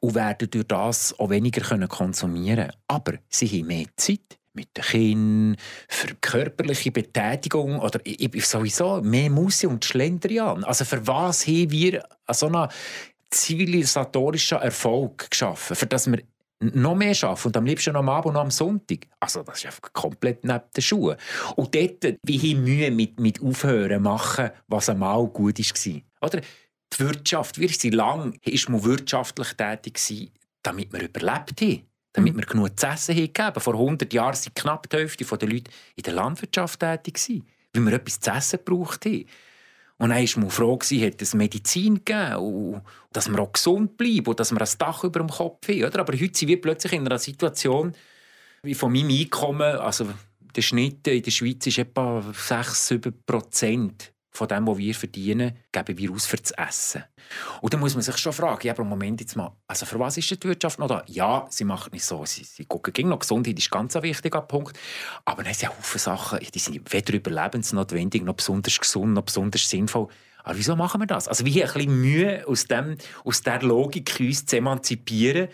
und 0.00 0.14
werden 0.14 0.50
durch 0.50 0.66
das 0.66 1.18
auch 1.18 1.30
weniger 1.30 1.86
konsumieren 1.86 2.56
können. 2.56 2.72
Aber 2.88 3.14
sie 3.28 3.46
haben 3.46 3.68
mehr 3.68 3.86
Zeit 3.96 4.38
mit 4.52 4.76
den 4.76 4.84
Kindern, 4.84 5.56
für 5.88 6.14
körperliche 6.20 6.90
Betätigung 6.90 7.78
oder 7.78 8.00
sowieso 8.40 9.02
mehr 9.02 9.30
Musse 9.30 9.68
und 9.68 9.84
Schlendrian. 9.84 10.64
Also 10.64 10.84
für 10.84 11.06
was 11.06 11.46
haben 11.46 11.70
wir 11.70 12.02
so 12.30 12.46
einen 12.46 12.68
zivilisatorischen 13.30 14.58
Erfolg 14.58 15.30
geschaffen? 15.30 15.76
Für 15.76 15.86
das 15.86 16.10
wir 16.10 16.22
noch 16.60 16.94
mehr 16.94 17.14
arbeiten 17.22 17.48
und 17.48 17.56
am 17.56 17.66
liebsten 17.66 17.92
noch 17.92 18.00
am 18.00 18.08
Abend 18.08 18.34
und 18.34 18.36
am 18.36 18.50
Sonntag. 18.50 19.06
Also 19.20 19.42
das 19.42 19.58
ist 19.58 19.66
einfach 19.66 19.92
komplett 19.92 20.42
neben 20.42 20.62
den 20.74 20.82
Schuhen. 20.82 21.16
Und 21.54 21.74
dort, 21.74 22.16
wie 22.22 22.36
ich 22.36 22.56
Mühe 22.56 22.90
mit, 22.90 23.20
mit 23.20 23.42
Aufhören 23.42 24.02
machen, 24.02 24.50
was 24.66 24.88
einmal 24.88 25.26
gut 25.26 25.58
war. 25.58 26.00
Oder? 26.22 26.40
Die 26.98 27.04
Wirtschaft, 27.04 27.58
wir 27.58 27.68
sind 27.68 27.94
lang, 27.94 28.38
ist 28.42 28.68
man 28.68 28.84
wirtschaftlich 28.84 29.54
tätig 29.54 29.94
gewesen, 29.94 30.30
damit 30.62 30.92
wir 30.92 31.02
überlebt 31.02 31.60
haben. 31.60 31.82
Damit 32.12 32.34
mhm. 32.34 32.38
wir 32.38 32.46
genug 32.46 32.80
zu 32.80 32.86
essen 32.86 33.14
haben 33.14 33.60
Vor 33.60 33.74
100 33.74 34.12
Jahren 34.12 34.34
waren 34.34 34.54
knapp 34.54 34.88
die 34.88 34.96
Hälfte 34.96 35.24
der 35.24 35.48
Leute 35.48 35.70
in 35.96 36.02
der 36.02 36.14
Landwirtschaft 36.14 36.80
tätig, 36.80 37.42
weil 37.74 37.84
wir 37.84 37.92
etwas 37.92 38.20
zu 38.20 38.30
essen 38.30 38.58
gebraucht 38.64 39.04
haben. 39.04 39.26
Und 39.98 40.10
dann 40.10 40.18
war 40.18 40.40
man 40.40 40.50
froh, 40.50 40.78
hat 40.78 41.22
es 41.22 41.34
Medizin 41.34 41.96
gegeben, 41.96 42.36
und 42.36 42.82
dass 43.12 43.28
wir 43.28 43.38
auch 43.38 43.52
gesund 43.52 43.96
bleiben 43.96 44.26
und 44.26 44.38
dass 44.38 44.52
wir 44.52 44.60
ein 44.60 44.78
Dach 44.78 45.04
über 45.04 45.20
dem 45.20 45.28
Kopf 45.28 45.68
haben. 45.68 45.84
Oder? 45.84 46.00
Aber 46.00 46.12
heute 46.12 46.38
sind 46.38 46.48
wir 46.48 46.60
plötzlich 46.60 46.92
in 46.92 47.06
einer 47.06 47.18
Situation, 47.18 47.94
wie 48.62 48.74
von 48.74 48.92
meinem 48.92 49.10
Einkommen, 49.10 49.76
also 49.76 50.08
der 50.54 50.62
Schnitt 50.62 51.06
in 51.06 51.22
der 51.22 51.30
Schweiz 51.30 51.66
ist 51.66 51.78
etwa 51.78 52.20
6-7 52.20 53.12
Prozent 53.24 54.12
von 54.36 54.48
dem, 54.48 54.66
was 54.66 54.78
wir 54.78 54.94
verdienen, 54.94 55.56
geben 55.72 55.98
wir 55.98 56.12
aus 56.12 56.26
für 56.26 56.36
das 56.36 56.52
Essen. 56.52 57.04
Und 57.60 57.72
dann 57.72 57.80
muss 57.80 57.94
man 57.94 58.02
sich 58.02 58.16
schon 58.18 58.32
fragen, 58.32 58.66
ja, 58.66 58.72
aber 58.72 58.84
Moment 58.84 59.20
jetzt 59.20 59.36
mal, 59.36 59.56
also 59.66 59.86
für 59.86 59.98
was 59.98 60.16
ist 60.16 60.30
die 60.30 60.48
Wirtschaft 60.48 60.78
noch 60.78 60.88
da? 60.88 61.02
Ja, 61.06 61.46
sie 61.50 61.64
macht 61.64 61.92
nicht 61.92 62.04
so, 62.04 62.24
sie, 62.24 62.44
sie 62.44 62.64
gucken 62.66 62.92
gegen 62.92 63.08
noch 63.08 63.18
Gesundheit 63.18 63.58
ist 63.58 63.70
ganz 63.70 63.96
ein 63.96 64.02
wichtiger 64.02 64.42
Punkt, 64.42 64.78
aber 65.24 65.42
dann 65.42 65.54
sind 65.54 65.70
ja 65.70 65.76
Haufen 65.76 65.98
Sachen, 65.98 66.38
die 66.54 66.58
sind 66.58 66.92
weder 66.92 67.14
überlebensnotwendig, 67.14 68.22
noch 68.22 68.34
besonders 68.34 68.78
gesund, 68.78 69.14
noch 69.14 69.22
besonders 69.22 69.68
sinnvoll. 69.68 70.08
Aber 70.44 70.56
wieso 70.56 70.76
machen 70.76 71.00
wir 71.00 71.06
das? 71.06 71.26
Also 71.26 71.44
haben 71.44 71.52
ein 71.52 71.72
bisschen 71.72 72.00
Mühe, 72.00 72.46
aus, 72.46 72.66
dem, 72.66 72.96
aus 73.24 73.40
dieser 73.40 73.62
Logik 73.62 74.16
uns 74.20 74.46
zu 74.46 74.56
emanzipieren, 74.56 75.48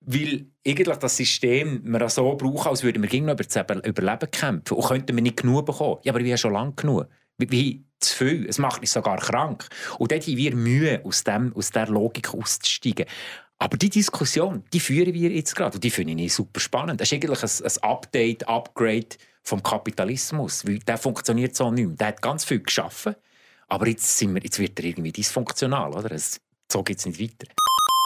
weil 0.00 0.46
eigentlich 0.66 0.96
das 0.96 1.16
System 1.16 1.82
wir 1.84 2.08
so 2.08 2.34
brauchen, 2.34 2.68
als 2.68 2.82
würden 2.82 3.02
wir 3.02 3.10
gegen 3.10 3.28
über 3.28 3.44
das 3.44 3.56
Überleben 3.84 4.30
kämpfen. 4.30 4.74
Und 4.74 4.86
könnten 4.86 5.14
wir 5.14 5.22
nicht 5.22 5.36
genug 5.36 5.66
bekommen. 5.66 5.98
Ja, 6.02 6.12
aber 6.12 6.24
wir 6.24 6.32
haben 6.32 6.38
schon 6.38 6.52
lange 6.54 6.72
genug. 6.72 7.08
Wie 7.38 7.84
zu 8.00 8.16
viel. 8.16 8.46
Es 8.48 8.58
macht 8.58 8.80
mich 8.80 8.90
sogar 8.90 9.18
krank. 9.18 9.68
Und 9.98 10.12
dort 10.12 10.26
haben 10.26 10.36
wir 10.36 10.54
Mühe, 10.54 11.00
aus, 11.04 11.24
dem, 11.24 11.54
aus 11.54 11.70
dieser 11.70 11.88
Logik 11.88 12.32
auszusteigen. 12.34 13.06
Aber 13.58 13.76
die 13.76 13.90
Diskussion, 13.90 14.62
die 14.72 14.80
führen 14.80 15.12
wir 15.14 15.30
jetzt 15.30 15.56
gerade 15.56 15.74
und 15.74 15.82
die 15.82 15.90
finde 15.90 16.22
ich 16.22 16.32
super 16.32 16.60
spannend. 16.60 17.00
Das 17.00 17.10
ist 17.10 17.14
eigentlich 17.14 17.42
ein, 17.42 17.66
ein 17.66 17.90
Update, 17.90 18.48
Upgrade 18.48 19.08
vom 19.42 19.62
Kapitalismus, 19.62 20.64
weil 20.64 20.78
der 20.80 20.96
funktioniert 20.96 21.56
so 21.56 21.70
nicht 21.70 21.86
mehr. 21.86 21.96
Der 21.96 22.06
hat 22.08 22.22
ganz 22.22 22.44
viel 22.44 22.60
geschaffen, 22.60 23.16
aber 23.66 23.88
jetzt, 23.88 24.16
sind 24.16 24.34
wir, 24.34 24.42
jetzt 24.42 24.60
wird 24.60 24.78
er 24.78 24.84
irgendwie 24.84 25.10
dysfunktional. 25.10 25.92
Oder? 25.92 26.12
Es, 26.12 26.40
so 26.70 26.84
geht 26.84 26.98
es 26.98 27.06
nicht 27.06 27.20
weiter. 27.20 27.52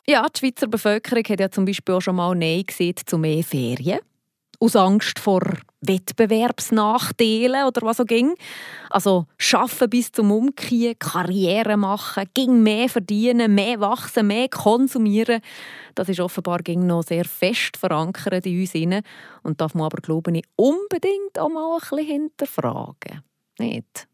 Ja, 0.07 0.27
die 0.27 0.39
Schweizer 0.39 0.69
Bevölkerung 0.69 1.25
hat 1.29 1.41
ja 1.41 1.51
zum 1.51 1.67
Beispiel 1.67 1.95
auch 1.95 2.01
schon 2.01 2.17
mal 2.17 2.35
Nein 2.35 2.65
gesehen 2.67 2.95
zu 3.05 3.19
mehr 3.19 3.45
Ferien 3.45 4.01
aus 4.63 4.77
Angst 4.77 5.19
vor 5.19 5.43
Wettbewerbsnachteilen 5.81 7.67
oder 7.67 7.83
was 7.83 8.01
auch 8.01 8.07
ging. 8.07 8.35
Also 8.91 9.27
schaffen 9.37 9.91
bis 9.91 10.13
zum 10.13 10.31
Umkehren, 10.31 10.99
Karriere 11.01 11.77
machen, 11.77 12.29
ging 12.33 12.63
mehr 12.63 12.89
verdienen, 12.89 13.57
mehr 13.57 13.81
wachsen, 13.81 14.29
mehr 14.29 14.49
konsumieren. 14.49 15.41
Das 15.97 16.09
ist 16.09 16.21
offenbar 16.21 16.59
ging 16.59 16.87
noch 16.87 17.03
sehr 17.03 17.25
fest 17.25 17.77
verankert 17.77 18.47
in 18.47 18.61
uns 18.61 18.75
inne 18.75 19.03
und 19.43 19.61
darf 19.61 19.75
man 19.75 19.87
aber 19.87 20.01
glaube 20.01 20.31
ich 20.37 20.45
unbedingt 20.55 21.39
auch 21.39 21.49
mal 21.49 21.75
ein 21.75 21.81
bisschen 21.81 22.07
hinterfragen. 22.07 23.23
Nicht? 23.59 24.07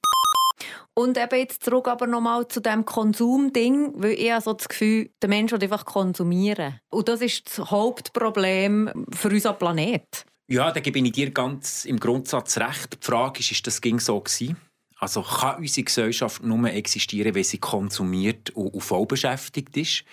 Und 0.94 1.16
eben 1.16 1.38
jetzt 1.38 1.62
zurück 1.62 1.86
aber 1.86 2.08
nochmal 2.08 2.48
zu 2.48 2.60
dem 2.60 2.84
Konsumding, 2.84 3.92
weil 3.96 4.12
ich 4.12 4.32
so 4.42 4.54
das 4.54 4.68
Gefühl, 4.68 5.10
der 5.22 5.28
Mensch 5.28 5.52
will 5.52 5.62
einfach 5.62 5.84
konsumieren. 5.84 6.80
Und 6.90 7.08
das 7.08 7.20
ist 7.20 7.58
das 7.58 7.70
Hauptproblem 7.70 9.06
für 9.12 9.28
unseren 9.28 9.58
Planeten. 9.58 10.27
Ja, 10.50 10.72
da 10.72 10.80
gebe 10.80 10.98
ich 10.98 11.12
dir 11.12 11.30
ganz 11.30 11.84
im 11.84 12.00
Grundsatz 12.00 12.56
recht. 12.56 12.94
Die 12.94 13.06
Frage 13.06 13.40
ist, 13.40 13.52
ist 13.52 13.66
das 13.66 13.82
ging 13.82 14.00
so 14.00 14.18
gewesen? 14.18 14.56
Also 14.98 15.22
kann 15.22 15.58
unsere 15.58 15.84
Gesellschaft 15.84 16.42
nur 16.42 16.70
existieren, 16.70 17.34
wenn 17.34 17.44
sie 17.44 17.58
konsumiert 17.58 18.50
und 18.50 18.80
voll 18.80 19.04
beschäftigt 19.04 19.76
ist? 19.76 20.04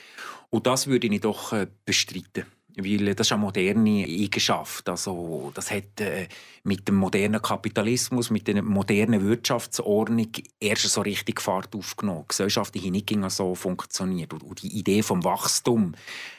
Und 0.49 0.67
das 0.67 0.87
würde 0.87 1.07
ich 1.07 1.21
doch 1.21 1.53
äh, 1.53 1.67
bestreiten. 1.85 2.45
Weil 2.77 3.15
das 3.15 3.27
ist 3.27 3.31
eine 3.31 3.41
moderne 3.41 4.05
Eigenschaft. 4.05 4.89
Also, 4.89 5.51
das 5.53 5.71
hat 5.71 5.99
äh, 6.01 6.27
mit 6.63 6.87
dem 6.87 6.95
modernen 6.95 7.41
Kapitalismus, 7.41 8.29
mit 8.29 8.47
der 8.47 8.61
modernen 8.61 9.25
Wirtschaftsordnung 9.25 10.29
erst 10.59 10.89
so 10.89 11.01
richtig 11.01 11.41
Fahrt 11.41 11.75
aufgenommen. 11.75 12.23
Die 12.23 12.29
Gesellschaft 12.29 12.75
hat 12.75 12.83
nicht 12.83 13.13
so 13.29 13.55
funktioniert. 13.55 14.33
Und 14.33 14.61
die 14.61 14.77
Idee 14.77 15.03
vom 15.03 15.23
Wachstum 15.23 15.93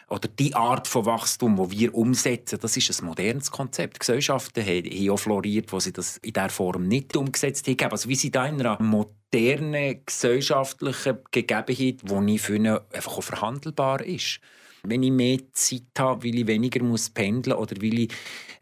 oder 0.08 0.28
die 0.28 0.54
Art 0.54 0.86
von 0.86 1.06
Wachstum, 1.06 1.56
die 1.56 1.78
wir 1.78 1.94
umsetzen, 1.94 2.58
das 2.60 2.76
ist 2.76 3.00
ein 3.00 3.06
modernes 3.06 3.50
Konzept. 3.50 3.98
Gesellschaften 3.98 4.64
haben 4.64 5.10
auch 5.10 5.16
floriert, 5.16 5.72
wo 5.72 5.80
sie 5.80 5.92
das 5.92 6.18
in 6.18 6.32
dieser 6.32 6.48
Form 6.50 6.86
nicht 6.86 7.16
umgesetzt 7.16 7.66
haben. 7.66 7.90
Also 7.90 8.08
wie 8.08 8.14
sie 8.14 8.30
da 8.30 8.46
in 8.46 8.60
einer 8.60 8.80
modernen 8.80 10.04
gesellschaftlichen 10.04 11.18
Gegebenheit, 11.30 12.02
die 12.02 12.34
ich 12.34 12.42
finde, 12.42 12.84
einfach 12.92 13.18
auch 13.18 13.22
verhandelbar 13.22 14.04
ist 14.04 14.40
wenn 14.88 15.02
ich 15.02 15.10
mehr 15.10 15.38
Zeit 15.52 15.82
habe, 15.98 16.24
weil 16.24 16.38
ich 16.38 16.46
weniger 16.46 16.82
muss 16.82 17.10
pendeln 17.10 17.56
oder 17.56 17.76
weil 17.80 17.98
ich 18.00 18.12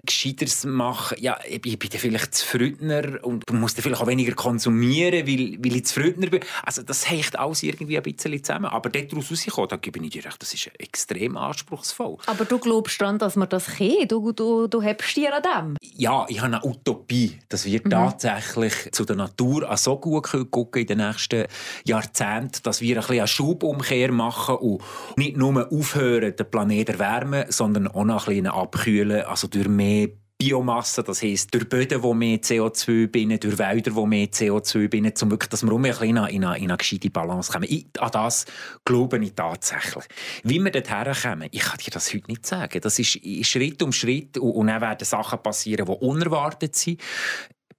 Gescheiteres 0.04 0.64
machen, 0.64 1.16
ja, 1.20 1.38
ich 1.48 1.60
bin 1.60 1.90
dann 1.90 2.00
vielleicht 2.00 2.34
zufriedener 2.34 3.24
und 3.24 3.50
muss 3.52 3.74
dann 3.74 3.82
vielleicht 3.82 4.02
auch 4.02 4.06
weniger 4.06 4.34
konsumieren, 4.34 5.26
weil, 5.26 5.58
weil 5.64 5.76
ich 5.76 5.86
zufriedener 5.86 6.28
bin. 6.28 6.40
Also 6.62 6.82
das 6.82 7.08
hängt 7.08 7.38
alles 7.38 7.62
irgendwie 7.62 7.96
ein 7.96 8.02
bisschen 8.02 8.42
zusammen. 8.42 8.66
Aber 8.66 8.90
daraus 8.90 9.30
rauszukommen, 9.30 9.68
da 9.68 9.76
gebe 9.76 10.04
ich 10.04 10.10
dir 10.10 10.24
recht, 10.24 10.40
das 10.40 10.54
ist 10.54 10.70
extrem 10.78 11.36
anspruchsvoll. 11.36 12.18
Aber 12.26 12.44
du 12.44 12.58
glaubst 12.58 13.00
daran, 13.00 13.18
dass 13.18 13.36
man 13.36 13.48
das 13.48 13.66
kann? 13.66 14.08
Du, 14.08 14.32
du, 14.32 14.66
du 14.66 14.82
hebst 14.82 15.16
dir 15.16 15.34
an 15.34 15.42
dem? 15.42 15.76
Ja, 15.96 16.26
ich 16.28 16.40
habe 16.40 16.56
eine 16.56 16.64
Utopie, 16.64 17.38
dass 17.48 17.64
wir 17.64 17.80
mhm. 17.84 17.90
tatsächlich 17.90 18.92
zu 18.92 19.04
der 19.04 19.16
Natur 19.16 19.74
so 19.76 19.96
gut 19.96 20.30
gucken 20.50 20.82
in 20.82 20.86
den 20.86 20.98
nächsten 20.98 21.46
Jahrzehnten, 21.84 22.62
dass 22.62 22.80
wir 22.80 22.96
ein 22.96 23.00
bisschen 23.00 23.18
eine 23.18 23.28
Schubumkehr 23.28 24.12
machen 24.12 24.56
und 24.56 24.82
nicht 25.16 25.36
nur 25.36 25.70
aufhören, 25.72 26.13
den 26.20 26.50
Planeten 26.50 26.92
erwärmen, 26.92 27.44
sondern 27.48 27.88
auch 27.88 28.04
noch 28.04 28.28
ein 28.28 28.46
abkühlen, 28.46 29.22
also 29.22 29.48
durch 29.48 29.68
mehr 29.68 30.08
Biomasse, 30.36 31.04
das 31.04 31.22
heisst 31.22 31.54
durch 31.54 31.68
Böden, 31.68 32.02
die 32.02 32.14
mehr 32.14 32.38
CO2 32.38 33.06
binden, 33.06 33.38
durch 33.38 33.56
Wälder, 33.56 33.92
die 33.92 34.06
mehr 34.06 34.26
CO2 34.26 34.88
binden, 34.88 35.14
um 35.22 35.30
wirklich, 35.30 35.48
dass 35.48 35.62
wir 35.62 35.72
um 35.72 35.84
in 35.84 35.94
eine, 35.94 36.28
in 36.30 36.44
eine, 36.44 36.58
in 36.58 36.70
eine 36.70 36.76
gescheite 36.76 37.08
Balance 37.08 37.52
kommen. 37.52 37.66
Ich, 37.68 37.86
an 37.98 38.10
das 38.10 38.44
glaube 38.84 39.24
ich 39.24 39.34
tatsächlich. 39.34 40.04
Wie 40.42 40.58
wir 40.58 40.72
dorthin 40.72 41.14
kommen, 41.22 41.48
ich 41.52 41.60
kann 41.60 41.78
dir 41.78 41.92
das 41.92 42.12
heute 42.12 42.26
nicht 42.26 42.44
sagen. 42.44 42.80
Das 42.80 42.98
ist 42.98 43.46
Schritt 43.46 43.82
um 43.82 43.92
Schritt 43.92 44.36
und, 44.36 44.50
und 44.50 44.66
dann 44.66 44.80
werden 44.80 45.04
Sachen 45.04 45.40
passieren, 45.40 45.86
die 45.86 45.92
unerwartet 45.92 46.74
sind. 46.74 47.00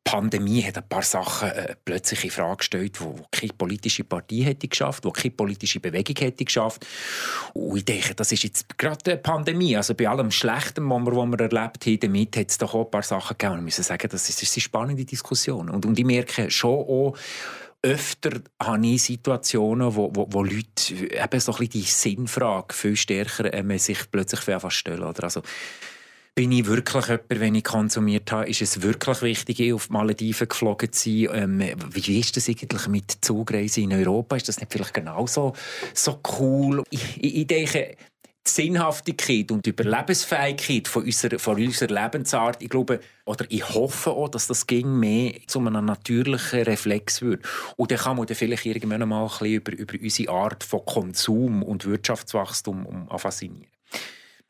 Pandemie 0.05 0.63
hat 0.63 0.77
ein 0.77 0.87
paar 0.87 1.01
Sachen 1.01 1.49
äh, 1.49 1.75
plötzlich 1.83 2.23
in 2.25 2.29
Frage 2.29 2.57
gestellt, 2.57 3.01
wo, 3.01 3.17
wo 3.17 3.25
keine 3.31 3.53
politische 3.53 4.03
Partei 4.03 4.43
hätte 4.43 4.67
geschafft, 4.67 5.03
wo 5.03 5.11
keine 5.11 5.31
politische 5.31 5.79
Bewegung 5.79 6.15
hätte 6.19 6.45
geschafft. 6.45 6.85
Und 7.53 7.77
ich 7.77 7.85
denke, 7.85 8.13
das 8.13 8.31
ist 8.31 8.43
jetzt 8.43 8.77
gerade 8.77 9.11
eine 9.11 9.19
Pandemie. 9.19 9.75
Also 9.75 9.95
bei 9.95 10.07
allem 10.07 10.29
Schlechten, 10.29 10.87
was 10.87 10.99
wir, 11.01 11.15
was 11.15 11.27
wir 11.27 11.39
erlebt 11.39 11.85
haben, 11.85 11.99
damit 11.99 12.37
hat 12.37 12.51
es 12.51 12.57
doch 12.59 12.75
auch 12.75 12.85
ein 12.85 12.91
paar 12.91 13.03
Sachen 13.03 13.35
gegeben. 13.35 13.53
Und 13.53 13.59
wir 13.59 13.63
müssen 13.63 13.83
sagen, 13.83 14.07
das 14.09 14.29
ist, 14.29 14.41
das 14.41 14.49
ist 14.49 14.55
eine 14.55 14.61
spannende 14.61 15.05
Diskussion. 15.05 15.69
Und, 15.71 15.87
und 15.87 15.97
ich 15.97 16.05
merke 16.05 16.51
schon 16.51 16.79
auch, 16.79 17.17
öfter 17.81 18.41
habe 18.61 18.85
ich 18.85 19.03
Situationen, 19.03 19.95
wo, 19.95 20.11
wo, 20.13 20.27
wo 20.29 20.43
Leute 20.43 20.93
eben 20.93 21.39
so 21.39 21.51
ein 21.51 21.57
bisschen 21.57 21.69
die 21.69 21.81
Sinnfrage 21.81 22.75
viel 22.75 22.95
stärker 22.95 23.51
äh, 23.51 23.77
sich 23.79 23.99
plötzlich 24.11 24.41
stellen. 24.69 25.03
Oder? 25.03 25.23
Also, 25.23 25.41
bin 26.35 26.51
ich 26.51 26.65
wirklich 26.65 27.07
jemand, 27.07 27.23
wenn 27.29 27.55
ich 27.55 27.63
konsumiert 27.63 28.29
habe, 28.33 28.49
ist 28.49 28.61
es 28.61 28.81
wirklich 28.81 29.21
wichtig, 29.21 29.73
auf 29.73 29.87
die 29.87 29.93
Malediven 29.93 30.49
geflogen 30.49 30.91
zu 30.91 31.09
sein? 31.09 31.61
Ähm, 31.61 31.75
wie 31.91 32.19
ist 32.19 32.35
das 32.35 32.49
eigentlich 32.49 32.87
mit 32.87 33.09
Zugreisen 33.21 33.83
in 33.83 33.93
Europa? 33.93 34.35
Ist 34.35 34.49
das 34.49 34.59
nicht 34.59 34.71
vielleicht 34.71 34.93
genauso 34.93 35.53
so 35.93 36.19
cool? 36.39 36.83
Ich, 36.89 37.23
ich, 37.23 37.35
ich 37.37 37.47
denke, 37.47 37.95
die 38.45 38.51
Sinnhaftigkeit 38.51 39.49
und 39.49 39.65
die 39.65 39.69
Überlebensfähigkeit 39.69 40.89
von 40.89 41.05
unserer, 41.05 41.39
von 41.39 41.55
unserer 41.55 42.03
Lebensart, 42.03 42.61
ich 42.61 42.69
glaube, 42.69 42.99
oder 43.25 43.45
ich 43.47 43.67
hoffe 43.69 44.11
auch, 44.11 44.27
dass 44.27 44.47
das 44.47 44.67
ging 44.67 44.99
mehr 44.99 45.33
zu 45.47 45.59
einem 45.59 45.85
natürlichen 45.85 46.63
Reflex 46.63 47.21
wird. 47.21 47.45
Und 47.77 47.91
dann 47.91 47.97
kann 47.97 48.17
man 48.17 48.27
dann 48.27 48.35
vielleicht 48.35 48.65
irgendwann 48.65 49.07
mal 49.07 49.23
ein 49.23 49.29
bisschen 49.29 49.53
über, 49.53 49.71
über 49.71 49.93
unsere 49.99 50.31
Art 50.31 50.65
von 50.65 50.85
Konsum 50.85 51.63
und 51.63 51.85
Wirtschaftswachstum 51.85 52.85
um, 52.85 53.17
faszinieren. 53.17 53.74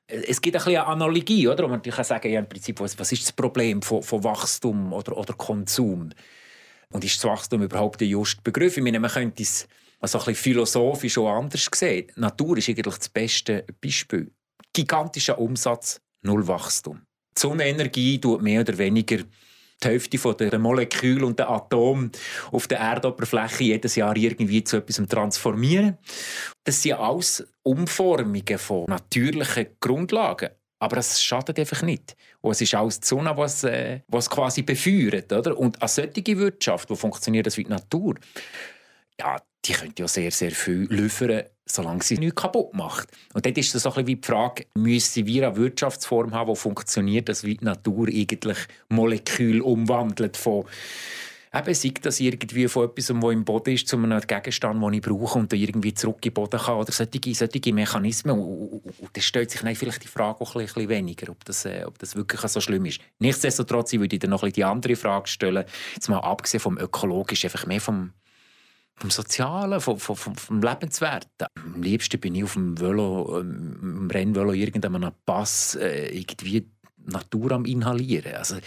Es 0.08 0.40
gibt 0.40 0.56
eine 0.56 0.86
Analogie, 0.86 1.48
oder? 1.48 1.68
Man 1.68 1.82
kann 1.82 2.04
sagen, 2.04 2.32
ja, 2.32 2.40
im 2.40 2.48
Prinzip, 2.48 2.80
was, 2.80 2.98
was 3.00 3.12
ist 3.12 3.24
das 3.24 3.32
Problem 3.32 3.82
von, 3.82 4.04
von 4.04 4.24
Wachstum 4.24 4.94
oder, 4.94 5.18
oder 5.18 5.34
Konsum? 5.34 6.12
Und 6.92 7.04
ist 7.04 7.18
das 7.18 7.24
Wachstum 7.30 7.64
überhaupt 7.64 8.02
der 8.02 8.08
juste 8.08 8.42
Begriff? 8.44 8.78
Ich 8.78 8.84
meine, 8.84 9.00
man 9.00 9.10
könnte 9.10 9.42
es 9.42 9.68
also 10.00 10.20
ein 10.20 10.36
philosophisch 10.36 11.18
auch 11.18 11.30
anders 11.30 11.68
sehen. 11.74 12.12
Natur 12.16 12.58
ist 12.58 12.70
eigentlich 12.70 12.98
das 12.98 13.10
beste 13.10 13.66
Beispiel. 13.82 14.32
Gigantischer 14.74 15.40
Umsatz, 15.40 16.00
null 16.22 16.48
Wachstum. 16.48 17.02
Die 17.36 17.42
Sonnenenergie 17.42 18.20
tut 18.20 18.42
mehr 18.42 18.62
oder 18.62 18.78
weniger 18.78 19.24
die 19.84 19.88
Hälfte 19.88 20.50
der 20.50 20.60
Moleküle 20.60 21.26
und 21.26 21.40
der 21.40 21.50
Atome 21.50 22.12
auf 22.52 22.68
der 22.68 22.80
Erdoberfläche 22.80 23.64
jedes 23.64 23.96
Jahr 23.96 24.16
irgendwie 24.16 24.64
zu 24.64 24.78
etwas 24.78 25.02
transformieren. 25.08 25.98
Das 26.64 26.82
sind 26.82 26.94
alles 26.94 27.48
Umformungen 27.64 28.58
von 28.58 28.86
natürlichen 28.88 29.68
Grundlagen. 29.80 30.50
Aber 30.80 30.98
es 30.98 31.24
schadet 31.24 31.58
einfach 31.58 31.82
nicht. 31.84 32.16
Und 32.42 32.52
es 32.52 32.62
ist 32.62 32.76
alles 32.76 33.00
die 33.00 33.08
Sonne, 33.08 33.36
was, 33.36 33.64
äh, 33.64 34.02
was 34.08 34.30
quasi 34.30 34.62
befeuert. 34.62 35.32
Oder? 35.32 35.58
Und 35.58 35.82
eine 35.82 35.88
solche 35.88 36.38
Wirtschaft, 36.38 36.90
die 36.90 36.96
funktioniert 36.96 37.48
das 37.48 37.58
wie 37.58 37.64
die 37.64 37.70
Natur, 37.70 38.16
ja, 39.20 39.42
die 39.66 39.74
könnte 39.74 40.04
ja 40.04 40.08
sehr, 40.08 40.32
sehr 40.32 40.52
viel 40.52 40.88
liefern, 40.90 41.44
solange 41.66 42.04
sie 42.04 42.18
nichts 42.18 42.42
kaputt 42.42 42.74
macht. 42.74 43.10
Und 43.34 43.46
dort 43.46 43.58
ist 43.58 43.74
das 43.74 43.84
so 43.84 43.90
ein 43.90 43.94
bisschen 43.94 44.08
wie 44.08 44.16
die 44.16 44.28
Frage, 44.28 44.66
müssen 44.76 45.26
wir 45.26 45.48
eine 45.48 45.56
Wirtschaftsform 45.58 46.34
haben, 46.34 46.54
die 46.54 46.60
funktioniert, 46.60 47.30
dass 47.30 47.42
die 47.42 47.58
Natur 47.62 48.08
eigentlich 48.08 48.58
Molekül 48.90 49.62
umwandelt 49.62 50.38
von 50.38 50.66
Eben, 51.56 51.74
sei 51.74 51.94
das 52.02 52.20
irgendwie 52.20 52.68
von 52.68 52.90
etwas, 52.90 53.10
was 53.12 53.32
im 53.32 53.46
Boden 53.46 53.74
ist, 53.74 53.88
zu 53.88 53.96
einem 53.96 54.20
Gegenstand, 54.20 54.84
den 54.84 54.94
ich 54.94 55.02
brauche 55.02 55.40
und 55.40 55.54
dann 55.54 55.60
irgendwie 55.60 55.94
zurück 55.94 56.18
in 56.18 56.32
den 56.32 56.34
Boden 56.34 56.60
kann. 56.60 56.76
Oder 56.76 56.92
solche, 56.92 57.34
solche 57.34 57.74
Mechanismen. 57.74 58.38
Und, 58.38 58.82
da 59.14 59.22
stellt 59.22 59.52
sich 59.52 59.62
dann 59.62 59.74
vielleicht 59.74 60.04
die 60.04 60.10
Frage 60.10 60.42
auch 60.42 60.54
ein 60.54 60.66
bisschen 60.66 60.90
weniger, 60.90 61.32
ob 61.32 61.46
das, 61.46 61.64
äh, 61.64 61.86
ob 61.86 61.98
das 61.98 62.18
wirklich 62.18 62.42
so 62.42 62.60
schlimm 62.60 62.84
ist. 62.84 63.00
Nichtsdestotrotz 63.20 63.94
würde 63.94 64.18
ich 64.18 64.20
dann 64.20 64.32
noch 64.32 64.44
ein 64.44 64.50
bisschen 64.50 64.56
die 64.56 64.64
andere 64.66 64.96
Frage 64.98 65.28
stellen, 65.28 65.64
jetzt 65.94 66.10
mal 66.10 66.20
abgesehen 66.20 66.60
vom 66.60 66.78
Ökologischen, 66.78 67.48
einfach 67.48 67.66
mehr 67.66 67.80
vom 67.80 68.12
vom 68.96 69.10
Sozialen, 69.10 69.82
vom, 69.82 70.00
vom, 70.00 70.36
vom 70.36 70.62
Lebenswert. 70.62 71.28
Am 71.56 71.82
liebsten 71.82 72.20
bin 72.20 72.36
ich 72.36 72.44
auf 72.44 72.54
dem 72.54 72.80
Velo, 72.80 73.40
ähm, 73.40 73.78
im 73.82 74.10
Rennvelo 74.10 74.54
irgendeinem 74.54 75.12
Pass 75.26 75.76
äh, 75.76 76.08
irgendwie 76.08 76.68
Natur 77.06 77.52
am 77.52 77.66
inhalieren. 77.66 78.34
Also, 78.36 78.58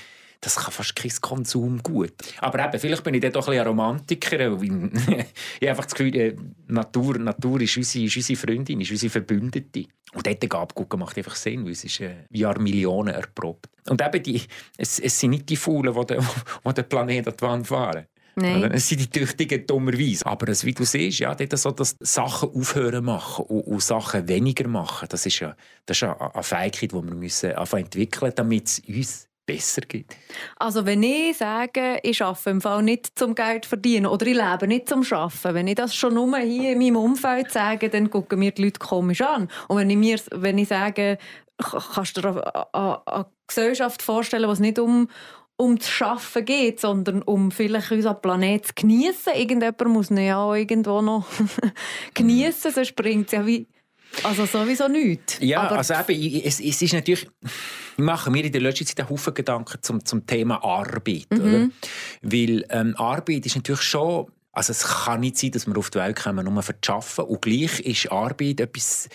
das 0.40 0.54
kann 0.54 0.72
fast 0.72 0.94
kein 0.94 1.10
Konsum 1.20 1.82
gut. 1.82 2.14
Aber 2.38 2.64
eben, 2.64 2.78
vielleicht 2.78 3.02
bin 3.02 3.14
ich 3.14 3.20
dann 3.20 3.32
doch 3.32 3.48
ein, 3.48 3.58
ein 3.58 3.66
Romantiker. 3.66 4.38
ich 4.62 4.70
habe 4.70 5.26
einfach 5.62 5.84
das 5.84 5.94
Gefühl, 5.94 6.14
äh, 6.14 6.36
Natur, 6.68 7.18
Natur 7.18 7.60
ist, 7.60 7.76
unsere, 7.76 8.04
ist 8.04 8.16
unsere 8.16 8.38
Freundin, 8.38 8.80
ist 8.80 8.90
unsere 8.90 9.10
Verbündete. 9.10 9.86
Und 10.14 10.26
dort 10.26 10.54
abgucken 10.54 11.00
macht 11.00 11.18
einfach 11.18 11.34
Sinn, 11.34 11.64
weil 11.64 11.72
es 11.72 11.84
ist 11.84 12.00
äh, 12.00 12.24
Jahr 12.30 12.58
Millionen 12.60 13.14
erprobt. 13.14 13.68
Und 13.88 14.00
eben, 14.00 14.22
die, 14.22 14.42
es, 14.76 15.00
es 15.00 15.18
sind 15.18 15.30
nicht 15.30 15.48
die 15.48 15.56
Faulen, 15.56 15.94
die 15.94 16.06
den, 16.06 16.20
die 16.66 16.74
den 16.74 16.88
Planeten 16.88 17.28
an 17.30 17.36
die 17.36 17.42
Wand 17.42 17.66
fahren. 17.66 18.06
Nein. 18.40 18.70
Es 18.72 18.88
sind 18.88 19.00
die 19.00 19.10
Tüchtigen 19.10 19.66
dummerweise. 19.66 20.26
Aber 20.26 20.48
es, 20.48 20.64
wie 20.64 20.72
du 20.72 20.84
siehst, 20.84 21.18
ja, 21.20 21.34
dort 21.34 21.58
so, 21.58 21.70
dass 21.70 21.96
Sachen 22.00 22.50
aufhören 22.50 23.04
machen 23.04 23.44
und, 23.46 23.62
und, 23.62 23.82
Sachen 23.82 24.28
weniger 24.28 24.68
machen, 24.68 25.08
das 25.10 25.26
ist 25.26 25.40
ja, 25.40 25.56
das 25.86 25.96
ist 25.96 26.00
ja 26.02 26.16
eine 26.16 26.42
Fähigkeit, 26.42 26.92
die 26.92 26.94
wir 26.94 27.02
müssen 27.02 27.50
entwickeln 27.50 28.22
müssen, 28.22 28.34
damit 28.36 28.66
es 28.66 28.80
uns 28.80 29.28
besser 29.48 29.80
geht. 29.80 30.14
Also 30.56 30.84
wenn 30.84 31.02
ich 31.02 31.38
sage, 31.38 31.98
ich 32.02 32.22
arbeite 32.22 32.50
im 32.50 32.60
Fall 32.60 32.82
nicht 32.82 33.18
zum 33.18 33.34
Geld 33.34 33.64
verdienen 33.64 34.06
oder 34.06 34.26
ich 34.26 34.36
lebe 34.36 34.68
nicht 34.68 34.88
zum 34.88 35.02
Arbeiten, 35.10 35.54
wenn 35.54 35.66
ich 35.66 35.74
das 35.74 35.94
schon 35.94 36.14
nur 36.14 36.36
hier 36.38 36.72
in 36.72 36.78
meinem 36.78 36.96
Umfeld 36.96 37.50
sage, 37.50 37.88
dann 37.88 38.10
gucken 38.10 38.38
mir 38.38 38.52
die 38.52 38.64
Leute 38.64 38.78
komisch 38.78 39.22
an. 39.22 39.48
Und 39.68 39.78
wenn 39.78 39.90
ich, 39.90 39.96
mir, 39.96 40.20
wenn 40.32 40.58
ich 40.58 40.68
sage, 40.68 41.16
kannst 41.56 42.16
du 42.16 42.20
dir 42.20 42.74
eine, 42.74 43.06
eine 43.06 43.26
Gesellschaft 43.46 44.02
vorstellen, 44.02 44.46
wo 44.46 44.52
es 44.52 44.60
nicht 44.60 44.78
um, 44.78 45.08
um 45.58 45.76
das 45.76 45.90
Schaffen 45.90 46.44
geht, 46.44 46.80
sondern 46.80 47.20
um 47.20 47.50
vielleicht 47.50 47.90
unseren 47.90 48.20
Planeten 48.22 48.68
zu 48.68 48.72
genießen. 48.76 49.34
Irgendjemand 49.34 49.88
muss 49.88 50.10
ihn 50.10 50.18
ja 50.18 50.38
auch 50.38 50.54
irgendwo 50.54 51.02
noch 51.02 51.26
genießen, 52.14 52.72
sonst 52.72 52.94
bringt 52.94 53.26
es 53.26 53.32
ja 53.32 53.44
wie 53.44 53.66
also 54.22 54.46
sowieso 54.46 54.88
nichts. 54.88 55.36
Ja, 55.40 55.62
Aber 55.62 55.78
also 55.78 55.94
eben, 55.94 56.42
es, 56.44 56.60
es 56.60 56.80
ist 56.80 56.92
natürlich, 56.92 57.28
ich 57.42 57.98
mache 57.98 58.30
mir 58.30 58.44
in 58.44 58.52
der 58.52 58.60
letzten 58.60 58.86
Zeit 58.86 59.00
einen 59.00 59.10
Haufen 59.10 59.34
Gedanken 59.34 59.78
zum, 59.82 60.04
zum 60.04 60.26
Thema 60.26 60.62
Arbeit. 60.64 61.26
Mhm. 61.30 61.40
Oder? 61.40 61.68
Weil 62.22 62.64
ähm, 62.70 62.96
Arbeit 62.96 63.44
ist 63.44 63.56
natürlich 63.56 63.82
schon, 63.82 64.26
also 64.52 64.70
es 64.70 64.82
kann 64.84 65.20
nicht 65.20 65.36
sein, 65.38 65.50
dass 65.50 65.66
wir 65.66 65.76
auf 65.76 65.90
die 65.90 65.98
Welt 65.98 66.20
kommen, 66.20 66.44
nur 66.44 66.62
für 66.62 66.80
zu 66.80 66.92
arbeiten. 66.92 67.20
Und 67.22 67.42
gleich 67.42 67.80
ist 67.80 68.10
Arbeit 68.10 68.60
etwas, 68.60 69.08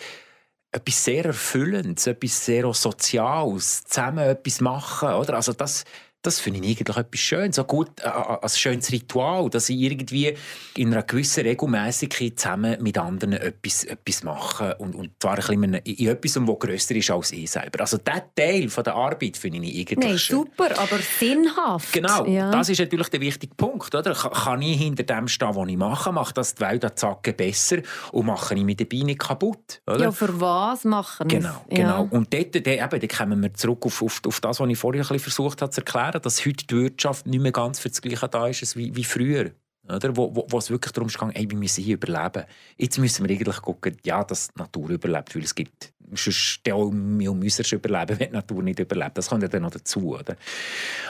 etwas 0.71 1.03
sehr 1.03 1.25
Erfüllendes, 1.25 2.05
etwas 2.05 2.45
sehr 2.45 2.71
Soziales, 2.73 3.83
zusammen 3.85 4.19
etwas 4.19 4.61
machen. 4.61 5.09
Oder? 5.09 5.35
Also 5.35 5.53
das, 5.53 5.85
das 6.23 6.39
finde 6.39 6.61
ich 6.61 6.79
eigentlich 6.79 6.97
etwas 6.97 7.19
Schönes, 7.19 7.55
so 7.57 7.63
gut 7.65 7.89
äh, 7.99 8.07
äh 8.07 8.37
ein 8.41 8.49
schönes 8.49 8.91
Ritual, 8.91 9.49
dass 9.49 9.69
ich 9.69 9.79
irgendwie 9.79 10.33
in 10.77 10.93
einer 10.93 11.03
gewissen 11.03 11.43
Regelmäßigkeit 11.45 12.39
zusammen 12.39 12.81
mit 12.81 12.97
anderen 12.97 13.33
etwas, 13.33 13.83
etwas 13.83 14.23
mache 14.23 14.75
und, 14.77 14.95
und 14.95 15.11
zwar 15.19 15.33
ein 15.33 15.37
bisschen 15.37 15.73
in, 15.75 15.95
in 15.95 16.07
etwas, 16.07 16.33
das 16.33 16.59
grösser 16.59 16.95
ist 16.95 17.11
als 17.11 17.31
ich 17.33 17.51
selber. 17.51 17.81
Also 17.81 17.97
dieser 17.97 18.23
Teil 18.35 18.69
von 18.69 18.83
der 18.85 18.95
Arbeit 18.95 19.35
finde 19.35 19.59
ich 19.59 19.79
eigentlich 19.79 19.99
Nein, 19.99 20.17
schön. 20.17 20.37
super, 20.37 20.69
aber 20.79 20.97
sinnhaft. 21.19 21.91
Genau, 21.91 22.25
ja. 22.25 22.49
das 22.51 22.69
ist 22.69 22.79
natürlich 22.79 23.09
der 23.09 23.19
wichtige 23.21 23.53
Punkt. 23.55 23.93
Oder? 23.93 24.13
Kann 24.13 24.61
ich 24.61 24.77
hinter 24.77 25.03
dem 25.03 25.27
stehen, 25.27 25.53
was 25.53 25.67
ich 25.67 25.77
mache, 25.77 26.11
macht 26.13 26.37
das 26.37 26.55
die 26.55 26.61
Welt 26.61 26.85
an 26.85 26.95
Zacken 26.95 27.35
besser 27.35 27.77
und 28.13 28.27
mache 28.27 28.55
ich 28.55 28.63
mit 28.63 28.79
der 28.79 28.85
Beine 28.85 29.15
kaputt. 29.15 29.81
Oder? 29.87 30.05
Ja, 30.05 30.11
für 30.11 30.39
was 30.39 30.85
machen 30.85 31.27
Genau, 31.27 31.65
genau. 31.69 32.03
Ja. 32.03 32.07
Und 32.11 32.33
dort, 32.33 32.55
dort, 32.55 32.67
eben, 32.67 32.89
dort 32.89 33.17
kommen 33.17 33.41
wir 33.41 33.53
zurück 33.53 33.85
auf, 33.85 34.01
auf, 34.01 34.21
auf 34.25 34.39
das, 34.39 34.59
was 34.59 34.69
ich 34.69 34.77
vorher 34.77 35.01
ein 35.01 35.07
bisschen 35.07 35.19
versucht 35.19 35.61
habe 35.61 35.71
zu 35.71 35.81
erklären 35.81 36.12
erklären, 36.13 36.23
dass 36.23 36.45
heute 36.45 36.65
die 36.65 36.75
Wirtschaft 36.75 37.25
nicht 37.27 37.41
mehr 37.41 37.51
ganz 37.51 37.79
für 37.79 37.89
das 37.89 38.01
Gleiche 38.01 38.27
da 38.27 38.47
ist 38.47 38.77
wie, 38.77 38.95
wie 38.95 39.03
früher. 39.03 39.51
Oder? 39.87 40.15
Wo, 40.15 40.33
wo, 40.33 40.47
wo 40.49 40.57
es 40.57 40.69
wirklich 40.69 40.93
darum 40.93 41.09
geht, 41.09 41.35
ey, 41.35 41.49
wir 41.49 41.57
müssen 41.57 41.83
hier 41.83 41.95
überleben. 41.95 42.45
Jetzt 42.77 42.97
müssen 42.99 43.27
wir 43.27 43.35
eigentlich 43.35 43.61
gucken, 43.61 43.97
ja, 44.05 44.23
dass 44.23 44.47
die 44.47 44.59
Natur 44.59 44.89
überlebt, 44.89 45.35
weil 45.35 45.43
es 45.43 45.53
gibt 45.53 45.93
sonst 46.13 46.61
auch 46.71 46.91
wir 46.91 47.33
müssen 47.33 47.65
überleben, 47.75 48.19
wenn 48.19 48.29
die 48.29 48.33
Natur 48.33 48.63
nicht 48.63 48.79
überlebt. 48.79 49.17
Das 49.17 49.27
kommt 49.27 49.41
ja 49.41 49.49
dann 49.49 49.63
noch 49.63 49.71
dazu. 49.71 50.15
Oder? 50.15 50.37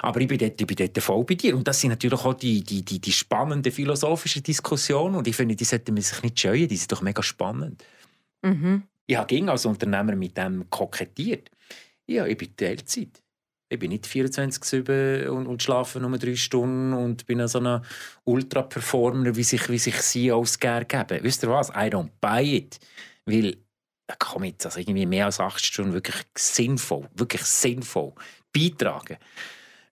Aber 0.01 0.19
ich 0.21 0.27
bin, 0.27 0.39
dort, 0.39 0.59
ich 0.59 0.65
bin 0.65 0.75
dort 0.75 0.97
voll 1.03 1.23
bei 1.23 1.35
dir. 1.35 1.55
Und 1.55 1.67
das 1.67 1.81
sind 1.81 1.91
natürlich 1.91 2.25
auch 2.25 2.33
die, 2.33 2.63
die, 2.63 2.83
die, 2.83 2.99
die 2.99 3.11
spannenden 3.11 3.71
philosophischen 3.71 4.41
Diskussionen. 4.41 5.15
Und 5.15 5.27
ich 5.27 5.35
finde, 5.35 5.55
die 5.55 5.65
sollten 5.65 5.93
man 5.93 6.01
sich 6.01 6.23
nicht 6.23 6.39
scheuen, 6.39 6.67
die 6.67 6.77
sind 6.77 6.91
doch 6.91 7.01
mega 7.03 7.21
spannend. 7.21 7.83
Mhm. 8.41 8.83
Ich 9.05 9.17
habe 9.17 9.51
als 9.51 9.65
Unternehmer 9.65 10.15
mit 10.15 10.35
dem 10.35 10.67
kokettiert. 10.69 11.51
Ja, 12.07 12.25
ich 12.25 12.37
bin 12.37 12.55
Teilzeit 12.55 13.22
ich 13.73 13.79
bin 13.79 13.89
nicht 13.89 14.05
24-7 14.05 15.27
und, 15.27 15.47
und 15.47 15.63
schlafe 15.63 15.99
nur 15.99 16.17
drei 16.17 16.35
Stunden 16.35 16.93
und 16.93 17.25
bin 17.25 17.45
so 17.47 17.59
ein 17.59 17.81
Ultra-Performer, 18.23 19.35
wie 19.35 19.43
sich, 19.43 19.67
wie 19.69 19.79
sich 19.79 20.31
als 20.31 20.59
gerne 20.59 20.85
geben. 20.85 21.19
Wisst 21.23 21.43
ihr 21.43 21.49
was? 21.49 21.69
I 21.69 21.89
don't 21.89 22.09
buy 22.21 22.57
it. 22.57 22.79
Weil, 23.25 23.57
komm 24.19 24.43
jetzt, 24.43 24.65
also 24.65 24.79
irgendwie 24.79 25.05
mehr 25.05 25.25
als 25.25 25.39
acht 25.39 25.65
Stunden 25.65 25.93
wirklich 25.93 26.15
sinnvoll, 26.37 27.09
wirklich 27.15 27.43
sinnvoll 27.43 28.13
beitragen. 28.53 29.17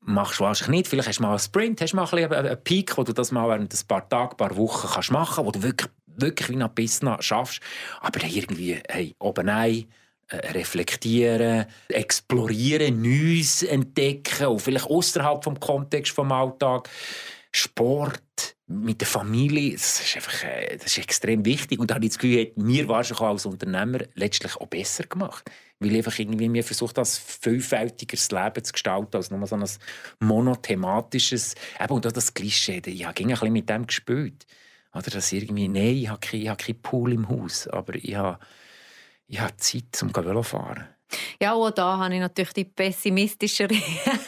Machst 0.01 0.39
du 0.39 0.43
wahrscheinlich 0.43 0.81
nicht. 0.81 0.87
Vielleicht 0.87 1.09
hast 1.09 1.19
du 1.19 1.23
mal 1.23 1.29
einen 1.29 1.39
Sprint, 1.39 1.81
hast 1.81 1.93
du 1.93 1.95
mal 1.95 2.07
ein 2.07 2.33
einen 2.33 2.63
Peak, 2.63 2.97
wo 2.97 3.03
du 3.03 3.13
das 3.13 3.31
mal 3.31 3.47
während 3.49 3.73
ein 3.73 3.87
paar 3.87 4.07
Tage, 4.07 4.31
ein 4.31 4.37
paar 4.37 4.55
Wochen 4.57 4.87
kannst 4.93 5.11
machen, 5.11 5.45
wo 5.45 5.51
du 5.51 5.61
wirklich, 5.61 5.89
wirklich 6.05 6.49
wie 6.49 6.55
nach 6.55 6.69
Business 6.69 7.25
schaffst. 7.25 7.61
Aber 7.99 8.19
dann 8.19 8.29
irgendwie, 8.29 8.79
hey, 8.89 9.15
oben 9.19 9.49
ein, 9.49 9.85
reflektieren, 10.31 11.65
explorieren, 11.89 13.01
Neues 13.01 13.63
entdecken 13.63 14.47
und 14.47 14.61
vielleicht 14.61 14.85
außerhalb 14.85 15.43
vom 15.43 15.59
Kontext 15.59 16.13
vom 16.13 16.31
Alltag. 16.31 16.89
Sport 17.53 18.55
mit 18.67 19.01
der 19.01 19.07
Familie, 19.07 19.73
das 19.73 19.99
ist 19.99 20.15
einfach 20.15 20.43
äh, 20.45 20.77
das 20.77 20.87
ist 20.87 20.99
extrem 20.99 21.43
wichtig. 21.43 21.79
Und 21.79 21.91
da 21.91 21.95
habe 21.95 22.05
ich 22.05 22.11
das 22.11 22.19
Gefühl, 22.19 22.41
hat 22.41 22.57
mir 22.57 22.87
wahrscheinlich 22.87 23.21
als 23.21 23.45
Unternehmer 23.45 23.99
letztlich 24.15 24.55
auch 24.55 24.67
besser 24.67 25.03
gemacht. 25.03 25.51
Weil 25.79 25.91
ich 25.91 25.97
einfach 25.97 26.17
irgendwie 26.17 26.47
mir 26.47 26.63
versucht 26.63 26.97
als 26.97 27.17
vielfältigeres 27.17 28.31
Leben 28.31 28.63
zu 28.63 28.71
gestalten, 28.71 29.17
als 29.17 29.31
nur 29.31 29.45
so 29.45 29.55
ein 29.55 29.65
monothematisches. 30.19 31.55
Eben, 31.79 31.93
und 31.93 32.07
auch 32.07 32.11
das 32.11 32.33
Klischee, 32.33 32.81
ich 32.85 33.05
habe 33.05 33.21
ein 33.21 33.27
bisschen 33.27 33.53
mit 33.53 33.69
dem 33.69 33.87
gespielt. 33.87 34.45
Oder 34.93 35.09
dass 35.09 35.31
irgendwie, 35.31 35.67
nein, 35.67 35.97
ich 35.97 36.09
habe 36.09 36.19
keinen 36.19 36.81
Pool 36.81 37.13
im 37.13 37.27
Haus, 37.27 37.67
aber 37.67 37.95
ich 37.95 38.15
habe 38.15 38.39
ich 39.31 39.39
habe 39.39 39.55
Zeit 39.55 39.85
zum 39.93 40.13
Velofahren. 40.13 40.89
Ja, 41.41 41.53
auch 41.53 41.71
da 41.71 41.97
habe 41.97 42.13
ich 42.13 42.19
natürlich 42.19 42.53
die 42.53 42.65
pessimistischere 42.65 43.75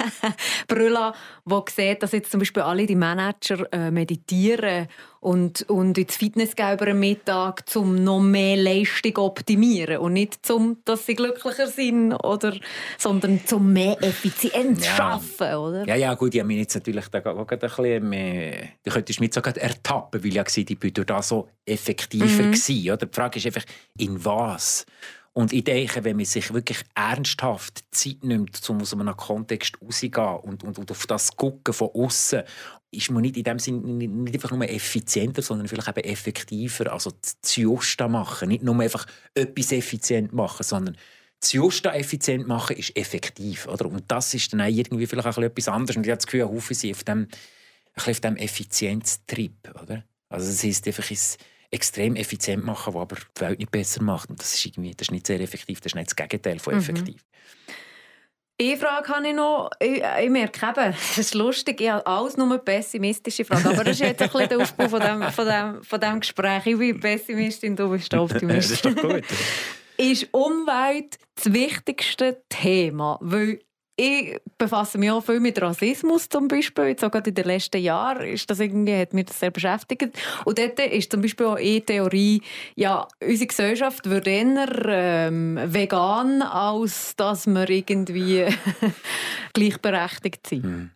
Brille, 0.67 1.13
die 1.45 1.61
sieht, 1.71 2.03
dass 2.03 2.11
jetzt 2.11 2.31
zum 2.31 2.39
Beispiel 2.39 2.63
alle 2.63 2.85
die 2.85 2.95
Manager 2.95 3.71
äh, 3.71 3.91
meditieren 3.91 4.87
und, 5.23 5.61
und 5.69 5.97
ins 5.97 6.17
Fitness 6.17 6.55
gehen 6.55 6.73
über 6.73 6.85
den 6.85 6.99
Mittag, 6.99 7.63
um 7.75 8.03
noch 8.03 8.19
mehr 8.19 8.57
Leistung 8.57 9.15
zu 9.15 9.21
optimieren 9.21 9.97
und 9.97 10.13
nicht 10.13 10.45
zum, 10.45 10.77
dass 10.83 11.05
sie 11.05 11.15
glücklicher 11.15 11.67
sind, 11.67 12.13
oder, 12.13 12.53
sondern 12.97 13.45
zum 13.45 13.71
mehr 13.71 13.97
Effizienz 14.03 14.85
ja. 14.85 14.95
schaffen, 14.95 15.55
oder? 15.55 15.87
Ja, 15.87 15.95
ja, 15.95 16.13
gut, 16.15 16.33
ich 16.33 16.41
habe 16.41 16.47
mich 16.47 16.57
jetzt 16.57 16.75
natürlich 16.75 17.07
da 17.07 17.19
auch 17.25 17.47
ein 17.47 17.59
bisschen 17.59 18.09
mehr, 18.09 18.69
du 18.83 18.91
könntest 18.91 19.21
mich 19.21 19.33
sogar 19.33 19.55
ertappen, 19.55 20.21
weil 20.21 20.29
ich 20.29 20.35
ja 20.35 20.43
gesehen, 20.43 20.65
ich 20.67 20.77
bin 20.77 20.93
da 20.93 21.21
so 21.21 21.47
effektiver 21.65 22.25
mhm. 22.25 22.51
gewesen, 22.51 22.91
oder? 22.91 23.05
Die 23.05 23.15
Frage 23.15 23.39
ist 23.39 23.45
einfach, 23.45 23.63
in 23.97 24.23
was? 24.25 24.85
Und 25.33 25.51
ich 25.51 25.63
denke, 25.63 26.03
wenn 26.03 26.15
man 26.15 26.25
sich 26.25 26.53
wirklich 26.53 26.83
ernsthaft 26.93 27.83
Zeit 27.89 28.23
nimmt, 28.23 28.69
um 28.69 28.81
aus 28.81 28.93
einem 28.93 29.17
Kontext 29.17 29.81
rauszugehen 29.81 30.37
und, 30.37 30.63
und, 30.63 30.77
und 30.77 30.91
auf 30.91 31.07
das 31.07 31.35
gucken 31.35 31.73
von 31.73 31.89
außen, 31.89 32.43
ist 32.91 33.09
man 33.09 33.23
nicht 33.23 33.37
in 33.37 33.43
dem 33.43 33.57
Sinne 33.57 34.07
nicht 34.07 34.35
einfach 34.35 34.51
nur 34.51 34.69
effizienter, 34.69 35.41
sondern 35.41 35.67
vielleicht 35.67 35.87
eben 35.87 36.07
effektiver. 36.07 36.93
Also 36.93 37.11
das 37.19 37.55
Justa 37.55 38.07
machen, 38.07 38.49
nicht 38.49 38.63
nur 38.63 38.79
einfach 38.79 39.07
etwas 39.33 39.71
effizient 39.71 40.33
machen, 40.33 40.63
sondern 40.63 40.97
das 41.39 41.51
Justa 41.51 41.93
effizient 41.93 42.47
machen 42.47 42.77
ist 42.77 42.95
effektiv. 42.95 43.67
Oder? 43.67 43.87
Und 43.87 44.03
das 44.09 44.35
ist 44.35 44.53
dann 44.53 44.61
auch 44.61 44.67
irgendwie 44.67 45.07
vielleicht 45.07 45.27
auch 45.27 45.37
etwas 45.41 45.67
anderes. 45.67 45.97
Und 45.97 46.05
ich 46.05 46.11
habe 46.11 46.17
das 46.17 46.27
Gefühl, 46.27 46.43
Haufen 46.43 46.75
sind 46.75 46.95
auf 46.95 47.03
dem, 47.03 47.27
auf 47.95 48.19
dem 48.19 48.37
Effizienztrip. 48.37 49.73
Oder? 49.81 50.03
Also 50.29 50.47
das 50.47 50.63
heisst 50.63 50.87
einfach, 50.87 51.09
ist 51.09 51.39
extrem 51.73 52.15
effizient 52.15 52.63
machen, 52.63 52.93
was 52.93 53.01
aber 53.01 53.15
die 53.15 53.41
Welt 53.41 53.59
nicht 53.59 53.71
besser 53.71 54.03
macht. 54.03 54.29
Und 54.29 54.39
das 54.39 54.53
ist, 54.55 54.65
irgendwie, 54.65 54.91
das 54.91 55.07
ist 55.07 55.11
nicht 55.11 55.27
sehr 55.27 55.41
effektiv, 55.41 55.81
das 55.81 55.91
ist 55.91 55.95
nicht 55.95 56.07
das 56.07 56.15
Gegenteil 56.15 56.59
von 56.59 56.75
mhm. 56.75 56.79
effektiv. 56.79 57.15
Mhm. 57.15 57.73
Eine 58.61 58.77
Frage 58.77 59.09
habe 59.09 59.27
ich 59.27 59.33
noch. 59.33 59.71
Ich, 59.79 60.03
ich 60.21 60.29
merke 60.29 60.65
eben, 60.65 60.75
das 60.91 61.17
ist 61.17 61.33
lustig, 61.33 61.81
ich 61.81 61.89
habe 61.89 62.05
alles 62.05 62.37
nur 62.37 62.57
pessimistische 62.59 63.43
Fragen. 63.43 63.67
Aber 63.67 63.83
das 63.83 63.95
ist 63.95 64.01
jetzt 64.01 64.21
ein 64.21 64.29
bisschen 64.29 64.49
der 64.49 64.59
Aufbau 64.59 64.87
von 64.87 64.99
dem, 64.99 65.23
von, 65.31 65.47
dem, 65.47 65.83
von 65.83 65.99
dem 65.99 66.19
Gespräch. 66.19 66.65
Ich 66.65 66.77
bin 66.77 66.99
Pessimistin, 66.99 67.75
du 67.75 67.89
bist 67.89 68.13
Optimist. 68.13 68.71
das 68.71 68.77
ist 68.77 68.85
doch 68.85 68.95
gut. 68.95 69.23
ist 69.97 70.27
Umwelt 70.31 71.17
das 71.35 71.51
wichtigste 71.51 72.43
Thema? 72.47 73.17
Weil 73.21 73.59
ich 73.95 74.39
befasse 74.57 74.97
mich 74.97 75.11
auch 75.11 75.23
viel 75.23 75.39
mit 75.39 75.61
Rassismus 75.61 76.27
zum 76.27 76.47
Beispiel. 76.47 76.85
Jetzt 76.85 77.01
sogar 77.01 77.25
in 77.25 77.33
den 77.33 77.45
letzten 77.45 77.81
Jahren 77.81 78.27
ist 78.27 78.49
das 78.49 78.59
irgendwie, 78.59 78.95
hat 78.95 79.13
mich 79.13 79.25
das 79.25 79.39
sehr 79.39 79.51
beschäftigt. 79.51 80.17
Und 80.45 80.57
dort 80.57 80.79
ist 80.79 81.11
zum 81.11 81.21
Beispiel 81.21 81.45
auch 81.45 81.57
eine 81.57 81.81
Theorie, 81.81 82.41
ja, 82.75 83.07
unsere 83.21 83.47
Gesellschaft 83.47 84.09
wird 84.09 84.27
eher 84.27 84.67
ähm, 84.87 85.59
vegan, 85.63 86.41
als 86.41 87.15
dass 87.15 87.45
wir 87.45 87.69
irgendwie 87.69 88.45
gleichberechtigt 89.53 90.47
sind. 90.47 90.63
Hm. 90.63 90.89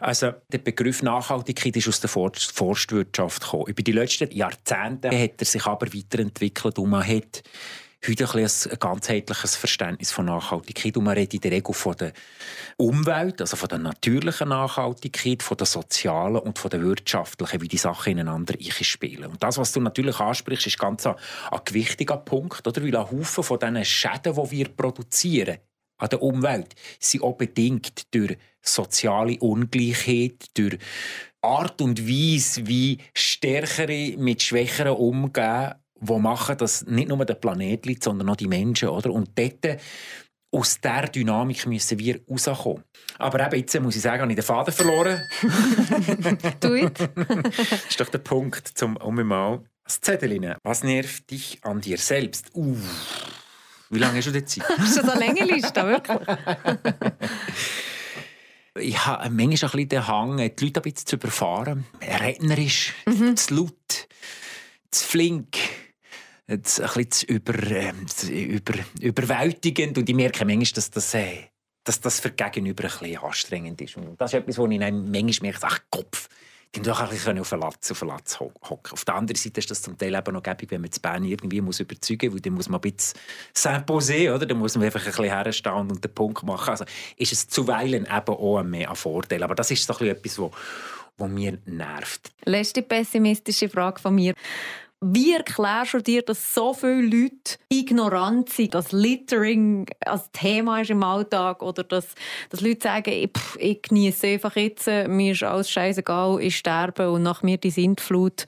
Also 0.00 0.32
der 0.52 0.58
Begriff 0.58 1.02
Nachhaltigkeit 1.02 1.76
ist 1.76 1.88
aus 1.88 2.00
der 2.00 2.10
Forstwirtschaft 2.10 3.42
gekommen. 3.42 3.66
Über 3.68 3.82
die 3.82 3.92
letzten 3.92 4.30
Jahrzehnte 4.30 5.08
hat 5.08 5.34
er 5.38 5.46
sich 5.46 5.64
aber 5.64 5.86
weiterentwickelt 5.86 6.78
und 6.78 6.90
man 6.90 7.06
hat 7.06 7.42
heute 8.06 8.24
ein, 8.34 8.44
ein 8.44 8.78
ganzheitliches 8.78 9.56
Verständnis 9.56 10.10
von 10.10 10.26
Nachhaltigkeit. 10.26 10.96
Und 10.96 11.04
man 11.04 11.14
redet 11.14 11.34
in 11.34 11.40
der 11.40 11.52
Regel 11.52 11.74
von 11.74 11.96
der 11.96 12.12
Umwelt, 12.76 13.40
also 13.40 13.56
von 13.56 13.68
der 13.68 13.78
natürlichen 13.78 14.48
Nachhaltigkeit, 14.48 15.42
von 15.42 15.56
der 15.56 15.66
sozialen 15.66 16.38
und 16.38 16.58
von 16.58 16.70
der 16.70 16.82
wirtschaftlichen, 16.82 17.60
wie 17.60 17.68
die 17.68 17.76
Sachen 17.76 18.12
ineinander 18.12 18.54
spielen. 18.60 19.30
Und 19.30 19.42
das, 19.42 19.58
was 19.58 19.72
du 19.72 19.80
natürlich 19.80 20.18
ansprichst, 20.18 20.66
ist 20.66 20.78
ganz 20.78 21.06
ein, 21.06 21.14
ein 21.50 21.60
gewichtiger 21.64 22.16
Punkt, 22.16 22.66
oder? 22.66 22.82
Weil 22.82 22.96
ein 22.96 23.10
Haufen 23.10 23.44
von 23.44 23.58
diesen 23.58 23.84
Schäden, 23.84 24.34
die 24.34 24.50
wir 24.50 24.68
produzieren, 24.68 25.58
an 25.98 26.08
der 26.08 26.22
Umwelt, 26.22 26.74
sind 26.98 27.22
auch 27.22 27.36
bedingt 27.36 28.12
durch 28.12 28.36
soziale 28.60 29.38
Ungleichheit, 29.38 30.46
durch 30.54 30.78
Art 31.40 31.80
und 31.80 32.08
Weise, 32.08 32.66
wie 32.66 32.98
Stärkere 33.14 34.16
mit 34.16 34.42
Schwächeren 34.42 34.96
umgehen 34.96 35.74
die 36.02 36.18
machen, 36.18 36.56
dass 36.58 36.84
nicht 36.86 37.08
nur 37.08 37.24
der 37.24 37.34
Planet 37.34 37.86
liegt, 37.86 38.02
sondern 38.02 38.28
auch 38.28 38.36
die 38.36 38.48
Menschen. 38.48 38.88
Oder? 38.88 39.10
Und 39.10 39.30
dort, 39.38 39.78
aus 40.54 40.80
dieser 40.80 41.08
Dynamik 41.08 41.66
müssen 41.66 41.98
wir 41.98 42.20
rauskommen. 42.28 42.84
Aber 43.18 43.46
eben 43.46 43.56
jetzt 43.56 43.80
muss 43.80 43.96
ich 43.96 44.02
sagen, 44.02 44.22
habe 44.22 44.32
ich 44.32 44.36
den 44.36 44.44
Faden 44.44 44.74
verloren. 44.74 45.22
du 46.60 46.74
it. 46.74 46.98
das 46.98 47.84
ist 47.88 48.00
doch 48.00 48.08
der 48.08 48.18
Punkt, 48.18 48.68
zum 48.68 48.96
um 48.96 49.14
mal 49.26 49.62
das 49.84 50.00
Zettel 50.00 50.56
Was 50.62 50.84
nervt 50.84 51.30
dich 51.30 51.58
an 51.62 51.80
dir 51.80 51.98
selbst? 51.98 52.50
Uh. 52.54 52.76
Wie 53.90 53.98
lange 53.98 54.18
hast 54.18 54.28
du 54.28 54.30
denn 54.30 54.46
Zeit? 54.46 54.64
Hast 54.78 54.98
du 54.98 55.02
da 55.02 55.12
eine 55.12 55.26
lange 55.26 55.44
Liste, 55.44 55.86
wirklich? 55.86 56.38
ich 58.78 59.06
habe 59.06 59.28
manchmal 59.30 59.50
ein 59.50 59.56
bisschen 59.56 59.88
den 59.88 60.06
Hang, 60.06 60.36
die 60.36 60.64
Leute 60.64 60.80
ein 60.80 60.82
bisschen 60.82 61.06
zu 61.06 61.16
überfahren. 61.16 61.84
Rednerisch, 62.00 62.94
mhm. 63.06 63.36
zu 63.36 63.54
laut, 63.54 64.08
zu 64.90 65.06
flink 65.06 65.58
jetzt 66.48 66.80
ein 66.80 66.86
bisschen 66.86 67.10
zu 67.10 67.26
über, 67.26 67.54
äh, 67.54 67.92
über, 68.30 68.74
überwältigend 69.00 69.98
und 69.98 70.08
ich 70.08 70.14
merke 70.14 70.44
manchmal, 70.44 70.72
dass 70.74 70.90
das, 70.90 71.14
äh, 71.14 71.48
dass 71.84 72.00
das 72.00 72.20
für 72.20 72.30
Gegenüber 72.30 72.84
ein 72.84 72.90
bisschen 72.90 73.18
anstrengend 73.18 73.80
ist. 73.80 73.96
Und 73.96 74.20
das 74.20 74.32
ist 74.32 74.40
etwas, 74.40 74.58
wo 74.58 74.66
ich 74.66 74.78
dann 74.78 75.10
manchmal 75.10 75.50
merke, 75.50 75.66
ach 75.66 75.78
Kopf, 75.90 76.28
die 76.74 76.80
doch 76.80 77.00
ein 77.00 77.10
bisschen 77.10 77.38
auf 77.38 77.50
den 77.50 77.60
Latz, 77.60 77.90
auf 77.90 77.98
den 77.98 78.08
Latz 78.08 78.40
hocken. 78.40 78.92
Auf 78.92 79.04
der 79.04 79.14
anderen 79.14 79.36
Seite 79.36 79.60
ist 79.60 79.70
das 79.70 79.82
zum 79.82 79.98
Teil 79.98 80.14
eben 80.14 80.32
noch 80.32 80.42
gäbig, 80.42 80.70
wenn 80.70 80.80
man 80.80 80.90
zu 80.90 81.00
Bern 81.00 81.22
irgendwie 81.22 81.60
muss 81.60 81.80
überzeugen 81.80 82.28
muss, 82.28 82.34
weil 82.34 82.40
dann 82.40 82.54
muss 82.54 82.68
man 82.68 82.80
ein 82.80 82.92
bisschen 82.92 83.20
s'imposer, 83.54 84.34
oder? 84.34 84.46
Dann 84.46 84.58
muss 84.58 84.74
man 84.74 84.84
einfach 84.84 85.00
ein 85.00 85.06
bisschen 85.06 85.24
herstehen 85.24 85.90
und 85.90 86.02
den 86.02 86.14
Punkt 86.14 86.42
machen. 86.44 86.70
Also 86.70 86.84
ist 87.16 87.32
es 87.32 87.46
zuweilen 87.48 88.06
eben 88.06 88.34
auch 88.34 88.62
mehr 88.62 88.88
ein 88.88 88.96
Vorteil. 88.96 89.42
Aber 89.42 89.54
das 89.54 89.70
ist 89.70 89.86
so 89.86 89.92
ein 89.92 89.98
bisschen 89.98 90.16
etwas, 90.16 90.52
wo 91.18 91.26
mir 91.28 91.58
nervt. 91.66 92.32
Letzte 92.46 92.82
pessimistische 92.82 93.68
Frage 93.68 94.00
von 94.00 94.14
mir. 94.14 94.34
Wie 95.04 95.34
erklärst 95.34 95.94
du 95.94 96.00
dir, 96.00 96.22
dass 96.22 96.54
so 96.54 96.74
viele 96.74 97.02
Leute 97.02 97.58
ignorant 97.68 98.50
sind, 98.50 98.72
dass 98.72 98.92
Littering 98.92 99.88
als 100.06 100.30
Thema 100.30 100.80
ist 100.80 100.90
im 100.90 101.02
Alltag 101.02 101.60
oder 101.60 101.82
dass, 101.82 102.14
dass 102.50 102.60
Leute 102.60 102.84
sagen, 102.84 103.28
pff, 103.36 103.56
ich 103.58 103.82
genieße 103.82 104.28
einfach 104.28 104.54
jetzt, 104.54 104.86
mir 104.86 105.32
ist 105.32 105.42
alles 105.42 105.68
scheißegal, 105.70 106.40
ich 106.40 106.56
sterbe 106.56 107.10
und 107.10 107.24
nach 107.24 107.42
mir 107.42 107.58
die 107.58 107.72
Sintflut. 107.72 108.46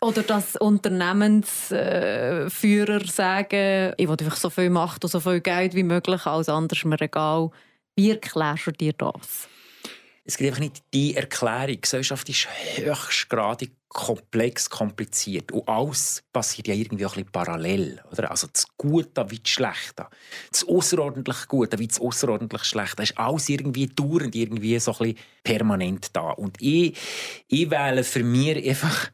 Oder 0.00 0.22
dass 0.22 0.56
Unternehmensführer 0.56 3.04
sagen, 3.04 3.92
ich 3.98 4.08
will 4.08 4.16
einfach 4.18 4.36
so 4.36 4.48
viel 4.48 4.70
Macht 4.70 5.04
und 5.04 5.10
so 5.10 5.20
viel 5.20 5.42
Geld 5.42 5.74
wie 5.74 5.82
möglich, 5.82 6.24
alles 6.24 6.48
andere 6.48 6.78
ist 6.78 6.86
mir 6.86 6.98
egal. 6.98 7.50
Wie 7.94 8.10
erklärst 8.10 8.68
du 8.68 8.70
dir 8.70 8.94
das? 8.94 9.50
Es 10.26 10.38
gibt 10.38 10.48
einfach 10.48 10.60
nicht 10.60 10.82
die 10.94 11.14
Erklärung. 11.14 11.66
Die 11.68 11.80
Gesellschaft 11.80 12.26
ist 12.30 12.48
höchstgradig 12.76 13.72
komplex, 13.88 14.70
kompliziert. 14.70 15.52
Und 15.52 15.68
alles 15.68 16.24
passiert 16.32 16.68
ja 16.68 16.74
irgendwie 16.74 17.04
auch 17.04 17.12
ein 17.12 17.24
bisschen 17.24 17.32
parallel. 17.32 18.02
Oder? 18.10 18.30
Also 18.30 18.46
das 18.46 18.66
Gute 18.78 19.30
wie 19.30 19.38
das 19.38 19.50
Schlechte. 19.50 20.06
Das 20.50 20.66
außerordentlich 20.66 21.46
Gute 21.46 21.78
wie 21.78 21.86
das 21.86 22.00
außerordentlich 22.00 22.64
Schlechte. 22.64 22.96
Das 22.96 23.10
ist 23.10 23.18
alles 23.18 23.48
irgendwie 23.50 23.86
dauernd, 23.86 24.34
irgendwie 24.34 24.78
so 24.78 24.92
ein 24.92 24.98
bisschen 24.98 25.18
permanent 25.44 26.08
da. 26.16 26.30
Und 26.30 26.56
ich, 26.60 26.96
ich 27.48 27.70
wähle 27.70 28.02
für 28.02 28.24
mich 28.24 28.66
einfach 28.66 29.10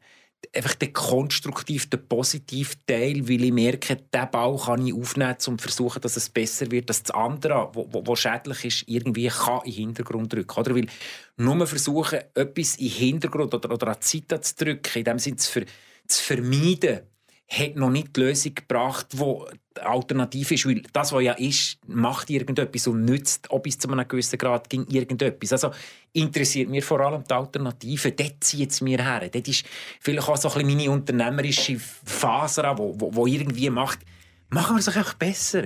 einfach 0.54 0.74
den 0.74 0.92
konstruktiven, 0.92 1.90
den 1.90 2.08
positiven 2.08 2.80
Teil, 2.86 3.28
weil 3.28 3.44
ich 3.44 3.52
merke, 3.52 3.96
diesen 3.96 4.30
Bau 4.30 4.56
kann 4.56 4.86
ich 4.86 4.94
aufnehmen, 4.94 5.32
um 5.32 5.38
zu 5.38 5.56
versuchen, 5.58 6.00
dass 6.00 6.16
es 6.16 6.28
besser 6.28 6.70
wird, 6.70 6.88
dass 6.88 7.02
das 7.02 7.14
andere, 7.14 7.70
was 7.74 8.18
schädlich 8.18 8.64
ist, 8.64 8.84
irgendwie 8.88 9.28
kann 9.28 9.60
in 9.64 9.72
den 9.72 9.74
Hintergrund 9.74 10.32
drücken 10.32 10.58
Oder? 10.58 10.74
Weil 10.74 10.86
nur 11.36 11.66
versuchen, 11.66 12.20
etwas 12.34 12.76
in 12.76 12.88
den 12.88 12.96
Hintergrund 12.96 13.54
oder, 13.54 13.70
oder 13.70 13.88
an 13.88 13.96
die 14.02 14.26
Zeit 14.26 14.44
zu 14.44 14.56
drücken, 14.56 14.98
in 14.98 15.04
dem 15.04 15.18
Sinne 15.18 15.36
zu, 15.36 15.52
ver 15.52 15.64
zu 16.06 16.22
vermeiden, 16.22 17.00
hat 17.50 17.74
noch 17.74 17.90
nicht 17.90 18.16
die 18.16 18.20
Lösung 18.20 18.54
gebracht, 18.54 19.08
die 19.12 19.80
alternativ 19.80 20.52
ist. 20.52 20.66
Weil 20.66 20.82
das, 20.92 21.12
was 21.12 21.22
ja 21.22 21.32
ist, 21.32 21.78
macht 21.88 22.30
irgendetwas 22.30 22.86
und 22.86 23.04
nützt 23.04 23.50
auch 23.50 23.58
bis 23.58 23.76
zu 23.76 23.90
einem 23.90 24.06
gewissen 24.06 24.38
Grad 24.38 24.70
ging 24.70 24.86
irgendetwas. 24.88 25.52
Also 25.52 25.72
interessiert 26.12 26.68
mich 26.68 26.84
vor 26.84 27.00
allem 27.00 27.24
die 27.24 27.34
Alternative. 27.34 28.12
Dort 28.12 28.44
zieht 28.44 28.70
es 28.70 28.80
mir 28.80 29.02
her. 29.02 29.28
Dort 29.28 29.48
ist 29.48 29.64
vielleicht 29.98 30.28
auch 30.28 30.36
so 30.36 30.48
ein 30.48 30.54
bisschen 30.54 30.76
meine 30.76 30.90
unternehmerische 30.92 31.78
Faser, 31.78 32.78
wo, 32.78 32.94
wo, 32.98 33.14
wo 33.14 33.26
irgendwie 33.26 33.68
macht, 33.68 33.98
machen 34.50 34.76
wir 34.76 34.80
es 34.80 34.88
einfach 34.88 35.14
besser. 35.14 35.64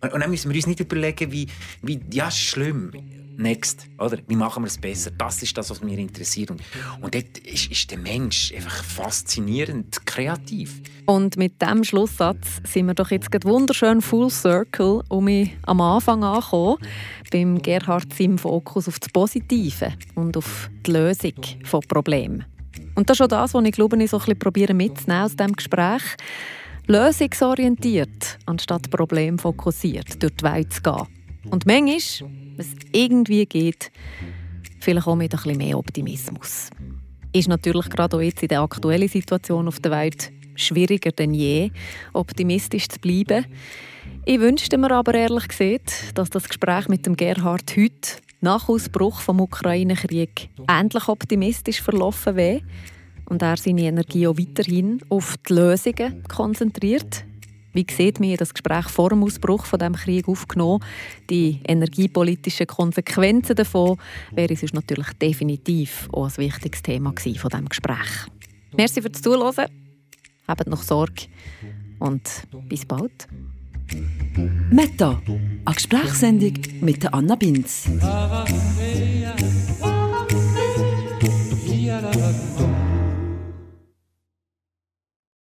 Und 0.00 0.20
dann 0.20 0.30
müssen 0.30 0.50
wir 0.50 0.56
uns 0.56 0.66
nicht 0.66 0.80
überlegen, 0.80 1.32
wie, 1.32 1.48
wie 1.82 2.00
ja, 2.12 2.30
schlimm 2.30 2.92
next, 3.38 3.88
oder? 3.98 4.18
Wie 4.26 4.36
machen 4.36 4.62
wir 4.62 4.68
es 4.68 4.78
besser? 4.78 5.10
Das 5.10 5.42
ist 5.42 5.56
das, 5.56 5.70
was 5.70 5.82
mich 5.82 5.98
interessiert. 5.98 6.50
Und, 6.50 6.62
und 7.00 7.14
dort 7.14 7.38
ist, 7.38 7.70
ist 7.70 7.90
der 7.90 7.98
Mensch 7.98 8.52
einfach 8.54 8.82
faszinierend 8.84 10.04
kreativ. 10.06 10.80
Und 11.06 11.36
mit 11.36 11.60
diesem 11.60 11.84
Schlusssatz 11.84 12.60
sind 12.64 12.86
wir 12.86 12.94
doch 12.94 13.10
jetzt 13.10 13.28
wunderschön 13.44 14.00
full 14.00 14.30
circle 14.30 15.02
um 15.08 15.28
am 15.66 15.80
Anfang 15.80 16.24
angekommen, 16.24 16.78
beim 17.30 17.60
Gerhard 17.60 18.12
Sim 18.12 18.38
Fokus 18.38 18.88
auf 18.88 18.98
das 18.98 19.10
Positive 19.10 19.92
und 20.14 20.36
auf 20.36 20.70
die 20.86 20.92
Lösung 20.92 21.34
von 21.64 21.80
Problemen. 21.82 22.44
Und 22.94 23.10
das 23.10 23.18
ist 23.18 23.22
auch 23.22 23.28
das, 23.28 23.54
was 23.54 23.64
ich 23.64 23.72
glaube, 23.72 24.02
ich 24.02 24.10
so 24.10 24.18
ein 24.18 24.36
bisschen 24.36 24.76
mitzunehmen 24.76 25.24
aus 25.24 25.36
diesem 25.36 25.52
Gespräch 25.52 26.02
lösungsorientiert 26.88 28.38
anstatt 28.46 28.90
problemfokussiert 28.90 30.22
durch 30.22 30.34
die 30.36 30.44
Welt 30.44 30.72
zu 30.72 30.82
gehen. 30.82 31.15
Und 31.50 31.66
manchmal, 31.66 32.30
wenn 32.56 32.58
es 32.58 32.74
irgendwie 32.92 33.46
geht, 33.46 33.90
vielleicht 34.80 35.06
auch 35.06 35.16
mit 35.16 35.32
ein 35.32 35.42
bisschen 35.42 35.58
mehr 35.58 35.78
Optimismus. 35.78 36.70
Ist 37.32 37.48
natürlich 37.48 37.88
gerade 37.90 38.16
auch 38.16 38.20
jetzt 38.20 38.42
in 38.42 38.48
der 38.48 38.62
aktuellen 38.62 39.08
Situation 39.08 39.68
auf 39.68 39.80
der 39.80 39.92
Welt 39.92 40.32
schwieriger 40.56 41.12
denn 41.12 41.34
je, 41.34 41.70
optimistisch 42.12 42.88
zu 42.88 42.98
bleiben. 42.98 43.46
Ich 44.24 44.40
wünschte 44.40 44.78
mir 44.78 44.90
aber 44.90 45.14
ehrlich 45.14 45.48
gesagt, 45.48 46.16
dass 46.16 46.30
das 46.30 46.48
Gespräch 46.48 46.88
mit 46.88 47.06
dem 47.06 47.16
Gerhard 47.16 47.76
heute 47.76 48.22
nach 48.40 48.68
Ausbruch 48.68 49.20
vom 49.20 49.40
Ukraine-Krieg 49.40 50.48
ähnlich 50.68 51.08
optimistisch 51.08 51.80
verlaufen 51.80 52.36
wäre 52.36 52.62
und 53.26 53.42
er 53.42 53.56
seine 53.56 53.82
Energie 53.82 54.26
auch 54.26 54.38
weiterhin 54.38 55.00
auf 55.08 55.36
die 55.48 55.52
Lösungen 55.52 56.24
konzentriert. 56.28 57.24
Wie 57.76 57.84
sieht 57.94 58.20
mir 58.20 58.38
das 58.38 58.54
Gespräch 58.54 58.88
vor 58.88 59.10
dem 59.10 59.22
Ausbruch 59.22 59.66
von 59.66 59.78
dem 59.78 59.92
Krieg 59.92 60.26
aufgenommen? 60.28 60.82
Die 61.28 61.60
energiepolitischen 61.68 62.66
Konsequenzen 62.66 63.54
davon 63.54 63.98
wäre 64.32 64.56
sonst 64.56 64.72
natürlich 64.72 65.08
definitiv 65.20 66.08
auch 66.10 66.24
ein 66.24 66.36
wichtiges 66.38 66.80
Thema 66.80 67.12
von 67.38 67.50
dem 67.50 67.68
Gespräch. 67.68 68.28
Merci 68.74 69.02
fürs 69.02 69.20
Zuhören. 69.20 69.66
Habt 70.48 70.66
noch 70.66 70.82
Sorge 70.82 71.26
und 71.98 72.22
bis 72.66 72.86
bald. 72.86 73.28
Meta, 74.70 75.20
eine 75.26 75.74
Gesprächssendung 75.74 76.54
mit 76.80 77.12
Anna 77.12 77.34
Binz. 77.34 77.90